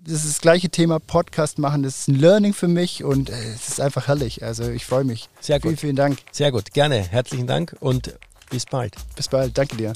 das 0.04 0.24
ist 0.24 0.30
das 0.30 0.42
gleiche 0.42 0.70
Thema 0.70 1.00
Podcast 1.00 1.60
machen. 1.60 1.84
Das 1.84 2.00
ist 2.00 2.08
ein 2.08 2.16
Learning 2.16 2.54
für 2.54 2.68
mich 2.68 3.04
und 3.04 3.30
äh, 3.30 3.34
es 3.54 3.68
ist 3.68 3.82
einfach 3.82 4.08
herrlich. 4.08 4.44
Also 4.44 4.70
ich 4.70 4.86
freue 4.86 5.04
mich. 5.04 5.30
Sehr 5.40 5.60
gut. 5.60 5.70
Vielen, 5.70 5.78
vielen 5.78 5.96
Dank. 5.96 6.20
Sehr 6.32 6.52
gut. 6.52 6.74
Gerne. 6.74 7.00
Herzlichen 7.00 7.48
Dank 7.48 7.76
und 7.80 8.18
bis 8.50 8.66
bald. 8.66 8.96
Bis 9.16 9.28
bald. 9.28 9.58
Danke 9.58 9.78
dir. 9.78 9.94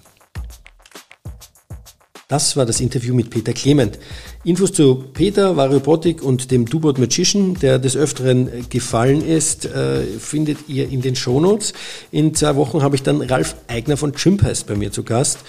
Das 2.28 2.58
war 2.58 2.66
das 2.66 2.80
Interview 2.80 3.14
mit 3.14 3.30
Peter 3.30 3.54
Clement. 3.54 4.00
Infos 4.44 4.74
zu 4.74 4.96
Peter, 5.14 5.58
Variobotik 5.58 6.24
und 6.24 6.50
dem 6.50 6.66
Dubot 6.66 6.98
Magician, 6.98 7.54
der 7.54 7.78
des 7.78 7.96
Öfteren 7.96 8.68
gefallen 8.70 9.24
ist, 9.24 9.66
äh, 9.66 10.04
findet 10.18 10.68
ihr 10.68 10.90
in 10.90 11.02
den 11.02 11.16
Shownotes. 11.16 11.74
In 12.12 12.34
zwei 12.34 12.56
Wochen 12.56 12.82
habe 12.82 12.96
ich 12.96 13.04
dann 13.04 13.22
Ralf 13.22 13.56
Eigner 13.68 13.96
von 13.96 14.14
Chimpass 14.14 14.64
bei 14.64 14.76
mir 14.76 14.92
zu 14.92 15.04
Gast 15.04 15.40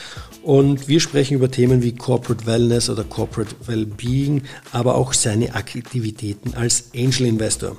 und 0.47 0.87
wir 0.87 1.01
sprechen 1.01 1.35
über 1.35 1.51
Themen 1.51 1.83
wie 1.83 1.91
Corporate 1.91 2.47
Wellness 2.47 2.89
oder 2.89 3.03
Corporate 3.03 3.53
Wellbeing, 3.67 4.43
aber 4.71 4.95
auch 4.95 5.13
seine 5.13 5.53
Aktivitäten 5.57 6.55
als 6.55 6.91
Angel 6.95 7.27
Investor. 7.27 7.77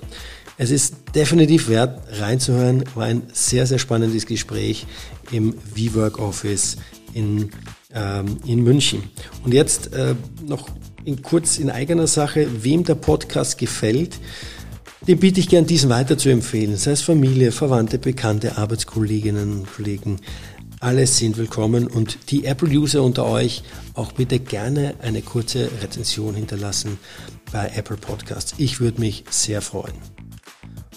Es 0.58 0.70
ist 0.70 0.96
definitiv 1.16 1.70
wert, 1.70 2.02
reinzuhören. 2.20 2.84
War 2.94 3.06
ein 3.06 3.22
sehr, 3.32 3.66
sehr 3.68 3.80
spannendes 3.80 4.26
Gespräch 4.26 4.86
im 5.32 5.56
WeWork 5.76 6.20
Office 6.20 6.76
in, 7.14 7.52
ähm, 7.94 8.36
in 8.46 8.64
München. 8.64 9.04
Und 9.46 9.54
jetzt 9.54 9.94
äh, 9.94 10.16
noch 10.46 10.68
in, 11.06 11.22
kurz 11.22 11.60
in 11.60 11.70
eigener 11.70 12.08
Sache, 12.08 12.50
wem 12.64 12.84
der 12.84 12.96
Podcast 12.96 13.58
gefällt, 13.58 14.20
dem 15.08 15.20
biete 15.20 15.40
ich 15.40 15.48
gern, 15.48 15.66
diesen 15.66 15.90
weiter 15.90 16.18
zu 16.18 16.28
empfehlen, 16.28 16.76
sei 16.76 16.92
es 16.92 17.02
Familie, 17.02 17.54
Verwandte, 17.54 17.98
Bekannte, 17.98 18.58
Arbeitskolleginnen 18.58 19.60
und 19.60 19.74
Kollegen. 19.74 20.18
Alle 20.80 21.08
sind 21.08 21.38
willkommen 21.38 21.88
und 21.88 22.30
die 22.30 22.46
Apple-User 22.46 23.02
unter 23.02 23.26
euch 23.26 23.64
auch 23.96 24.12
bitte 24.12 24.38
gerne 24.40 24.94
eine 25.02 25.24
kurze 25.24 25.72
Rezension 25.82 26.36
hinterlassen 26.36 27.00
bei 27.52 27.72
Apple 27.76 27.98
Podcasts. 27.98 28.54
Ich 28.60 28.80
würde 28.80 29.02
mich 29.02 29.24
sehr 29.32 29.64
freuen. 29.64 29.96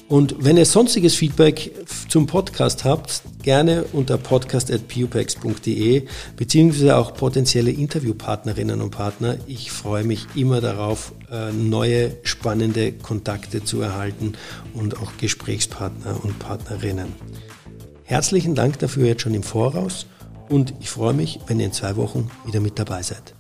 Und 0.06 0.34
wenn 0.40 0.58
ihr 0.58 0.66
sonstiges 0.66 1.14
Feedback 1.14 1.72
zum 2.08 2.26
Podcast 2.26 2.84
habt, 2.84 3.22
gerne 3.42 3.84
unter 3.92 4.18
podcast.pupex.de 4.18 6.06
beziehungsweise 6.36 6.96
auch 6.96 7.14
potenzielle 7.14 7.70
Interviewpartnerinnen 7.70 8.82
und 8.82 8.90
Partner. 8.90 9.38
Ich 9.46 9.70
freue 9.70 10.04
mich 10.04 10.26
immer 10.34 10.60
darauf, 10.60 11.12
äh, 11.30 11.52
neue 11.52 12.16
spannende 12.22 12.92
Kontakte 12.92 13.64
zu 13.64 13.80
erhalten 13.80 14.34
und 14.74 14.98
auch 14.98 15.12
Gesprächspartner 15.16 16.22
und 16.22 16.38
Partnerinnen. 16.38 17.14
Herzlichen 18.11 18.56
Dank 18.56 18.76
dafür 18.80 19.06
jetzt 19.06 19.22
schon 19.22 19.34
im 19.34 19.44
Voraus 19.44 20.06
und 20.48 20.74
ich 20.80 20.90
freue 20.90 21.14
mich, 21.14 21.38
wenn 21.46 21.61
ihr 21.61 21.66
in 21.66 21.72
zwei 21.72 21.94
Wochen 21.94 22.28
wieder 22.44 22.58
mit 22.58 22.76
dabei 22.76 23.04
seid. 23.04 23.36